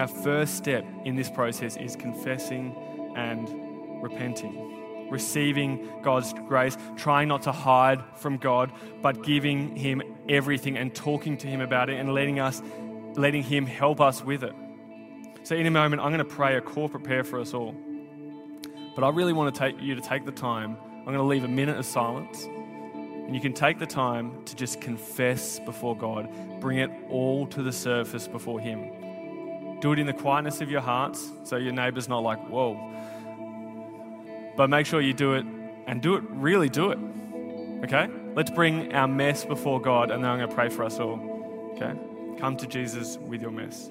Our 0.00 0.08
first 0.08 0.56
step 0.56 0.84
in 1.04 1.14
this 1.14 1.30
process 1.30 1.76
is 1.76 1.94
confessing 1.94 2.74
and 3.14 4.02
repenting, 4.02 5.10
receiving 5.10 5.88
God's 6.02 6.32
grace, 6.32 6.76
trying 6.96 7.28
not 7.28 7.42
to 7.42 7.52
hide 7.52 8.02
from 8.16 8.36
God, 8.36 8.72
but 9.00 9.22
giving 9.22 9.76
Him 9.76 10.02
everything 10.28 10.76
and 10.76 10.94
talking 10.94 11.36
to 11.38 11.46
Him 11.46 11.60
about 11.60 11.90
it 11.90 11.98
and 11.98 12.12
letting 12.12 12.40
us 12.40 12.62
letting 13.16 13.42
Him 13.42 13.66
help 13.66 14.00
us 14.00 14.22
with 14.22 14.42
it. 14.42 14.54
So, 15.42 15.54
in 15.54 15.66
a 15.66 15.70
moment, 15.70 16.02
I'm 16.02 16.08
going 16.12 16.18
to 16.18 16.24
pray 16.24 16.56
a 16.56 16.60
corporate 16.60 17.04
prayer 17.04 17.24
for 17.24 17.40
us 17.40 17.54
all. 17.54 17.74
But 18.94 19.04
I 19.04 19.10
really 19.10 19.32
want 19.32 19.54
to 19.54 19.58
take 19.58 19.80
you 19.80 19.94
to 19.94 20.00
take 20.00 20.24
the 20.24 20.32
time. 20.32 20.76
I'm 20.98 21.04
going 21.04 21.18
to 21.18 21.22
leave 21.22 21.44
a 21.44 21.48
minute 21.48 21.78
of 21.78 21.84
silence. 21.84 22.44
And 22.44 23.34
you 23.34 23.40
can 23.40 23.52
take 23.52 23.78
the 23.78 23.86
time 23.86 24.44
to 24.44 24.56
just 24.56 24.80
confess 24.80 25.58
before 25.60 25.96
God, 25.96 26.28
bring 26.60 26.78
it 26.78 26.90
all 27.10 27.46
to 27.48 27.62
the 27.62 27.72
surface 27.72 28.28
before 28.28 28.60
Him. 28.60 29.80
Do 29.80 29.92
it 29.92 29.98
in 29.98 30.06
the 30.06 30.12
quietness 30.12 30.60
of 30.60 30.70
your 30.70 30.80
hearts 30.80 31.30
so 31.44 31.56
your 31.56 31.72
neighbor's 31.72 32.08
not 32.08 32.22
like, 32.22 32.38
whoa. 32.48 32.74
But 34.56 34.70
make 34.70 34.86
sure 34.86 35.00
you 35.00 35.12
do 35.12 35.34
it 35.34 35.44
and 35.86 36.00
do 36.00 36.14
it, 36.14 36.24
really 36.30 36.68
do 36.68 36.90
it. 36.90 36.98
Okay? 37.84 38.08
Let's 38.36 38.50
bring 38.50 38.92
our 38.92 39.08
mess 39.08 39.46
before 39.46 39.80
God 39.80 40.10
and 40.10 40.22
then 40.22 40.30
I'm 40.30 40.36
going 40.36 40.50
to 40.50 40.54
pray 40.54 40.68
for 40.68 40.84
us 40.84 41.00
all. 41.00 41.72
Okay? 41.74 41.94
Come 42.38 42.58
to 42.58 42.66
Jesus 42.66 43.16
with 43.16 43.40
your 43.40 43.50
mess. 43.50 43.90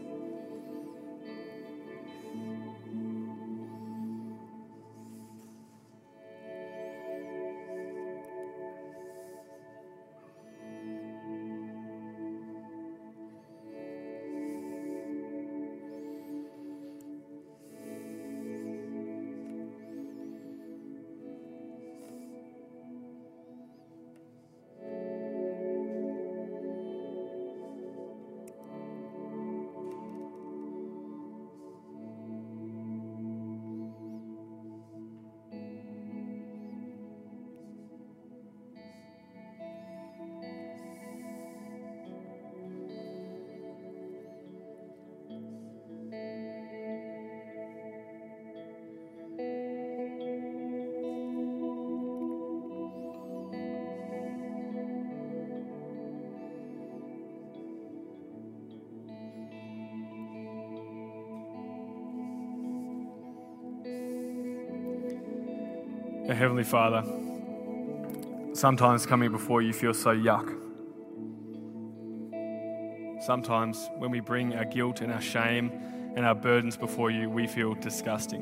Heavenly 66.34 66.63
Father, 66.63 67.03
sometimes 68.53 69.05
coming 69.05 69.32
before 69.32 69.61
you 69.61 69.71
feels 69.71 70.01
so 70.01 70.09
yuck. 70.09 70.53
Sometimes 73.23 73.89
when 73.97 74.11
we 74.11 74.19
bring 74.19 74.55
our 74.55 74.65
guilt 74.65 75.01
and 75.01 75.11
our 75.11 75.21
shame 75.21 75.71
and 76.15 76.26
our 76.26 76.36
burdens 76.36 76.78
before 76.78 77.11
you, 77.11 77.30
we 77.30 77.47
feel 77.47 77.76
disgusting. 77.76 78.41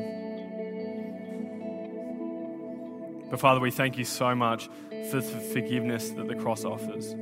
But 3.29 3.39
Father, 3.39 3.59
we 3.59 3.71
thank 3.71 3.97
you 3.97 4.05
so 4.05 4.33
much 4.33 4.69
for 5.09 5.21
the 5.21 5.39
forgiveness 5.53 6.09
that 6.11 6.27
the 6.27 6.35
cross 6.35 6.65
offers. 6.65 7.15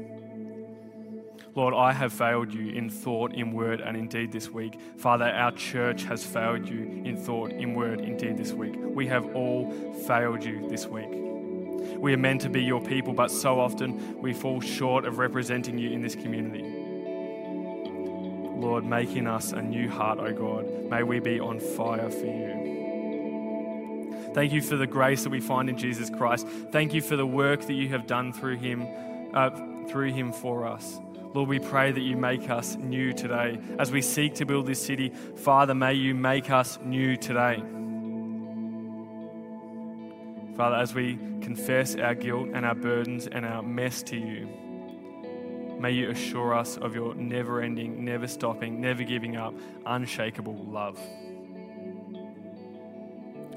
Lord, 1.53 1.73
I 1.73 1.91
have 1.91 2.13
failed 2.13 2.53
you 2.53 2.69
in 2.71 2.89
thought, 2.89 3.33
in 3.33 3.51
word, 3.51 3.81
and 3.81 3.97
in 3.97 4.07
deed 4.07 4.31
this 4.31 4.49
week. 4.49 4.79
Father, 4.97 5.25
our 5.25 5.51
church 5.51 6.03
has 6.03 6.23
failed 6.23 6.69
you 6.69 7.01
in 7.03 7.17
thought, 7.17 7.51
in 7.51 7.73
word, 7.73 7.99
in 7.99 8.15
deed 8.15 8.37
this 8.37 8.53
week. 8.53 8.75
We 8.77 9.07
have 9.07 9.35
all 9.35 9.69
failed 10.07 10.45
you 10.45 10.69
this 10.69 10.87
week. 10.87 11.09
We 11.97 12.13
are 12.13 12.17
meant 12.17 12.41
to 12.41 12.49
be 12.49 12.63
your 12.63 12.81
people, 12.81 13.13
but 13.13 13.31
so 13.31 13.59
often 13.59 14.21
we 14.21 14.33
fall 14.33 14.61
short 14.61 15.03
of 15.03 15.17
representing 15.17 15.77
you 15.77 15.91
in 15.91 16.01
this 16.01 16.15
community. 16.15 16.63
Lord, 18.61 18.85
make 18.85 19.15
in 19.15 19.27
us 19.27 19.51
a 19.51 19.61
new 19.61 19.89
heart, 19.89 20.19
O 20.19 20.31
God. 20.31 20.89
May 20.89 21.03
we 21.03 21.19
be 21.19 21.39
on 21.39 21.59
fire 21.59 22.09
for 22.09 22.25
you. 22.25 22.61
Thank 24.33 24.53
you 24.53 24.61
for 24.61 24.77
the 24.77 24.87
grace 24.87 25.23
that 25.23 25.29
we 25.31 25.41
find 25.41 25.69
in 25.69 25.77
Jesus 25.77 26.09
Christ. 26.09 26.47
Thank 26.71 26.93
you 26.93 27.01
for 27.01 27.17
the 27.17 27.25
work 27.25 27.65
that 27.65 27.73
you 27.73 27.89
have 27.89 28.07
done 28.07 28.31
through 28.31 28.57
him, 28.57 28.87
uh, 29.33 29.49
through 29.91 30.13
him 30.13 30.31
for 30.31 30.65
us. 30.65 30.99
Lord, 31.33 31.49
we 31.49 31.59
pray 31.59 31.91
that 31.91 32.01
you 32.01 32.17
make 32.17 32.49
us 32.49 32.75
new 32.75 33.13
today. 33.13 33.59
As 33.77 33.91
we 33.91 34.01
seek 34.01 34.35
to 34.35 34.45
build 34.45 34.65
this 34.65 34.83
city, 34.83 35.09
Father, 35.35 35.75
may 35.75 35.93
you 35.93 36.15
make 36.15 36.49
us 36.49 36.79
new 36.83 37.15
today. 37.15 37.61
Father, 40.57 40.75
as 40.75 40.93
we 40.93 41.17
confess 41.41 41.95
our 41.95 42.15
guilt 42.15 42.49
and 42.53 42.65
our 42.65 42.75
burdens 42.75 43.27
and 43.27 43.45
our 43.45 43.63
mess 43.63 44.03
to 44.03 44.17
you, 44.17 44.47
may 45.79 45.91
you 45.91 46.09
assure 46.09 46.53
us 46.53 46.77
of 46.77 46.93
your 46.93 47.15
never 47.15 47.61
ending, 47.61 48.03
never 48.03 48.27
stopping, 48.27 48.81
never 48.81 49.03
giving 49.03 49.37
up, 49.37 49.53
unshakable 49.85 50.65
love. 50.65 50.99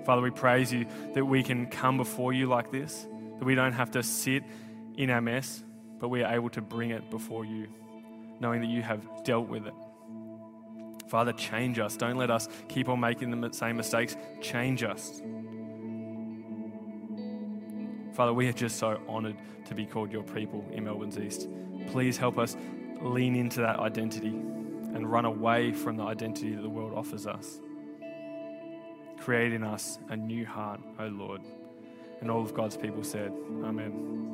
Father, 0.06 0.22
we 0.22 0.30
praise 0.30 0.72
you 0.72 0.86
that 1.14 1.24
we 1.24 1.42
can 1.42 1.66
come 1.66 1.96
before 1.96 2.32
you 2.32 2.46
like 2.46 2.70
this, 2.70 3.06
that 3.38 3.44
we 3.44 3.54
don't 3.54 3.72
have 3.72 3.90
to 3.92 4.02
sit 4.02 4.44
in 4.96 5.10
our 5.10 5.20
mess, 5.20 5.64
but 6.04 6.10
we 6.10 6.22
are 6.22 6.34
able 6.34 6.50
to 6.50 6.60
bring 6.60 6.90
it 6.90 7.08
before 7.08 7.46
you, 7.46 7.66
knowing 8.38 8.60
that 8.60 8.66
you 8.66 8.82
have 8.82 9.24
dealt 9.24 9.48
with 9.48 9.66
it. 9.66 9.72
Father, 11.08 11.32
change 11.32 11.78
us. 11.78 11.96
Don't 11.96 12.18
let 12.18 12.30
us 12.30 12.46
keep 12.68 12.90
on 12.90 13.00
making 13.00 13.30
the 13.30 13.50
same 13.54 13.78
mistakes. 13.78 14.14
Change 14.42 14.84
us. 14.84 15.22
Father, 18.12 18.34
we 18.34 18.46
are 18.48 18.52
just 18.52 18.76
so 18.76 19.00
honoured 19.08 19.38
to 19.64 19.74
be 19.74 19.86
called 19.86 20.12
your 20.12 20.24
people 20.24 20.62
in 20.72 20.84
Melbourne's 20.84 21.16
East. 21.16 21.48
Please 21.86 22.18
help 22.18 22.36
us 22.36 22.54
lean 23.00 23.34
into 23.34 23.60
that 23.60 23.78
identity 23.78 24.28
and 24.28 25.10
run 25.10 25.24
away 25.24 25.72
from 25.72 25.96
the 25.96 26.04
identity 26.04 26.54
that 26.54 26.60
the 26.60 26.68
world 26.68 26.92
offers 26.94 27.26
us. 27.26 27.62
Create 29.20 29.54
in 29.54 29.64
us 29.64 29.98
a 30.10 30.16
new 30.18 30.44
heart, 30.44 30.80
O 30.98 31.06
Lord. 31.06 31.40
And 32.20 32.30
all 32.30 32.42
of 32.42 32.52
God's 32.52 32.76
people 32.76 33.02
said, 33.02 33.32
Amen. 33.64 34.33